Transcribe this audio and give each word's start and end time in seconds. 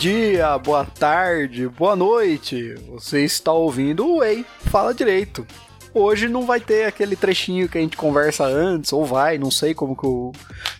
Bom 0.00 0.02
dia, 0.02 0.56
boa 0.56 0.86
tarde, 0.86 1.68
boa 1.68 1.94
noite. 1.94 2.72
Você 2.88 3.22
está 3.22 3.52
ouvindo 3.52 4.06
o 4.06 4.24
Ei, 4.24 4.46
fala 4.60 4.94
direito. 4.94 5.46
Hoje 5.92 6.26
não 6.26 6.46
vai 6.46 6.58
ter 6.58 6.86
aquele 6.86 7.14
trechinho 7.14 7.68
que 7.68 7.76
a 7.76 7.82
gente 7.82 7.98
conversa 7.98 8.46
antes, 8.46 8.94
ou 8.94 9.04
vai, 9.04 9.36
não 9.36 9.50
sei 9.50 9.74
como 9.74 9.94
que 9.94 10.06
o, 10.06 10.32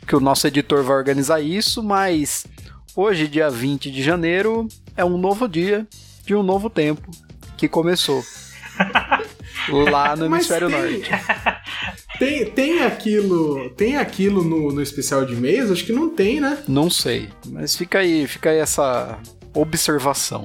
que 0.07 0.17
o 0.17 0.21
nosso 0.21 0.47
editor 0.47 0.83
vai 0.83 0.97
organizar 0.97 1.39
isso, 1.39 1.83
mas 1.83 2.47
hoje, 2.97 3.29
dia 3.29 3.51
20 3.51 3.91
de 3.91 4.03
janeiro, 4.03 4.67
é 4.97 5.05
um 5.05 5.19
novo 5.19 5.47
dia 5.47 5.87
de 6.25 6.35
um 6.35 6.43
novo 6.43 6.71
tempo 6.71 7.11
que 7.59 7.69
começou. 7.69 8.25
lá 9.91 10.17
no 10.17 10.25
hemisfério 10.25 10.71
norte. 10.71 11.11
Tem, 12.21 12.45
tem 12.45 12.83
aquilo, 12.83 13.71
tem 13.71 13.97
aquilo 13.97 14.45
no, 14.45 14.71
no 14.71 14.83
especial 14.83 15.25
de 15.25 15.35
mês? 15.35 15.71
Acho 15.71 15.87
que 15.87 15.93
não 15.93 16.11
tem, 16.11 16.39
né? 16.39 16.63
Não 16.69 16.91
sei, 16.91 17.31
mas 17.47 17.75
fica 17.75 18.01
aí, 18.01 18.27
fica 18.27 18.51
aí 18.51 18.59
essa 18.59 19.19
observação. 19.55 20.45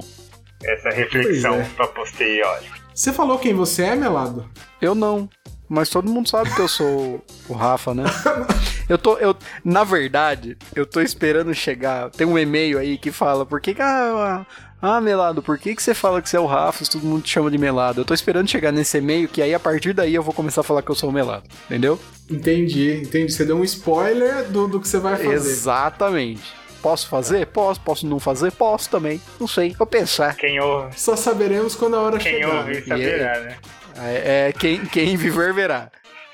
Essa 0.64 0.90
reflexão 0.90 1.56
Pois 1.56 1.68
é. 1.68 1.70
pra 1.76 1.88
posteriori. 1.90 2.66
Você 2.94 3.12
falou 3.12 3.38
quem 3.38 3.54
você 3.54 3.84
é, 3.84 3.96
Melado? 3.96 4.50
Eu 4.82 4.96
não, 4.96 5.30
mas 5.68 5.90
todo 5.90 6.10
mundo 6.10 6.30
sabe 6.30 6.56
que 6.56 6.62
eu 6.62 6.70
sou 6.70 7.22
o 7.50 7.54
Rafa, 7.54 7.94
né? 7.94 8.06
Eu 8.88 9.00
tô, 9.00 9.18
eu, 9.18 9.36
na 9.64 9.84
verdade, 9.84 10.56
eu 10.76 10.86
tô 10.86 11.02
esperando 11.02 11.52
chegar. 11.56 12.12
Tem 12.12 12.28
um 12.28 12.38
e-mail 12.38 12.78
aí 12.78 13.00
que 13.00 13.12
fala, 13.12 13.44
por 13.44 13.60
que 13.60 13.74
que, 13.74 13.82
ah, 13.82 14.46
ah, 14.86 15.02
Melado, 15.02 15.42
por 15.42 15.58
que 15.58 15.76
que 15.76 15.82
você 15.82 15.94
fala 15.94 16.22
que 16.22 16.30
você 16.30 16.38
é 16.38 16.40
o 16.40 16.46
Rafa 16.46 16.84
se 16.84 16.92
todo 16.92 17.06
mundo 17.06 17.24
te 17.24 17.30
chama 17.30 17.50
de 17.52 17.58
Melado? 17.58 18.02
Eu 18.02 18.06
tô 18.06 18.14
esperando 18.14 18.50
chegar 18.50 18.72
nesse 18.72 18.98
e-mail 18.98 19.28
que 19.28 19.42
aí 19.42 19.54
a 19.54 19.60
partir 19.60 19.94
daí 19.94 20.14
eu 20.14 20.24
vou 20.24 20.34
começar 20.34 20.62
a 20.62 20.64
falar 20.64 20.82
que 20.82 20.90
eu 20.92 20.96
sou 20.96 21.10
o 21.10 21.14
Melado, 21.14 21.44
entendeu? 21.66 22.00
Entendi, 22.30 23.02
entendi. 23.02 23.32
Você 23.32 23.46
deu 23.46 23.58
um 23.58 23.64
spoiler 23.64 24.46
do, 24.46 24.68
do 24.68 24.80
que 24.80 24.88
você 24.88 25.00
vai 25.00 25.16
fazer. 25.16 25.34
Exatamente. 25.36 26.42
Posso 26.82 27.08
fazer? 27.08 27.48
Posso. 27.48 27.82
Posso 27.82 28.06
não 28.06 28.20
fazer? 28.20 28.52
Posso 28.52 28.90
também. 28.90 29.20
Não 29.40 29.48
sei. 29.48 29.74
Vou 29.78 29.88
pensar. 29.88 30.36
Quem 30.36 30.60
ouve, 30.60 31.00
Só 31.00 31.16
saberemos 31.16 31.76
quando 31.76 31.96
a 31.96 32.02
hora 32.02 32.18
quem 32.20 32.34
chegar. 32.34 32.58
ouve 32.58 32.86
saberá, 32.86 33.40
né? 33.40 33.58
É, 33.98 34.48
é, 34.50 34.54
quem, 34.54 34.86
quem 34.86 35.18
viver 35.18 35.54
verá. 35.54 35.90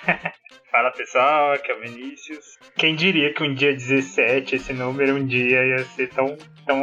Fala 0.72 0.90
pessoal, 0.92 1.52
aqui 1.54 1.70
é 1.70 1.76
o 1.76 1.82
Vinícius. 1.82 2.58
Quem 2.78 2.96
diria 2.96 3.34
que 3.34 3.44
um 3.44 3.54
dia 3.54 3.74
17, 3.74 4.56
esse 4.56 4.72
número 4.72 5.16
um 5.16 5.26
dia 5.26 5.66
ia 5.66 5.84
ser 5.96 6.08
tão, 6.10 6.38
tão 6.66 6.82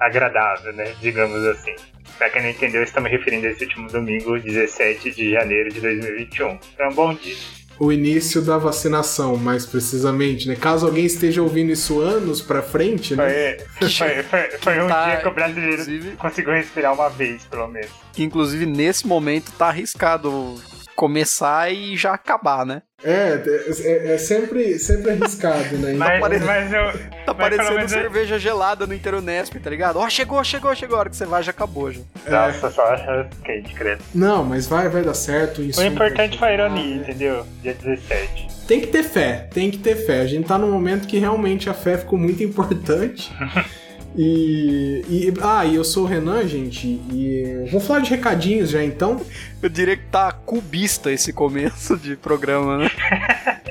agradável, 0.00 0.72
né? 0.72 0.94
Digamos 1.02 1.44
assim. 1.44 1.74
Pra 2.16 2.30
quem 2.30 2.40
não 2.42 2.48
entendeu, 2.48 2.82
estamos 2.82 3.10
referindo 3.10 3.46
a 3.46 3.50
esse 3.50 3.64
último 3.64 3.88
domingo, 3.88 4.38
17 4.40 5.10
de 5.10 5.32
janeiro 5.32 5.70
de 5.70 5.80
2021. 5.82 6.58
Então, 6.72 6.88
bom 6.94 7.12
dia. 7.12 7.36
O 7.78 7.92
início 7.92 8.40
da 8.40 8.56
vacinação, 8.56 9.36
mais 9.36 9.66
precisamente, 9.66 10.48
né? 10.48 10.56
Caso 10.56 10.86
alguém 10.86 11.04
esteja 11.04 11.42
ouvindo 11.42 11.70
isso 11.70 12.00
anos 12.00 12.40
pra 12.40 12.62
frente, 12.62 13.14
né? 13.14 13.58
Foi, 13.78 13.88
foi, 13.90 14.22
foi, 14.24 14.50
foi 14.58 14.80
um 14.82 14.88
tá, 14.88 15.10
dia 15.10 15.16
que 15.20 15.28
o 15.28 15.34
brasileiro 15.34 15.82
inclusive- 15.82 16.16
conseguiu 16.16 16.52
respirar 16.54 16.94
uma 16.94 17.10
vez, 17.10 17.44
pelo 17.44 17.68
menos. 17.68 17.90
Que 18.14 18.24
inclusive 18.24 18.64
nesse 18.64 19.06
momento 19.06 19.52
tá 19.58 19.66
arriscado 19.66 20.58
começar 20.96 21.70
e 21.72 21.96
já 21.96 22.12
acabar, 22.14 22.64
né? 22.66 22.82
É, 23.04 23.40
é, 23.84 24.14
é 24.14 24.18
sempre, 24.18 24.78
sempre 24.78 25.10
arriscado, 25.12 25.76
né? 25.76 25.92
Mas, 25.92 26.18
pare- 26.20 26.38
mas 26.40 26.72
eu. 26.72 26.92
Tá 27.26 27.34
mas 27.34 27.36
parecendo 27.36 27.80
eu- 27.80 27.88
cerveja 27.88 28.38
gelada 28.38 28.86
no 28.86 28.94
Interunesp, 28.94 29.54
tá 29.62 29.68
ligado? 29.70 29.98
Ó, 29.98 30.08
chegou, 30.08 30.42
chegou, 30.42 30.74
chegou. 30.74 30.96
A 30.96 31.00
hora 31.00 31.10
que 31.10 31.16
você 31.16 31.26
vai 31.26 31.42
já 31.42 31.50
acabou 31.50 31.92
já. 31.92 32.00
Nossa, 32.26 32.70
só 32.70 32.82
acha 32.86 33.28
quente, 33.44 33.74
credo. 33.74 34.02
Não, 34.14 34.42
mas 34.42 34.66
vai, 34.66 34.88
vai 34.88 35.02
dar 35.02 35.14
certo. 35.14 35.60
Isso 35.62 35.80
O 35.80 35.84
importante 35.84 36.38
foi 36.38 36.48
a 36.48 36.54
ironia, 36.54 36.96
entendeu? 36.96 37.46
Dia 37.62 37.74
17. 37.74 38.48
Tem 38.66 38.80
que 38.80 38.86
ter 38.88 39.02
fé, 39.04 39.48
tem 39.52 39.70
que 39.70 39.78
ter 39.78 39.94
fé. 39.94 40.22
A 40.22 40.26
gente 40.26 40.48
tá 40.48 40.56
num 40.58 40.70
momento 40.72 41.06
que 41.06 41.18
realmente 41.18 41.68
a 41.70 41.74
fé 41.74 41.98
ficou 41.98 42.18
muito 42.18 42.42
importante. 42.42 43.30
E, 44.16 45.04
e- 45.08 45.34
Ah, 45.42 45.64
e 45.66 45.74
eu 45.74 45.84
sou 45.84 46.04
o 46.04 46.06
Renan, 46.06 46.46
gente, 46.48 46.86
e 46.86 47.68
vou 47.70 47.80
falar 47.80 48.00
de 48.00 48.10
recadinhos 48.10 48.70
já 48.70 48.82
então. 48.82 49.20
Eu 49.62 49.68
diria 49.68 49.96
que 49.96 50.04
tá 50.04 50.32
cubista 50.32 51.12
esse 51.12 51.32
começo 51.32 51.96
de 51.96 52.16
programa, 52.16 52.78
né? 52.78 52.90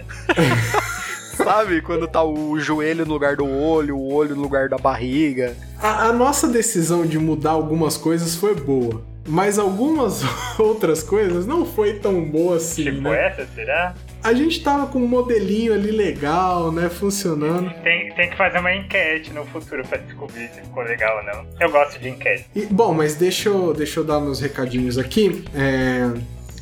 Sabe 1.35 1.81
quando 1.81 2.07
tá 2.07 2.23
o 2.23 2.57
joelho 2.59 3.05
no 3.05 3.13
lugar 3.13 3.35
do 3.35 3.45
olho, 3.45 3.97
o 3.97 4.13
olho 4.13 4.35
no 4.35 4.41
lugar 4.41 4.69
da 4.69 4.77
barriga? 4.77 5.55
A, 5.79 6.05
a 6.07 6.13
nossa 6.13 6.47
decisão 6.47 7.05
de 7.05 7.19
mudar 7.19 7.51
algumas 7.51 7.97
coisas 7.97 8.35
foi 8.35 8.55
boa, 8.55 9.03
mas 9.27 9.59
algumas 9.59 10.21
outras 10.57 11.03
coisas 11.03 11.45
não 11.45 11.65
foi 11.65 11.95
tão 11.99 12.23
boa 12.23 12.57
assim, 12.57 12.85
Tipo 12.85 13.01
né? 13.01 13.27
essa, 13.27 13.47
será? 13.53 13.93
A 14.25 14.33
gente 14.33 14.63
tava 14.63 14.87
com 14.87 14.97
um 14.97 15.07
modelinho 15.07 15.71
ali 15.71 15.91
legal, 15.91 16.71
né, 16.71 16.89
funcionando. 16.89 17.69
Tem, 17.83 18.11
tem 18.15 18.27
que 18.27 18.35
fazer 18.35 18.57
uma 18.57 18.73
enquete 18.73 19.31
no 19.31 19.45
futuro 19.45 19.87
pra 19.87 19.99
descobrir 19.99 20.49
se 20.49 20.61
ficou 20.61 20.81
legal 20.81 21.19
ou 21.19 21.23
não. 21.23 21.47
Eu 21.59 21.71
gosto 21.71 21.99
de 21.99 22.09
enquete. 22.09 22.47
E, 22.55 22.65
bom, 22.65 22.91
mas 22.91 23.13
deixa 23.13 23.49
eu, 23.49 23.71
deixa 23.71 23.99
eu 23.99 24.03
dar 24.03 24.19
meus 24.19 24.39
recadinhos 24.39 24.97
aqui. 24.97 25.45
É, 25.53 26.11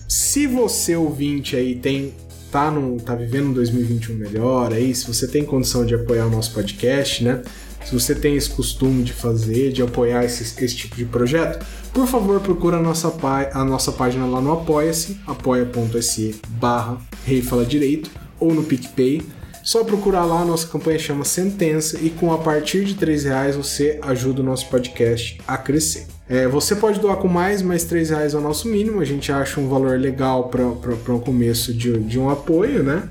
se 0.10 0.46
você 0.46 0.98
ouvinte 0.98 1.56
aí 1.56 1.76
tem 1.76 2.14
tá, 2.52 2.70
no, 2.70 3.00
tá 3.00 3.16
vivendo 3.16 3.48
um 3.48 3.54
2021 3.54 4.14
melhor 4.14 4.74
aí, 4.74 4.94
se 4.94 5.08
você 5.08 5.26
tem 5.26 5.46
condição 5.46 5.86
de 5.86 5.96
apoiar 5.96 6.26
o 6.26 6.30
nosso 6.30 6.54
podcast, 6.54 7.24
né? 7.24 7.44
Se 7.86 7.94
você 7.94 8.16
tem 8.16 8.36
esse 8.36 8.50
costume 8.50 9.04
de 9.04 9.14
fazer, 9.14 9.72
de 9.72 9.82
apoiar 9.82 10.24
esse, 10.24 10.44
esse 10.64 10.76
tipo 10.76 10.96
de 10.96 11.06
projeto, 11.06 11.66
por 11.94 12.08
favor, 12.08 12.40
procura 12.40 12.78
a 12.78 12.82
nossa, 12.82 13.14
a 13.54 13.64
nossa 13.64 13.92
página 13.92 14.26
lá 14.26 14.42
no 14.42 14.52
Apoia-se, 14.54 15.20
apoia.se 15.28 16.42
barra 16.50 16.98
Rei 17.26 17.42
Fala 17.42 17.66
Direito, 17.66 18.10
ou 18.40 18.54
no 18.54 18.64
PicPay. 18.64 19.22
Só 19.64 19.84
procurar 19.84 20.26
lá, 20.26 20.42
a 20.42 20.46
nossa 20.46 20.68
campanha 20.68 21.00
chama 21.00 21.24
Sentença 21.24 21.98
e 22.02 22.10
com 22.10 22.34
a 22.34 22.38
partir 22.38 22.84
de 22.84 22.94
R$ 22.94 23.16
reais 23.16 23.56
você 23.56 23.98
ajuda 24.02 24.42
o 24.42 24.44
nosso 24.44 24.68
podcast 24.70 25.40
a 25.48 25.58
crescer. 25.58 26.08
É, 26.28 26.48
você 26.48 26.76
pode 26.76 27.00
doar 27.00 27.18
com 27.18 27.30
mais, 27.30 27.62
mas 27.62 27.90
R$ 27.90 28.04
reais 28.04 28.34
é 28.34 28.38
o 28.38 28.42
nosso 28.42 28.68
mínimo, 28.68 29.00
a 29.00 29.06
gente 29.06 29.32
acha 29.32 29.62
um 29.62 29.70
valor 29.70 29.98
legal 29.98 30.50
para 30.50 31.14
um 31.14 31.20
começo 31.20 31.74
de, 31.74 31.98
de 32.00 32.20
um 32.20 32.30
apoio, 32.30 32.84
né? 32.84 33.08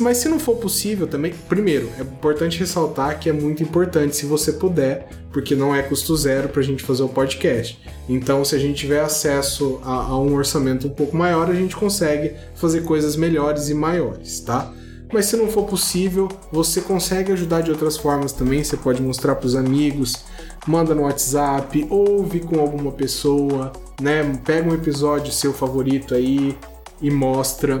Mas 0.00 0.18
se 0.18 0.28
não 0.28 0.38
for 0.38 0.56
possível 0.56 1.06
também, 1.06 1.32
primeiro, 1.48 1.88
é 1.98 2.02
importante 2.02 2.58
ressaltar 2.58 3.18
que 3.18 3.28
é 3.28 3.32
muito 3.32 3.62
importante 3.62 4.16
se 4.16 4.26
você 4.26 4.52
puder, 4.52 5.08
porque 5.32 5.54
não 5.54 5.74
é 5.74 5.82
custo 5.82 6.16
zero 6.16 6.48
pra 6.48 6.62
gente 6.62 6.82
fazer 6.82 7.02
o 7.02 7.08
podcast. 7.08 7.80
Então, 8.08 8.44
se 8.44 8.54
a 8.54 8.58
gente 8.58 8.80
tiver 8.80 9.00
acesso 9.00 9.80
a, 9.84 9.92
a 9.92 10.18
um 10.18 10.34
orçamento 10.34 10.86
um 10.88 10.90
pouco 10.90 11.16
maior, 11.16 11.48
a 11.48 11.54
gente 11.54 11.76
consegue 11.76 12.34
fazer 12.54 12.82
coisas 12.82 13.14
melhores 13.16 13.68
e 13.68 13.74
maiores, 13.74 14.40
tá? 14.40 14.72
Mas 15.12 15.26
se 15.26 15.36
não 15.36 15.48
for 15.48 15.64
possível, 15.64 16.28
você 16.52 16.80
consegue 16.80 17.32
ajudar 17.32 17.62
de 17.62 17.70
outras 17.70 17.96
formas 17.96 18.32
também. 18.32 18.62
Você 18.62 18.76
pode 18.76 19.02
mostrar 19.02 19.34
para 19.34 19.46
os 19.46 19.56
amigos, 19.56 20.24
manda 20.66 20.94
no 20.94 21.02
WhatsApp, 21.02 21.86
ouve 21.90 22.40
com 22.40 22.60
alguma 22.60 22.92
pessoa, 22.92 23.72
né? 24.00 24.22
Pega 24.44 24.70
um 24.70 24.74
episódio 24.74 25.32
seu 25.32 25.52
favorito 25.52 26.14
aí 26.14 26.56
e 27.02 27.10
mostra. 27.10 27.80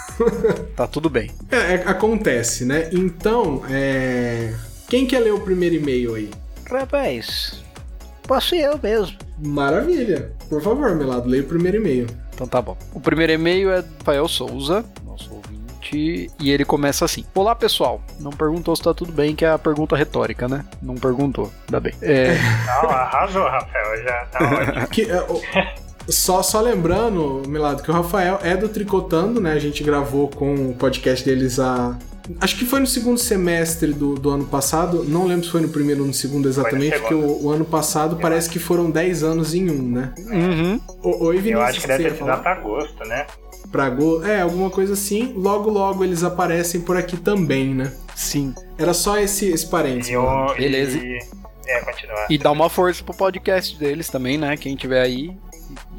tá 0.76 0.86
tudo 0.86 1.10
bem. 1.10 1.30
É, 1.50 1.56
é, 1.56 1.74
acontece, 1.86 2.64
né? 2.64 2.88
Então, 2.92 3.62
é... 3.68 4.54
quem 4.88 5.06
quer 5.06 5.20
ler 5.20 5.34
o 5.34 5.40
primeiro 5.40 5.74
e-mail 5.74 6.14
aí? 6.14 6.30
Rapaz, 6.70 7.60
posso 8.30 8.54
eu 8.54 8.78
mesmo. 8.80 9.16
Maravilha. 9.38 10.30
Por 10.48 10.62
favor, 10.62 10.94
Melado, 10.94 11.28
leia 11.28 11.42
o 11.42 11.46
primeiro 11.46 11.78
e-mail. 11.78 12.06
Então 12.32 12.46
tá 12.46 12.62
bom. 12.62 12.76
O 12.94 13.00
primeiro 13.00 13.32
e-mail 13.32 13.70
é 13.72 13.82
do 13.82 13.88
Rafael 13.98 14.28
Souza, 14.28 14.84
nosso 15.04 15.34
ouvinte, 15.34 16.30
e 16.38 16.50
ele 16.50 16.64
começa 16.64 17.04
assim: 17.04 17.24
Olá 17.34 17.54
pessoal, 17.54 18.00
não 18.20 18.30
perguntou 18.30 18.74
se 18.76 18.82
tá 18.82 18.94
tudo 18.94 19.12
bem, 19.12 19.34
que 19.34 19.44
é 19.44 19.50
a 19.50 19.58
pergunta 19.58 19.96
retórica, 19.96 20.46
né? 20.48 20.64
Não 20.80 20.94
perguntou, 20.94 21.50
ainda 21.66 21.80
bem. 21.80 21.92
É, 22.00 22.36
Não, 22.66 22.90
arrasou, 22.90 23.42
Rafael, 23.42 24.02
já 24.04 24.24
tá 24.26 24.38
ótimo. 24.44 24.86
Que, 24.88 25.02
é, 25.10 25.20
o- 25.22 25.42
só, 26.08 26.42
só 26.42 26.60
lembrando, 26.60 27.42
Melado, 27.46 27.82
que 27.82 27.90
o 27.90 27.94
Rafael 27.94 28.38
é 28.42 28.56
do 28.56 28.68
Tricotando, 28.68 29.40
né? 29.40 29.52
A 29.52 29.58
gente 29.58 29.82
gravou 29.84 30.28
com 30.28 30.70
o 30.70 30.74
podcast 30.74 31.24
deles 31.24 31.58
a. 31.58 31.96
Acho 32.40 32.56
que 32.58 32.64
foi 32.64 32.80
no 32.80 32.86
segundo 32.86 33.18
semestre 33.18 33.92
do, 33.92 34.14
do 34.14 34.30
ano 34.30 34.44
passado. 34.44 35.04
Não 35.04 35.26
lembro 35.26 35.44
se 35.46 35.50
foi 35.50 35.60
no 35.60 35.68
primeiro 35.68 36.02
ou 36.02 36.06
no 36.06 36.14
segundo 36.14 36.48
exatamente, 36.48 36.98
porque 36.98 37.14
o, 37.14 37.44
o 37.44 37.50
ano 37.50 37.64
passado 37.64 38.16
parece 38.16 38.50
que 38.50 38.58
foram 38.58 38.90
10 38.90 39.22
anos 39.22 39.54
em 39.54 39.70
um, 39.70 39.82
né? 39.90 40.12
uhum. 40.18 40.80
O, 41.02 41.24
oi, 41.26 41.36
Vinícius, 41.38 41.52
Eu 41.54 41.62
acho 41.62 41.80
que 41.80 41.86
deve 41.86 42.04
ter 42.04 42.10
sido 42.16 42.24
pra 42.24 42.52
agosto, 42.52 43.04
né? 43.04 43.26
Pra 43.72 43.88
Go- 43.88 44.24
É, 44.24 44.40
alguma 44.40 44.68
coisa 44.70 44.92
assim. 44.94 45.32
Logo, 45.36 45.70
logo 45.70 46.04
eles 46.04 46.22
aparecem 46.24 46.80
por 46.80 46.96
aqui 46.96 47.16
também, 47.16 47.74
né? 47.74 47.92
Sim. 48.14 48.54
Era 48.76 48.92
só 48.92 49.18
esse, 49.18 49.46
esse 49.46 49.66
parênteses. 49.66 50.10
E 50.12 50.16
o. 50.16 50.54
Beleza. 50.54 50.98
E, 50.98 51.18
é, 51.66 51.80
continuar. 51.80 52.26
E 52.28 52.36
dá 52.36 52.50
uma 52.50 52.68
força 52.68 53.02
pro 53.04 53.14
podcast 53.14 53.78
deles 53.78 54.08
também, 54.08 54.36
né? 54.36 54.56
Quem 54.56 54.74
tiver 54.74 55.00
aí 55.02 55.36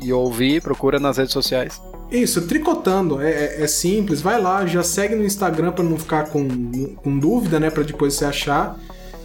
e 0.01 0.11
ouvir, 0.11 0.61
procura 0.61 0.99
nas 0.99 1.17
redes 1.17 1.31
sociais. 1.31 1.81
Isso, 2.11 2.45
tricotando, 2.47 3.21
é, 3.21 3.31
é- 3.31 3.63
é 3.63 3.67
simples, 3.67 4.21
vai 4.21 4.39
lá, 4.41 4.65
já 4.65 4.83
segue 4.83 5.15
no 5.15 5.23
Instagram 5.23 5.71
pra 5.71 5.83
não 5.83 5.97
ficar 5.97 6.25
com, 6.29 6.45
com 6.97 7.17
dúvida, 7.19 7.59
né, 7.59 7.69
Pra 7.69 7.83
depois 7.83 8.15
você 8.15 8.25
achar. 8.25 8.75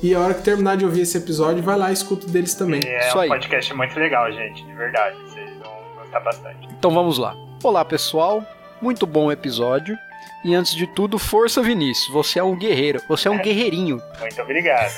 E 0.02 0.14
a 0.14 0.20
hora 0.20 0.34
que 0.34 0.42
terminar 0.42 0.76
de 0.76 0.84
ouvir 0.84 1.00
esse 1.00 1.16
episódio, 1.18 1.62
vai 1.62 1.76
lá 1.76 1.90
e 1.90 1.94
escuta 1.94 2.26
deles 2.28 2.54
também. 2.54 2.80
E 2.84 2.86
é 2.86 3.08
Isso 3.08 3.16
um 3.16 3.20
aí. 3.22 3.28
podcast 3.28 3.74
muito 3.74 3.98
legal, 3.98 4.30
gente, 4.30 4.64
de 4.64 4.72
verdade. 4.74 5.16
Vocês 5.22 5.50
vão 5.58 5.72
gostar 6.00 6.20
bastante. 6.20 6.68
Então 6.78 6.90
vamos 6.92 7.18
lá. 7.18 7.34
Olá 7.64 7.84
pessoal, 7.84 8.44
muito 8.80 9.04
bom 9.06 9.32
episódio. 9.32 9.96
E 10.44 10.54
antes 10.54 10.74
de 10.76 10.86
tudo, 10.86 11.18
força 11.18 11.60
Vinícius, 11.62 12.12
você 12.12 12.38
é 12.38 12.44
um 12.44 12.54
guerreiro, 12.56 13.00
você 13.08 13.26
é 13.26 13.30
um 13.30 13.38
guerreirinho. 13.42 14.00
Muito 14.20 14.40
obrigado. 14.42 14.92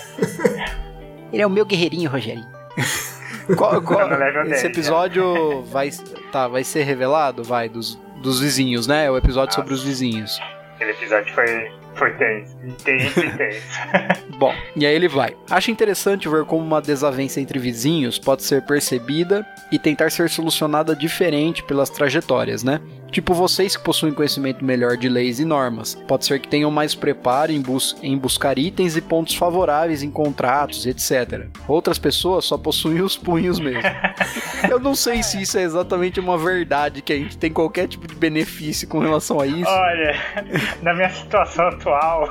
Ele 1.32 1.40
é 1.42 1.46
o 1.46 1.50
meu 1.50 1.64
guerreirinho, 1.64 2.10
Rogerinho. 2.10 2.46
Qual- 3.56 3.80
qual- 3.82 4.08
level 4.08 4.42
esse 4.42 4.62
10, 4.62 4.64
episódio 4.64 5.62
vai, 5.64 5.90
tá, 6.32 6.48
vai 6.48 6.64
ser 6.64 6.82
revelado? 6.84 7.42
Vai, 7.42 7.68
dos, 7.68 7.98
dos 8.22 8.40
vizinhos, 8.40 8.86
né? 8.86 9.06
É 9.06 9.10
o 9.10 9.16
episódio 9.16 9.52
Ah. 9.52 9.56
sobre 9.56 9.74
os 9.74 9.82
vizinhos. 9.82 10.40
Aquele 10.74 10.92
episódio 10.92 11.34
foi, 11.34 11.72
foi 11.96 12.10
tenso. 12.12 12.56
Intenso, 12.64 13.20
intenso. 13.20 13.66
Bom, 14.38 14.54
e 14.76 14.86
aí 14.86 14.94
ele 14.94 15.08
vai. 15.08 15.34
Acho 15.50 15.70
interessante 15.72 16.28
ver 16.28 16.44
como 16.44 16.64
uma 16.64 16.80
desavença 16.80 17.40
entre 17.40 17.58
vizinhos 17.58 18.16
pode 18.18 18.44
ser 18.44 18.62
percebida 18.62 19.44
e 19.72 19.78
tentar 19.78 20.10
ser 20.12 20.28
solucionada 20.30 20.94
diferente 20.94 21.64
pelas 21.64 21.90
trajetórias, 21.90 22.62
né? 22.62 22.80
Tipo 23.10 23.32
vocês 23.32 23.76
que 23.76 23.82
possuem 23.82 24.12
conhecimento 24.12 24.64
melhor 24.64 24.96
de 24.96 25.08
leis 25.08 25.40
e 25.40 25.44
normas. 25.44 25.94
Pode 26.06 26.26
ser 26.26 26.38
que 26.38 26.48
tenham 26.48 26.70
mais 26.70 26.94
preparo 26.94 27.50
em, 27.50 27.60
bus 27.60 27.96
em 28.02 28.16
buscar 28.16 28.58
itens 28.58 28.96
e 28.96 29.00
pontos 29.00 29.34
favoráveis 29.34 30.02
em 30.02 30.10
contratos, 30.10 30.86
etc. 30.86 31.46
Outras 31.66 31.98
pessoas 31.98 32.44
só 32.44 32.58
possuem 32.58 33.00
os 33.00 33.16
punhos 33.16 33.58
mesmo. 33.58 33.82
Eu 34.68 34.78
não 34.78 34.94
sei 34.94 35.22
se 35.22 35.40
isso 35.40 35.58
é 35.58 35.62
exatamente 35.62 36.20
uma 36.20 36.36
verdade, 36.36 37.00
que 37.00 37.12
a 37.12 37.16
gente 37.16 37.38
tem 37.38 37.50
qualquer 37.50 37.88
tipo 37.88 38.06
de 38.06 38.14
benefício 38.14 38.86
com 38.86 38.98
relação 38.98 39.40
a 39.40 39.46
isso. 39.46 39.70
Olha, 39.70 40.14
na 40.82 40.94
minha 40.94 41.10
situação 41.10 41.68
atual, 41.68 42.28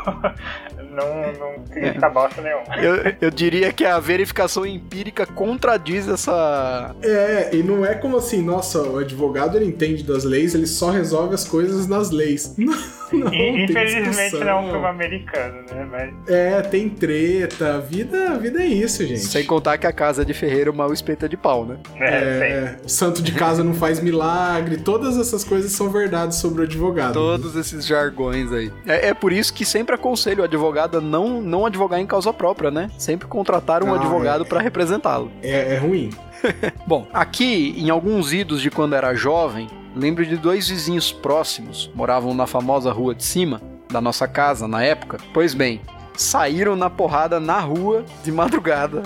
não, 0.98 1.34
não 1.34 1.66
significa 1.68 2.10
bosta 2.10 2.42
nenhuma. 2.42 2.76
Eu, 2.78 3.16
eu 3.22 3.30
diria 3.32 3.72
que 3.72 3.86
a 3.86 4.00
verificação 4.00 4.66
empírica 4.66 5.26
contradiz 5.28 6.08
essa. 6.08 6.96
É, 7.04 7.56
e 7.56 7.62
não 7.62 7.86
é 7.86 7.94
como 7.94 8.18
assim, 8.18 8.42
nossa, 8.42 8.82
o 8.82 8.98
advogado 8.98 9.58
ele 9.58 9.66
entende 9.66 10.04
das 10.04 10.24
leis, 10.24 10.56
ele 10.56 10.66
só 10.66 10.90
resolve 10.90 11.36
as 11.36 11.48
coisas 11.48 11.88
nas 11.88 12.10
leis. 12.10 12.56
Não, 13.10 13.24
não 13.24 13.34
Infelizmente 13.34 14.36
não 14.36 14.50
é 14.50 14.56
um 14.60 14.70
filme 14.70 14.86
americano, 14.86 15.64
né? 15.72 15.88
Mas 15.90 16.14
É, 16.28 16.62
tem 16.62 16.90
treta, 16.90 17.76
a 17.76 17.80
vida, 17.80 18.32
a 18.32 18.38
vida 18.38 18.62
é 18.62 18.66
isso, 18.66 19.06
gente. 19.06 19.22
Sem 19.22 19.46
contar 19.46 19.78
que 19.78 19.88
a 19.88 19.94
casa 19.94 20.26
de 20.26 20.34
Ferreira 20.34 20.74
mal 20.74 20.92
espeta 20.92 21.30
de 21.30 21.38
pau, 21.38 21.66
né? 21.66 21.78
é, 22.02 22.40
tem. 22.40 22.52
É, 22.52 22.78
o 22.84 22.90
santo 22.90 23.22
de 23.22 23.32
casa 23.32 23.64
não 23.64 23.74
faz 23.74 24.02
milagre, 24.02 24.76
todas 24.76 25.18
essas 25.18 25.46
coisas 25.46 25.72
são 25.72 25.90
verdades 25.90 26.38
sobre 26.38 26.62
o 26.62 26.64
advogado. 26.66 27.14
Todos 27.14 27.56
esses 27.56 27.86
jargões 27.86 28.52
aí. 28.52 28.72
É, 28.86 29.08
é 29.08 29.14
por 29.14 29.32
isso 29.32 29.54
que 29.54 29.64
sempre 29.64 29.96
aconselho 29.96 30.42
o 30.42 30.44
advogado 30.44 30.87
a 30.96 31.02
não, 31.02 31.42
não 31.42 31.66
advogar 31.66 32.00
em 32.00 32.06
causa 32.06 32.32
própria, 32.32 32.72
né? 32.72 32.90
Sempre 32.98 33.28
contratar 33.28 33.84
um 33.84 33.94
Ah, 33.94 33.98
advogado 33.98 34.44
é. 34.44 34.48
pra 34.48 34.62
representá-lo. 34.62 35.32
É, 35.44 35.74
é 35.76 35.78
ruim. 35.78 36.10
Bom, 36.88 37.06
aqui, 37.14 37.74
em 37.78 37.90
alguns 37.90 38.32
idos 38.32 38.62
de 38.62 38.70
quando 38.72 38.96
era 38.96 39.14
jovem, 39.16 39.68
lembro 39.96 40.26
de 40.26 40.38
dois 40.38 40.70
vizinhos 40.70 41.12
próximos, 41.12 41.92
moravam 41.94 42.34
na 42.34 42.48
famosa 42.48 42.92
rua 42.92 43.14
de 43.14 43.24
cima 43.24 43.62
da 43.92 44.00
nossa 44.00 44.28
casa 44.28 44.68
na 44.68 44.84
época. 44.84 45.18
Pois 45.34 45.54
bem, 45.54 45.82
saíram 46.16 46.76
na 46.76 46.90
porrada 46.90 47.40
na 47.40 47.60
rua 47.60 48.06
de 48.24 48.32
madrugada. 48.32 49.04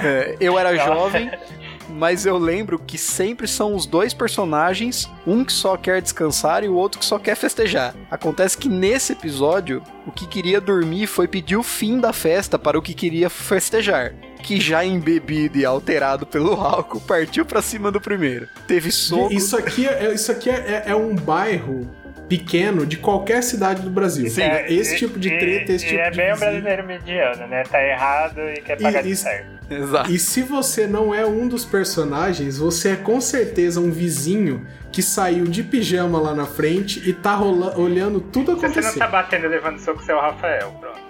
É, 0.02 0.36
eu 0.40 0.58
era 0.58 0.74
jovem, 0.76 1.30
mas 1.88 2.24
eu 2.26 2.38
lembro 2.38 2.78
que 2.78 2.96
sempre 2.98 3.46
são 3.46 3.74
os 3.74 3.86
dois 3.86 4.12
personagens, 4.14 5.08
um 5.26 5.44
que 5.44 5.52
só 5.52 5.76
quer 5.76 6.00
descansar 6.02 6.64
e 6.64 6.68
o 6.68 6.74
outro 6.74 6.98
que 6.98 7.04
só 7.04 7.18
quer 7.18 7.34
festejar. 7.36 7.94
Acontece 8.10 8.56
que 8.58 8.68
nesse 8.68 9.12
episódio, 9.12 9.82
o 10.06 10.10
que 10.12 10.26
queria 10.26 10.60
dormir 10.60 11.06
foi 11.06 11.26
pedir 11.28 11.56
o 11.56 11.62
fim 11.62 11.98
da 12.00 12.12
festa 12.12 12.58
para 12.58 12.78
o 12.78 12.82
que 12.82 12.94
queria 12.94 13.28
festejar. 13.30 14.12
Que 14.42 14.60
já 14.60 14.84
embebido 14.84 15.56
e 15.58 15.64
alterado 15.64 16.26
pelo 16.26 16.52
álcool, 16.60 17.00
partiu 17.00 17.46
pra 17.46 17.62
cima 17.62 17.90
do 17.90 18.00
primeiro. 18.00 18.46
Teve 18.66 18.90
soco. 18.92 19.32
Isso 19.32 19.56
aqui, 19.56 19.86
é, 19.88 20.12
isso 20.12 20.30
aqui 20.30 20.50
é, 20.50 20.84
é 20.86 20.94
um 20.94 21.14
bairro 21.14 21.88
pequeno 22.28 22.86
de 22.86 22.96
qualquer 22.96 23.42
cidade 23.42 23.82
do 23.82 23.90
Brasil. 23.90 24.28
Sim. 24.30 24.42
É, 24.42 24.72
esse 24.72 24.94
e- 24.94 24.98
tipo 24.98 25.18
de 25.18 25.28
e- 25.28 25.38
treta, 25.38 25.72
esse 25.72 25.84
e 25.84 25.88
tipo 25.90 26.00
é 26.00 26.10
de 26.10 26.16
bem 26.16 26.32
o 26.32 26.36
brasileiro 26.38 26.86
mediano, 26.86 27.46
né? 27.46 27.62
Tá 27.64 27.82
errado 27.82 28.40
e 28.40 28.60
quer 28.62 28.80
pagar 28.80 29.02
de 29.02 29.10
isso- 29.10 29.22
certo. 29.24 29.53
Exato. 29.70 30.10
E 30.10 30.18
se 30.18 30.42
você 30.42 30.86
não 30.86 31.14
é 31.14 31.24
um 31.24 31.48
dos 31.48 31.64
personagens, 31.64 32.58
você 32.58 32.90
é 32.90 32.96
com 32.96 33.20
certeza 33.20 33.80
um 33.80 33.90
vizinho 33.90 34.66
que 34.92 35.02
saiu 35.02 35.44
de 35.46 35.62
pijama 35.62 36.20
lá 36.20 36.34
na 36.34 36.46
frente 36.46 37.02
e 37.08 37.12
tá 37.12 37.34
rola- 37.34 37.76
olhando 37.78 38.20
tudo 38.20 38.52
Se 38.52 38.58
você 38.60 38.66
não 38.66 38.72
acontecer. 38.72 38.98
tá 38.98 39.08
batendo 39.08 39.46
e 39.46 39.48
levando 39.48 39.78
soco, 39.78 40.02
você 40.02 40.12
é 40.12 40.14
o 40.14 40.20
Rafael, 40.20 40.70
pronto. 40.80 41.00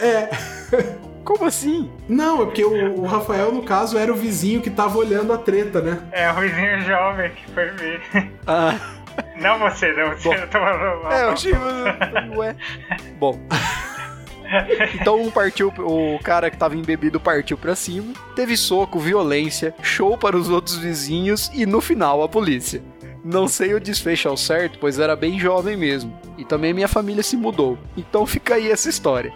É. 0.00 0.28
Como 1.24 1.44
assim? 1.44 1.90
Não, 2.08 2.40
é 2.42 2.44
porque 2.46 2.64
o, 2.64 3.00
o 3.00 3.06
Rafael, 3.06 3.52
no 3.52 3.62
caso, 3.62 3.98
era 3.98 4.10
o 4.10 4.16
vizinho 4.16 4.62
que 4.62 4.70
tava 4.70 4.96
olhando 4.96 5.30
a 5.32 5.36
treta, 5.38 5.80
né? 5.82 5.98
É 6.10 6.30
o 6.30 6.34
Ruizinho 6.34 6.80
jovem 6.82 7.30
que 7.32 7.50
foi 7.52 7.66
ver. 7.72 8.00
Ah, 8.46 8.74
Não 9.36 9.58
você, 9.58 9.92
não 9.92 10.10
você. 10.16 10.28
Bom. 10.28 10.34
Eu 10.34 10.46
tô 10.48 10.58
falando. 10.58 11.12
é, 11.12 11.22
eu 11.24 11.28
achei. 11.30 11.52
Ué. 12.34 12.56
Bom. 13.18 13.38
Então 14.94 15.20
um 15.20 15.30
partiu, 15.30 15.72
o 15.78 16.18
cara 16.22 16.50
que 16.50 16.56
tava 16.56 16.76
embebido 16.76 17.20
partiu 17.20 17.56
pra 17.56 17.74
cima, 17.74 18.12
teve 18.34 18.56
soco, 18.56 18.98
violência, 18.98 19.74
show 19.82 20.16
para 20.16 20.36
os 20.36 20.48
outros 20.48 20.76
vizinhos 20.76 21.50
e 21.54 21.66
no 21.66 21.80
final 21.80 22.22
a 22.22 22.28
polícia. 22.28 22.82
Não 23.24 23.48
sei 23.48 23.74
o 23.74 23.80
desfecho 23.80 24.28
ao 24.28 24.36
certo, 24.36 24.78
pois 24.78 24.98
era 24.98 25.14
bem 25.16 25.38
jovem 25.38 25.76
mesmo. 25.76 26.18
E 26.38 26.44
também 26.44 26.72
minha 26.72 26.88
família 26.88 27.22
se 27.22 27.36
mudou. 27.36 27.76
Então 27.96 28.24
fica 28.24 28.54
aí 28.54 28.70
essa 28.70 28.88
história. 28.88 29.32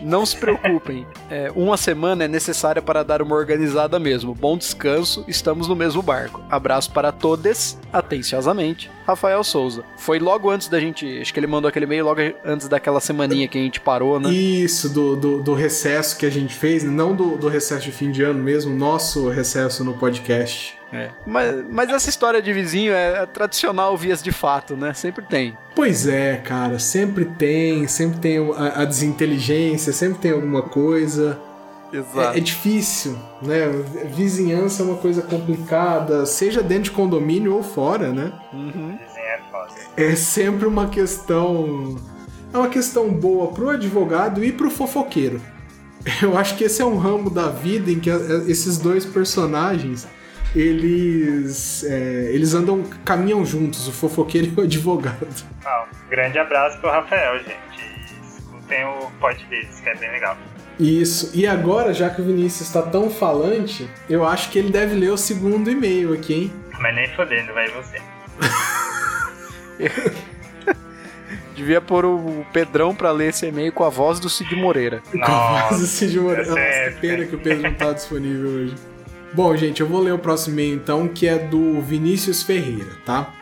Não 0.00 0.24
se 0.26 0.36
preocupem, 0.36 1.06
é, 1.30 1.50
uma 1.54 1.76
semana 1.76 2.24
é 2.24 2.28
necessária 2.28 2.82
para 2.82 3.02
dar 3.02 3.22
uma 3.22 3.34
organizada 3.34 3.98
mesmo. 3.98 4.34
Bom 4.34 4.56
descanso, 4.56 5.24
estamos 5.26 5.68
no 5.68 5.74
mesmo 5.76 6.02
barco. 6.02 6.42
Abraço 6.50 6.90
para 6.90 7.10
todos, 7.12 7.78
atenciosamente. 7.92 8.90
Rafael 9.06 9.42
Souza. 9.44 9.84
Foi 9.98 10.18
logo 10.18 10.50
antes 10.50 10.68
da 10.68 10.80
gente. 10.80 11.20
Acho 11.20 11.32
que 11.32 11.40
ele 11.40 11.46
mandou 11.46 11.68
aquele 11.68 11.84
e-mail 11.84 12.04
logo 12.04 12.20
antes 12.44 12.68
daquela 12.68 13.00
semaninha 13.00 13.46
que 13.48 13.58
a 13.58 13.60
gente 13.60 13.80
parou, 13.80 14.18
né? 14.18 14.30
Isso, 14.30 14.88
do, 14.88 15.16
do, 15.16 15.42
do 15.42 15.54
recesso 15.54 16.16
que 16.16 16.26
a 16.26 16.30
gente 16.30 16.54
fez, 16.54 16.82
não 16.84 17.14
do, 17.14 17.36
do 17.36 17.48
recesso 17.48 17.84
de 17.84 17.92
fim 17.92 18.10
de 18.10 18.22
ano 18.22 18.42
mesmo, 18.42 18.74
nosso 18.74 19.28
recesso 19.28 19.84
no 19.84 19.94
podcast. 19.94 20.78
É. 20.94 21.10
Mas, 21.26 21.64
mas 21.68 21.90
essa 21.90 22.08
história 22.08 22.40
de 22.40 22.52
vizinho 22.52 22.92
é, 22.92 23.22
é 23.22 23.26
tradicional 23.26 23.96
vias 23.96 24.22
de 24.22 24.30
fato, 24.30 24.76
né? 24.76 24.94
Sempre 24.94 25.24
tem. 25.24 25.58
Pois 25.74 26.06
é, 26.06 26.36
cara, 26.36 26.78
sempre 26.78 27.24
tem, 27.24 27.88
sempre 27.88 28.20
tem 28.20 28.38
a, 28.52 28.82
a 28.82 28.84
desinteligência, 28.84 29.92
sempre 29.92 30.20
tem 30.20 30.30
alguma 30.30 30.62
coisa. 30.62 31.36
É, 31.92 32.38
é 32.38 32.40
difícil, 32.40 33.18
né? 33.42 33.66
Vizinhança 34.14 34.84
é 34.84 34.86
uma 34.86 34.96
coisa 34.96 35.20
complicada, 35.20 36.24
seja 36.26 36.62
dentro 36.62 36.84
de 36.84 36.90
condomínio 36.92 37.56
ou 37.56 37.62
fora, 37.62 38.12
né? 38.12 38.32
Uhum. 38.52 38.96
É. 39.96 40.10
É 40.10 40.16
sempre 40.16 40.66
uma 40.66 40.88
questão. 40.88 41.96
É 42.52 42.58
uma 42.58 42.68
questão 42.68 43.10
boa 43.10 43.48
pro 43.48 43.70
advogado 43.70 44.44
e 44.44 44.52
pro 44.52 44.70
fofoqueiro. 44.70 45.40
Eu 46.22 46.38
acho 46.38 46.56
que 46.56 46.64
esse 46.64 46.80
é 46.80 46.84
um 46.84 46.98
ramo 46.98 47.30
da 47.30 47.48
vida 47.48 47.90
em 47.90 47.98
que 47.98 48.10
esses 48.46 48.78
dois 48.78 49.04
personagens 49.04 50.06
eles 50.54 51.84
é, 51.84 52.30
eles 52.32 52.54
andam 52.54 52.82
caminham 53.04 53.44
juntos, 53.44 53.88
o 53.88 53.92
fofoqueiro 53.92 54.52
e 54.56 54.60
o 54.60 54.64
advogado. 54.64 55.44
Ah, 55.64 55.86
um 56.06 56.10
grande 56.10 56.38
abraço 56.38 56.78
pro 56.78 56.90
Rafael, 56.90 57.38
gente. 57.38 57.56
Escutem 58.22 58.84
o 58.84 59.10
pod 59.20 59.44
deles, 59.46 59.80
que 59.80 59.88
é 59.88 59.94
bem 59.96 60.10
legal. 60.10 60.36
Isso. 60.78 61.30
E 61.34 61.46
agora, 61.46 61.94
já 61.94 62.10
que 62.10 62.20
o 62.20 62.24
Vinícius 62.24 62.68
está 62.68 62.82
tão 62.82 63.08
falante, 63.08 63.88
eu 64.08 64.26
acho 64.26 64.50
que 64.50 64.58
ele 64.58 64.70
deve 64.70 64.94
ler 64.94 65.10
o 65.10 65.16
segundo 65.16 65.70
e-mail 65.70 66.12
aqui, 66.12 66.34
hein? 66.34 66.52
Mas 66.80 66.94
nem 66.94 67.08
fodendo, 67.14 67.52
vai 67.54 67.68
você. 67.68 68.02
Devia 71.54 71.80
pôr 71.80 72.04
o 72.04 72.44
Pedrão 72.52 72.92
pra 72.94 73.12
ler 73.12 73.28
esse 73.28 73.46
e-mail 73.46 73.72
com 73.72 73.84
a 73.84 73.88
voz 73.88 74.18
do 74.18 74.28
Cid 74.28 74.56
Moreira. 74.56 75.00
Mas 75.12 75.70
o 75.80 75.86
Cid 75.86 76.18
Moreira. 76.18 76.44
tá 76.44 76.50
Nossa, 76.50 76.90
que 76.90 77.00
pena 77.00 77.24
que 77.26 77.36
o 77.36 77.38
Pedro 77.38 77.62
não 77.62 77.74
tá 77.74 77.92
disponível 77.92 78.50
hoje. 78.50 78.74
Bom, 79.34 79.56
gente, 79.56 79.80
eu 79.80 79.88
vou 79.88 80.00
ler 80.00 80.12
o 80.12 80.18
próximo 80.18 80.54
e-mail 80.54 80.76
então, 80.76 81.08
que 81.08 81.26
é 81.26 81.36
do 81.36 81.80
Vinícius 81.80 82.44
Ferreira, 82.44 82.92
tá? 83.04 83.34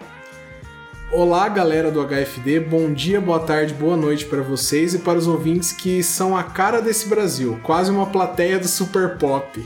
Olá, 1.13 1.47
galera 1.51 1.91
do 1.91 2.03
HFD. 2.03 2.61
Bom 2.61 2.91
dia, 2.91 3.21
boa 3.21 3.41
tarde, 3.41 3.75
boa 3.75 3.95
noite 3.95 4.25
para 4.25 4.41
vocês 4.41 4.95
e 4.95 5.01
para 5.01 5.19
os 5.19 5.27
ouvintes 5.27 5.71
que 5.71 6.03
são 6.03 6.35
a 6.35 6.43
cara 6.43 6.81
desse 6.81 7.07
Brasil, 7.11 7.61
quase 7.63 7.91
uma 7.91 8.07
plateia 8.07 8.59
do 8.59 8.67
Super 8.67 9.19
Pop. 9.19 9.63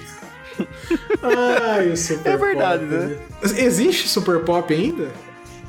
Ai, 1.22 1.90
o 1.90 1.96
Super 1.96 2.32
É 2.32 2.36
verdade, 2.36 2.84
Pop, 2.86 2.96
né? 2.96 3.18
Existe 3.58 4.08
Super 4.08 4.40
Pop 4.40 4.74
ainda? 4.74 5.12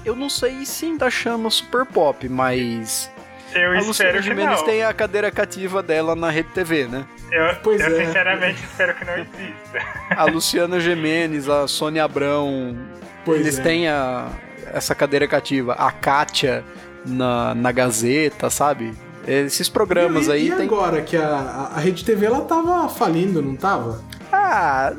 Eu 0.03 0.15
não 0.15 0.27
sei 0.27 0.65
se 0.65 0.87
ainda 0.87 1.07
chama 1.11 1.51
Super 1.51 1.85
Pop, 1.85 2.27
mas 2.27 3.11
Eu 3.57 3.71
a 3.71 3.77
espero 3.79 3.87
Luciana 3.87 4.13
que 4.13 4.21
Gimenez 4.21 4.59
não. 4.59 4.65
tem 4.65 4.83
a 4.83 4.93
cadeira 4.93 5.31
cativa 5.31 5.81
dela 5.83 6.15
na 6.15 6.29
Rede 6.29 6.49
TV, 6.49 6.87
né? 6.87 7.05
Eu, 7.31 7.55
Pois 7.63 7.81
eu 7.81 7.87
é. 7.99 8.05
sinceramente 8.05 8.63
espero 8.63 8.95
que 8.95 9.05
não 9.05 9.13
exista. 9.17 9.81
A 10.15 10.23
Luciana 10.25 10.79
Gimenez, 10.79 11.49
a 11.49 11.67
Sônia 11.67 12.03
Abrão, 12.03 12.77
Pois 13.25 13.41
eles 13.41 13.59
é. 13.59 13.61
têm 13.61 13.87
a, 13.89 14.27
essa 14.73 14.95
cadeira 14.95 15.27
cativa. 15.27 15.73
A 15.73 15.91
Kátia 15.91 16.63
na, 17.05 17.53
na 17.55 17.71
Gazeta, 17.71 18.49
sabe? 18.49 18.93
Esses 19.27 19.67
programas 19.67 20.27
e, 20.27 20.31
aí 20.31 20.47
e 20.47 20.51
tem. 20.55 20.65
agora 20.65 21.01
que 21.01 21.17
a, 21.17 21.71
a, 21.75 21.79
Rede 21.79 22.05
TV 22.05 22.25
ela 22.27 22.41
tava 22.41 22.87
falindo, 22.87 23.41
não 23.41 23.57
tava? 23.57 24.01
Ah, 24.31 24.93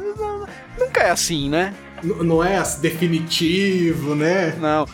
nunca 0.79 1.00
é 1.03 1.11
assim, 1.11 1.49
né? 1.49 1.73
N- 2.03 2.23
não 2.25 2.45
é 2.45 2.59
assim, 2.59 2.83
definitivo, 2.83 4.15
né? 4.15 4.55
Não. 4.61 4.87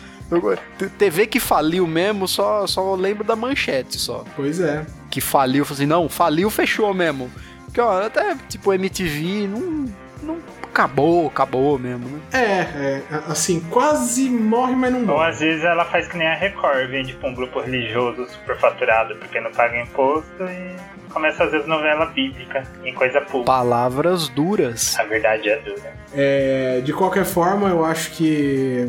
TV 0.99 1.27
que 1.27 1.39
faliu 1.41 1.87
mesmo, 1.87 2.27
só, 2.27 2.67
só 2.67 2.95
lembro 2.95 3.25
da 3.25 3.37
manchete 3.37 3.99
só. 3.99 4.25
Pois 4.35 4.61
é. 4.61 4.85
Que 5.11 5.21
faliu, 5.21 5.65
falei 5.65 5.79
assim, 5.83 5.87
não, 5.87 6.09
faliu, 6.09 6.51
fechou 6.51 6.93
mesmo. 6.95 7.31
Porque, 7.65 7.81
ó, 7.81 8.05
até 8.07 8.37
tipo 8.49 8.73
MTV, 8.73 9.49
não, 9.49 9.87
não 10.23 10.39
acabou, 10.63 11.29
acabou 11.29 11.79
mesmo, 11.79 12.09
né? 12.09 12.21
É, 12.33 12.41
é, 12.41 13.03
assim, 13.29 13.61
quase 13.71 14.29
morre, 14.29 14.75
mas 14.75 14.93
não 14.93 15.01
Ou 15.01 15.07
morre. 15.07 15.31
às 15.31 15.39
vezes 15.41 15.65
ela 15.65 15.85
faz 15.85 16.09
que 16.09 16.17
nem 16.17 16.27
a 16.27 16.35
Record, 16.35 16.89
vende 16.91 17.15
pra 17.15 17.29
um 17.29 17.35
grupo 17.35 17.61
religioso 17.61 18.27
superfaturado 18.29 19.15
porque 19.17 19.41
não 19.41 19.53
paga 19.53 19.81
imposto 19.81 20.43
e 20.45 20.77
começa 21.13 21.45
a 21.45 21.51
fazer 21.51 21.67
novela 21.67 22.07
bíblica 22.07 22.65
em 22.85 22.93
coisa 22.93 23.21
pública. 23.21 23.45
Palavras 23.45 24.29
duras. 24.29 24.99
A 24.99 25.05
verdade 25.05 25.49
é 25.49 25.57
dura. 25.59 25.95
É, 26.13 26.81
de 26.85 26.93
qualquer 26.93 27.25
forma, 27.25 27.69
eu 27.69 27.85
acho 27.85 28.11
que. 28.13 28.89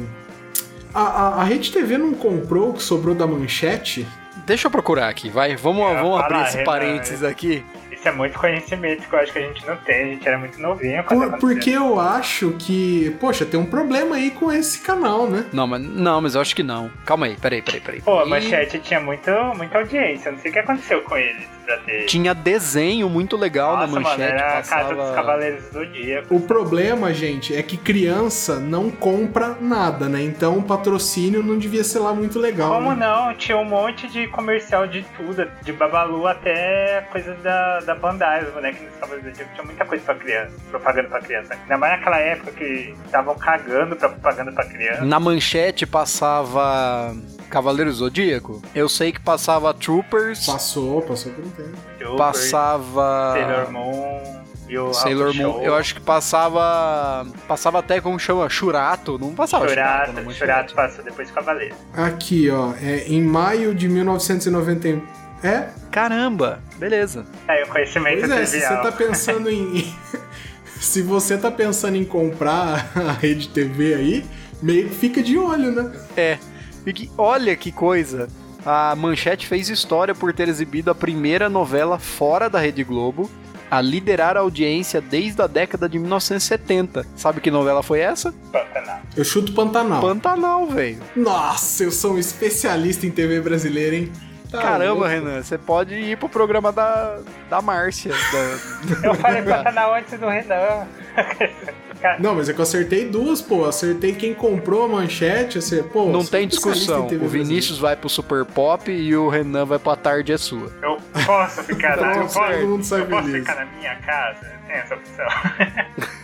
A, 0.95 1.01
a, 1.01 1.41
a 1.41 1.43
Rede 1.43 1.71
TV 1.73 1.97
não 1.97 2.13
comprou 2.13 2.69
o 2.69 2.73
que 2.73 2.81
sobrou 2.81 3.13
da 3.13 3.27
manchete? 3.27 4.07
Deixa 4.45 4.67
eu 4.67 4.71
procurar 4.71 5.09
aqui, 5.09 5.29
vai. 5.29 5.55
Vamos, 5.57 5.85
ia 5.91 6.01
vamos 6.01 6.19
abrir 6.21 6.41
esse 6.43 6.53
Renan, 6.57 6.63
parênteses 6.65 7.21
aqui. 7.23 7.65
Isso 7.91 8.07
é 8.07 8.11
muito 8.11 8.37
conhecimento 8.39 9.07
que 9.07 9.13
eu 9.13 9.19
acho 9.19 9.33
que 9.33 9.39
a 9.39 9.41
gente 9.41 9.65
não 9.67 9.75
tem. 9.77 9.95
A 10.03 10.05
gente 10.05 10.27
era 10.27 10.37
muito 10.37 10.61
novinho 10.61 11.03
quando 11.03 11.31
Por- 11.31 11.39
porque 11.39 11.71
eu 11.71 11.99
acho 11.99 12.51
que, 12.59 13.15
poxa, 13.19 13.45
tem 13.45 13.59
um 13.59 13.65
problema 13.65 14.15
aí 14.15 14.31
com 14.31 14.51
esse 14.51 14.79
canal, 14.79 15.27
né? 15.27 15.45
Não, 15.51 15.67
mas, 15.67 15.81
não, 15.81 16.21
mas 16.21 16.35
eu 16.35 16.41
acho 16.41 16.55
que 16.55 16.63
não. 16.63 16.89
Calma 17.05 17.25
aí, 17.25 17.35
peraí, 17.35 17.61
peraí, 17.61 17.81
peraí. 17.81 18.01
Pô, 18.01 18.19
a 18.19 18.25
E 18.25 18.29
manchete 18.29 18.79
tinha 18.79 18.99
muito, 19.01 19.29
muita 19.57 19.79
audiência. 19.79 20.31
Não 20.31 20.39
sei 20.39 20.51
o 20.51 20.53
que 20.53 20.59
aconteceu 20.59 21.01
com 21.01 21.17
eles 21.17 21.54
pra 21.65 21.77
ter. 21.77 22.05
Tinha 22.05 22.33
desenho 22.33 23.09
muito 23.09 23.35
legal 23.35 23.77
Nossa, 23.77 23.87
na 23.87 23.93
manchete. 23.93 24.19
mano, 24.19 24.31
era 24.31 24.47
a 24.49 24.55
passava... 24.57 24.83
Casa 24.83 24.95
dos 24.95 25.15
Cavaleiros 25.15 25.63
do 25.65 25.71
Zodíaco. 25.73 26.35
O 26.35 26.39
problema, 26.41 27.13
gente, 27.13 27.55
é 27.55 27.63
que 27.63 27.77
criança 27.77 28.59
não 28.59 28.89
compra 28.89 29.57
nada, 29.59 30.07
né? 30.07 30.21
Então 30.21 30.57
o 30.57 30.63
patrocínio 30.63 31.43
não 31.43 31.57
devia 31.57 31.83
ser 31.83 31.99
lá 31.99 32.13
muito 32.13 32.39
legal. 32.39 32.73
Como 32.73 32.93
né? 32.93 33.05
não? 33.05 33.33
Tinha 33.35 33.57
um 33.57 33.65
monte 33.65 34.07
de 34.07 34.27
comercial 34.27 34.87
de 34.87 35.03
tudo, 35.17 35.47
de 35.61 35.73
Babalu 35.73 36.27
até 36.27 37.07
coisas 37.11 37.37
da, 37.41 37.79
da 37.79 37.95
Bandai, 37.95 38.43
os 38.43 38.53
bonecos 38.53 38.81
dos 38.81 38.95
Cavaleiros 38.99 39.31
do 39.31 39.37
Zodíaco. 39.37 39.53
Tinha 39.55 39.65
muita 39.65 39.85
coisa 39.85 40.03
pra 40.03 40.15
criança, 40.15 40.51
propaganda 40.69 41.09
pra 41.09 41.21
criança. 41.21 41.53
Ainda 41.53 41.77
mais 41.77 41.97
naquela 41.97 42.19
época 42.19 42.51
que 42.51 42.95
estavam 43.05 43.35
cagando 43.35 43.95
pra 43.95 44.09
propaganda 44.09 44.51
pra 44.51 44.65
criança. 44.65 45.03
Na 45.03 45.19
manchete 45.19 45.85
passava 45.85 47.15
Cavaleiro 47.49 47.91
Zodíaco. 47.91 48.61
Eu 48.73 48.89
sei 48.89 49.11
que 49.11 49.19
passava 49.19 49.73
Troopers, 49.73 50.45
Passou, 50.45 51.01
passou 51.01 51.31
por 51.31 51.43
Super, 51.55 52.17
passava 52.17 53.33
Sailor 53.33 53.71
Moon 53.71 54.43
e 54.67 54.77
o 54.77 54.93
Sailor 54.93 55.27
Moon. 55.27 55.53
Show. 55.53 55.61
Eu 55.63 55.75
acho 55.75 55.95
que 55.95 56.01
passava 56.01 57.25
passava 57.47 57.79
até 57.79 58.01
como 58.01 58.19
chama 58.19 58.49
Churato, 58.49 59.17
não 59.19 59.33
passava 59.33 59.67
Churato, 59.67 60.11
Churato. 60.11 60.33
Churato 60.33 60.75
passou 60.75 61.03
depois 61.03 61.27
de 61.27 61.33
Cavaleiro. 61.33 61.75
Aqui, 61.93 62.49
ó, 62.49 62.73
é 62.81 63.05
em 63.07 63.21
maio 63.21 63.73
de 63.75 63.87
1990. 63.87 65.01
É? 65.43 65.69
Caramba, 65.91 66.59
beleza. 66.77 67.25
Aí 67.47 67.61
o 67.63 67.67
conhecimento 67.67 68.19
Pois 68.21 68.31
é, 68.31 68.45
se 68.45 68.59
você 68.59 68.65
trivial. 68.65 68.81
tá 68.83 68.91
pensando 68.91 69.49
em. 69.49 69.95
se 70.79 71.01
você 71.01 71.37
tá 71.37 71.51
pensando 71.51 71.95
em 71.97 72.05
comprar 72.05 72.91
a 72.95 73.11
rede 73.11 73.49
TV 73.49 73.93
aí, 73.93 74.25
meio 74.61 74.89
que 74.89 74.95
fica 74.95 75.21
de 75.21 75.37
olho, 75.37 75.71
né? 75.71 75.91
É. 76.17 76.37
Que- 76.85 77.09
olha 77.17 77.55
que 77.55 77.71
coisa. 77.71 78.27
A 78.65 78.95
Manchete 78.95 79.45
fez 79.47 79.69
história 79.69 80.15
por 80.15 80.33
ter 80.33 80.47
exibido 80.49 80.89
a 80.89 80.95
primeira 80.95 81.47
novela 81.49 81.99
fora 81.99 82.49
da 82.49 82.59
Rede 82.59 82.83
Globo 82.83 83.29
a 83.69 83.81
liderar 83.81 84.37
a 84.37 84.39
audiência 84.41 85.01
desde 85.01 85.41
a 85.41 85.47
década 85.47 85.87
de 85.89 85.97
1970. 85.99 87.05
Sabe 87.15 87.41
que 87.41 87.51
novela 87.51 87.83
foi 87.83 87.99
essa? 87.99 88.31
Pantanal. 88.51 88.99
Eu 89.15 89.23
chuto 89.23 89.53
Pantanal. 89.53 90.01
Pantanal, 90.01 90.67
velho. 90.67 90.99
Nossa, 91.15 91.83
eu 91.83 91.91
sou 91.91 92.13
um 92.13 92.17
especialista 92.19 93.05
em 93.05 93.11
TV 93.11 93.39
brasileira, 93.41 93.95
hein? 93.95 94.11
Tá 94.51 94.61
Caramba, 94.61 94.93
louco. 94.93 95.07
Renan, 95.07 95.41
você 95.43 95.57
pode 95.57 95.95
ir 95.95 96.17
pro 96.17 96.29
programa 96.29 96.71
da, 96.71 97.19
da 97.49 97.61
Márcia. 97.61 98.11
da- 98.13 99.07
Eu 99.07 99.13
falei 99.15 99.41
Pantanal 99.41 99.95
antes 99.95 100.19
do 100.19 100.27
Renan. 100.27 100.87
Cara, 102.05 102.19
Não, 102.19 102.35
mas 102.35 102.47
é 102.47 102.53
que 102.53 102.59
eu 102.59 102.63
acertei 102.63 103.09
duas, 103.09 103.41
pô. 103.41 103.65
Acertei 103.65 104.13
quem 104.13 104.35
comprou 104.35 104.85
a 104.85 104.87
manchete. 104.87 105.57
Assim, 105.57 105.81
pô, 105.81 106.05
Não 106.09 106.23
tem 106.23 106.47
discussão. 106.47 107.07
O 107.07 107.27
Vinícius 107.27 107.79
vai 107.79 107.95
pro 107.95 108.07
Super 108.07 108.45
Pop 108.45 108.91
e 108.91 109.15
o 109.15 109.27
Renan 109.27 109.65
vai 109.65 109.79
pro 109.79 109.89
A 109.89 109.95
Tarde 109.95 110.31
é 110.31 110.37
Sua. 110.37 110.71
eu 110.83 110.99
posso 111.25 111.63
ficar 111.63 111.97
na, 111.97 112.17
eu 112.17 112.21
posso, 112.27 112.39
todo 112.39 112.67
mundo 112.67 112.83
sai 112.83 113.01
eu 113.01 113.07
posso 113.07 113.27
feliz. 113.27 113.39
ficar 113.47 113.65
na 113.65 113.71
minha 113.71 113.95
casa? 113.95 114.51
Tem 114.67 114.75
essa 114.75 114.93
opção. 114.93 115.25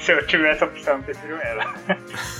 Se 0.00 0.12
eu 0.12 0.26
tiver 0.26 0.52
essa 0.52 0.64
opção, 0.64 0.96
eu 0.96 1.02
prefiro 1.02 1.36
ela. 1.36 1.74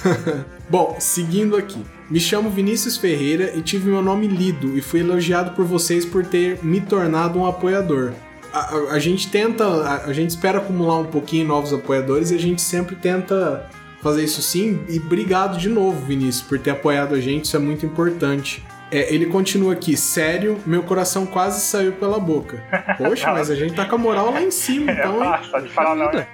Bom, 0.70 0.96
seguindo 0.98 1.54
aqui. 1.54 1.84
Me 2.08 2.18
chamo 2.18 2.48
Vinícius 2.48 2.96
Ferreira 2.96 3.52
e 3.54 3.60
tive 3.60 3.90
meu 3.90 4.00
nome 4.00 4.26
lido 4.26 4.76
e 4.76 4.80
fui 4.80 5.00
elogiado 5.00 5.50
por 5.50 5.66
vocês 5.66 6.06
por 6.06 6.24
ter 6.24 6.64
me 6.64 6.80
tornado 6.80 7.38
um 7.38 7.46
apoiador. 7.46 8.12
A, 8.52 8.94
a- 8.94 8.98
gente 8.98 9.28
tenta, 9.30 9.64
a, 9.64 10.04
a 10.06 10.12
gente 10.12 10.30
espera 10.30 10.58
acumular 10.58 10.98
um 10.98 11.04
pouquinho 11.06 11.46
novos 11.46 11.72
apoiadores 11.72 12.30
e 12.30 12.34
a 12.34 12.38
gente 12.38 12.60
sempre 12.62 12.96
tenta 12.96 13.66
fazer 14.02 14.24
isso 14.24 14.40
sim. 14.42 14.80
E 14.88 14.98
obrigado 14.98 15.58
de 15.58 15.68
novo, 15.68 16.04
Vinícius, 16.06 16.42
por 16.46 16.58
ter 16.58 16.70
apoiado 16.70 17.14
a 17.14 17.20
gente, 17.20 17.44
isso 17.46 17.56
é 17.56 17.60
muito 17.60 17.84
importante. 17.84 18.62
É, 18.90 19.12
ele 19.12 19.26
continua 19.26 19.74
aqui, 19.74 19.96
sério, 19.96 20.58
meu 20.64 20.82
coração 20.82 21.26
quase 21.26 21.60
saiu 21.60 21.92
pela 21.92 22.18
boca. 22.18 22.62
Poxa, 22.96 23.30
mas 23.32 23.50
a 23.50 23.54
gente 23.54 23.74
tá 23.74 23.84
com 23.84 23.96
a 23.96 23.98
moral 23.98 24.30
lá 24.32 24.42
em 24.42 24.50
cima, 24.50 24.92
então. 24.92 25.12
hein? 25.14 25.18
Nossa, 25.20 25.50
pode 25.50 25.68
falar 25.68 25.92
o 25.92 25.96
nome. 25.96 26.10
vida. 26.12 26.28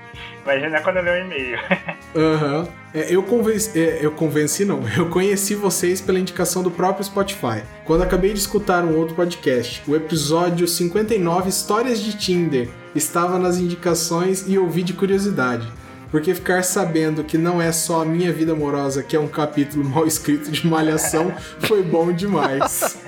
Imagina 0.45 0.81
quando 0.83 0.97
eu 0.99 1.03
ler 1.03 1.23
o 1.23 1.27
e-mail. 1.27 1.59
Aham. 2.15 2.69
É, 2.95 3.07
eu 3.13 3.23
convenci. 3.25 3.77
é, 3.77 3.99
eu 4.03 4.13
convenci, 4.13 4.65
não. 4.65 4.83
Eu 4.97 5.09
conheci 5.09 5.55
vocês 5.57 6.01
pela 6.01 6.19
indicação 6.21 6.63
do 6.63 6.71
próprio 6.71 7.05
Spotify. 7.05 7.63
Quando 7.85 8.03
acabei 8.03 8.33
de 8.33 8.39
escutar 8.39 8.85
um 8.85 8.97
outro 8.97 9.17
podcast, 9.17 9.83
o 9.89 9.97
episódio 9.97 10.69
59 10.69 11.49
Histórias 11.49 11.99
de 12.01 12.17
Tinder 12.17 12.69
estava 12.95 13.37
nas 13.39 13.57
indicações 13.57 14.45
e 14.47 14.57
ouvi 14.57 14.85
de 14.85 14.93
curiosidade. 14.93 15.67
Porque 16.15 16.33
ficar 16.33 16.63
sabendo 16.63 17.25
que 17.25 17.37
não 17.37 17.61
é 17.61 17.73
só 17.73 18.03
a 18.03 18.05
minha 18.05 18.33
vida 18.33 18.53
amorosa 18.53 19.03
que 19.03 19.17
é 19.17 19.19
um 19.19 19.27
capítulo 19.27 19.83
mal 19.91 20.07
escrito 20.07 20.49
de 20.49 20.65
malhação 20.65 21.35
foi 21.59 21.83
bom 21.83 22.13
demais. 22.13 23.03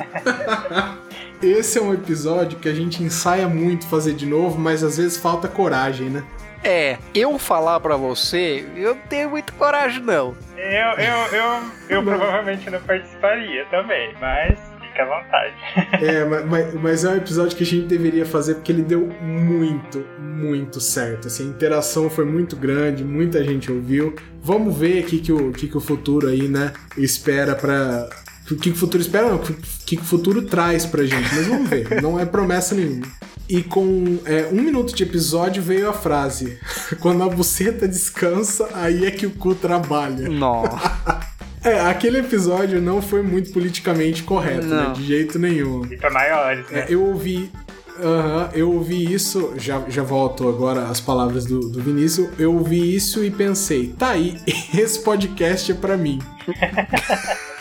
Esse 1.41 1.79
é 1.79 1.83
um 1.83 1.95
episódio 1.95 2.59
que 2.59 2.69
a 2.69 2.75
gente 2.75 3.05
ensaia 3.05 3.47
muito 3.47 3.87
fazer 3.87 4.13
de 4.13 4.27
novo, 4.27 4.59
mas 4.59 4.83
às 4.83 4.97
vezes 4.97 5.17
falta 5.17 5.47
coragem, 5.47 6.11
né? 6.11 6.25
É, 6.65 6.99
eu 7.15 7.39
falar 7.39 7.79
pra 7.79 7.97
você, 7.97 8.67
eu 8.75 8.97
não 8.97 9.03
tenho 9.03 9.31
muita 9.31 9.53
coragem, 9.53 10.03
não. 10.03 10.37
Eu, 10.57 11.05
eu, 11.05 11.27
eu, 11.33 11.63
eu 11.89 12.03
Não. 12.03 12.19
provavelmente 12.19 12.69
não 12.69 12.81
participaria 12.81 13.67
também, 13.67 14.17
mas 14.21 14.59
fica 14.97 15.03
à 15.03 15.07
vontade. 15.07 15.55
É, 16.07 16.25
ma- 16.25 16.41
ma- 16.43 16.81
mas, 16.83 17.05
é 17.05 17.11
um 17.11 17.17
episódio 17.17 17.57
que 17.57 17.62
a 17.62 17.67
gente 17.67 17.87
deveria 17.87 18.25
fazer 18.26 18.55
porque 18.55 18.73
ele 18.73 18.83
deu 18.83 19.09
muito, 19.23 20.05
muito 20.21 20.81
certo. 20.81 21.29
Assim, 21.29 21.45
a 21.45 21.50
interação 21.50 22.09
foi 22.11 22.25
muito 22.25 22.57
grande, 22.57 23.05
muita 23.05 23.43
gente 23.45 23.71
ouviu. 23.71 24.15
Vamos 24.43 24.76
ver 24.76 25.03
o 25.05 25.07
que, 25.07 25.19
que, 25.19 25.33
o, 25.33 25.53
que, 25.53 25.69
que 25.69 25.76
o 25.76 25.81
futuro 25.81 26.29
aí, 26.29 26.49
né, 26.49 26.73
espera 26.97 27.55
pra. 27.55 28.09
O 28.50 28.57
que, 28.57 28.71
o 28.71 28.75
futuro 28.76 29.03
espera, 29.03 29.29
não, 29.29 29.37
o 29.37 29.41
que, 29.41 29.97
que 29.97 30.03
o 30.03 30.05
futuro 30.05 30.43
traz 30.43 30.87
pra 30.87 31.05
gente. 31.05 31.35
Mas 31.35 31.47
vamos 31.47 31.69
ver, 31.69 32.00
não 32.00 32.19
é 32.19 32.25
promessa 32.25 32.75
nenhuma. 32.75 33.07
E 33.49 33.62
com 33.62 34.19
é, 34.25 34.49
um 34.53 34.61
minuto 34.61 34.95
de 34.95 35.03
episódio 35.03 35.62
veio 35.62 35.88
a 35.88 35.93
frase: 35.93 36.59
Quando 37.00 37.23
a 37.23 37.29
buceta 37.29 37.88
descansa, 37.88 38.69
aí 38.75 39.05
é 39.07 39.11
que 39.11 39.26
o 39.26 39.31
cu 39.31 39.55
trabalha. 39.55 40.29
Nossa. 40.29 41.26
É, 41.66 41.80
aquele 41.80 42.18
episódio 42.18 42.80
não 42.80 43.02
foi 43.02 43.23
muito 43.23 43.50
politicamente 43.52 44.23
correto, 44.23 44.66
né? 44.66 44.92
De 44.94 45.04
jeito 45.04 45.38
nenhum. 45.38 45.85
E 45.90 45.96
pra 45.96 46.11
maiores, 46.11 46.68
né? 46.70 46.80
É, 46.80 46.87
eu 46.88 47.04
ouvi. 47.04 47.50
aham, 47.99 48.50
eu 48.54 48.70
ouvi 48.73 49.12
isso, 49.12 49.52
já, 49.56 49.82
já 49.88 50.02
volto 50.02 50.49
agora 50.49 50.85
às 50.85 51.00
palavras 51.00 51.44
do, 51.44 51.58
do 51.68 51.82
Vinícius. 51.82 52.28
Eu 52.38 52.54
ouvi 52.54 52.94
isso 52.94 53.25
e 53.25 53.30
pensei, 53.30 53.88
tá 53.99 54.11
aí, 54.11 54.38
esse 54.78 55.00
podcast 55.02 55.73
é 55.73 55.75
pra 55.75 55.96
mim. 55.96 56.20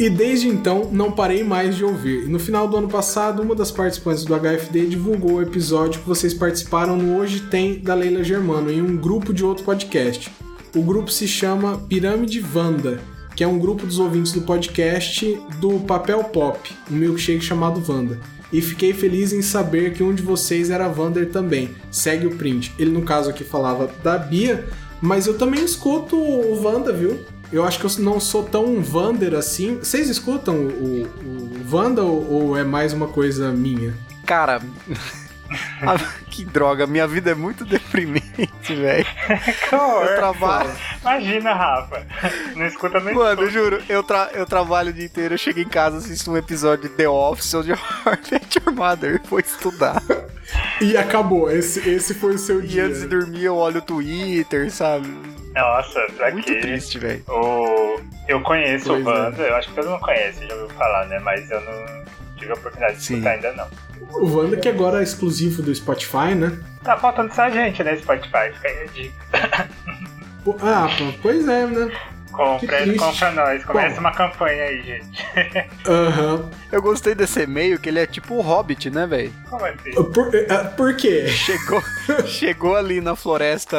E 0.00 0.08
desde 0.08 0.48
então 0.48 0.88
não 0.90 1.12
parei 1.12 1.44
mais 1.44 1.76
de 1.76 1.84
ouvir. 1.84 2.26
No 2.26 2.38
final 2.38 2.66
do 2.66 2.74
ano 2.74 2.88
passado, 2.88 3.42
uma 3.42 3.54
das 3.54 3.70
participantes 3.70 4.24
do 4.24 4.34
HFD 4.34 4.86
divulgou 4.86 5.32
o 5.32 5.42
episódio 5.42 6.00
que 6.00 6.08
vocês 6.08 6.32
participaram 6.32 6.96
no 6.96 7.18
Hoje 7.18 7.40
Tem 7.40 7.78
da 7.80 7.92
Leila 7.92 8.24
Germano 8.24 8.72
em 8.72 8.80
um 8.80 8.96
grupo 8.96 9.34
de 9.34 9.44
outro 9.44 9.62
podcast. 9.62 10.32
O 10.74 10.80
grupo 10.80 11.10
se 11.10 11.28
chama 11.28 11.76
Pirâmide 11.86 12.40
Vanda, 12.40 12.98
que 13.36 13.44
é 13.44 13.46
um 13.46 13.58
grupo 13.58 13.84
dos 13.84 13.98
ouvintes 13.98 14.32
do 14.32 14.40
podcast 14.40 15.38
do 15.60 15.80
Papel 15.80 16.24
Pop, 16.24 16.74
um 16.90 16.94
milkshake 16.94 17.44
chamado 17.44 17.78
Vanda. 17.78 18.18
E 18.50 18.62
fiquei 18.62 18.94
feliz 18.94 19.34
em 19.34 19.42
saber 19.42 19.92
que 19.92 20.02
um 20.02 20.14
de 20.14 20.22
vocês 20.22 20.70
era 20.70 20.88
Vander 20.88 21.28
também. 21.28 21.68
Segue 21.90 22.26
o 22.26 22.36
print. 22.36 22.72
Ele, 22.78 22.90
no 22.90 23.02
caso 23.02 23.28
aqui, 23.28 23.44
falava 23.44 23.90
da 24.02 24.16
Bia, 24.16 24.66
mas 25.00 25.26
eu 25.26 25.36
também 25.36 25.64
escuto 25.64 26.16
o 26.16 26.60
Vanda, 26.60 26.92
viu? 26.92 27.24
Eu 27.52 27.64
acho 27.64 27.78
que 27.80 27.86
eu 27.86 28.04
não 28.04 28.20
sou 28.20 28.44
tão 28.44 28.64
um 28.64 28.80
Vander 28.80 29.34
assim. 29.34 29.78
Vocês 29.78 30.08
escutam 30.08 30.54
o, 30.54 31.06
o 31.24 31.74
Wanda 31.74 32.02
ou, 32.02 32.30
ou 32.30 32.56
é 32.56 32.62
mais 32.62 32.92
uma 32.92 33.08
coisa 33.08 33.50
minha? 33.50 33.94
Cara. 34.24 34.62
que 36.30 36.44
droga, 36.44 36.86
minha 36.86 37.06
vida 37.06 37.32
é 37.32 37.34
muito 37.34 37.64
deprimente, 37.66 38.74
velho. 38.74 39.06
Eu 39.72 40.16
trabalho. 40.16 40.70
Imagina, 41.02 41.52
Rafa. 41.54 42.06
Não 42.56 42.66
escuta 42.66 43.00
nem 43.00 43.14
Mano, 43.14 43.42
eu 43.42 43.50
juro, 43.50 43.82
eu, 43.88 44.02
tra 44.02 44.30
eu 44.32 44.46
trabalho 44.46 44.90
o 44.90 44.92
dia 44.92 45.04
inteiro, 45.04 45.34
eu 45.34 45.38
chego 45.38 45.60
em 45.60 45.68
casa, 45.68 45.98
assisto 45.98 46.30
um 46.30 46.36
episódio 46.36 46.88
de 46.88 46.94
The 46.94 47.08
Office 47.08 47.52
ou 47.54 47.62
de 47.62 47.70
Met 48.30 48.58
Your 48.58 48.74
Mother, 48.74 49.20
vou 49.28 49.40
estudar. 49.40 50.02
E 50.80 50.96
acabou. 50.96 51.50
Esse, 51.50 51.88
esse 51.88 52.14
foi 52.14 52.34
o 52.34 52.38
seu 52.38 52.62
E 52.62 52.66
dia. 52.66 52.84
antes 52.86 53.00
de 53.00 53.06
dormir 53.08 53.44
eu 53.44 53.56
olho 53.56 53.78
o 53.78 53.82
Twitter, 53.82 54.70
sabe? 54.70 55.08
Nossa, 55.54 56.00
pra 56.16 56.30
Muito 56.30 56.46
quê? 56.46 56.60
triste, 56.60 56.98
velho. 56.98 57.22
O... 57.28 58.00
Eu 58.28 58.40
conheço 58.42 58.86
Pois 58.86 59.04
o 59.04 59.10
é. 59.10 59.12
Wanda, 59.12 59.42
eu 59.42 59.56
acho 59.56 59.68
que 59.68 59.74
todo 59.74 59.90
mundo 59.90 60.00
conhece, 60.00 60.46
já 60.46 60.54
ouviu 60.54 60.70
falar, 60.76 61.06
né? 61.06 61.18
Mas 61.18 61.50
eu 61.50 61.60
não 61.60 62.04
tive 62.40 62.52
a 62.52 62.54
oportunidade 62.54 62.96
de 62.96 63.04
Sim. 63.04 63.14
escutar 63.14 63.30
ainda 63.32 63.52
não. 63.52 63.68
O 64.10 64.36
Wanda 64.36 64.56
que 64.56 64.68
agora 64.68 65.00
é 65.00 65.02
exclusivo 65.02 65.62
do 65.62 65.72
Spotify, 65.74 66.34
né? 66.34 66.58
Tá 66.82 66.96
faltando 66.96 67.32
só 67.34 67.48
gente, 67.50 67.84
né, 67.84 67.96
Spotify? 67.96 68.52
Fica 68.54 68.68
aí 68.68 68.82
a 68.82 68.86
dica. 68.86 69.68
Ah, 70.62 70.88
pois 71.20 71.46
é, 71.46 71.66
né? 71.66 71.92
Triste. 72.58 72.96
compra 72.98 73.30
nós. 73.32 73.64
Começa 73.64 73.94
Bom. 73.94 74.00
uma 74.00 74.12
campanha 74.12 74.62
aí, 74.64 74.82
gente. 74.82 75.26
Aham. 75.88 76.50
Eu 76.72 76.80
gostei 76.80 77.14
desse 77.14 77.42
e-mail, 77.42 77.78
que 77.78 77.88
ele 77.88 77.98
é 77.98 78.06
tipo 78.06 78.34
o 78.34 78.40
Hobbit, 78.40 78.90
né, 78.90 79.06
velho? 79.06 79.32
Como 79.48 79.64
assim? 79.64 79.90
Por, 80.12 80.30
ah, 80.48 80.64
por 80.76 80.94
quê? 80.94 81.26
Chegou, 81.28 81.82
chegou 82.26 82.76
ali 82.76 83.00
na 83.00 83.16
floresta 83.16 83.76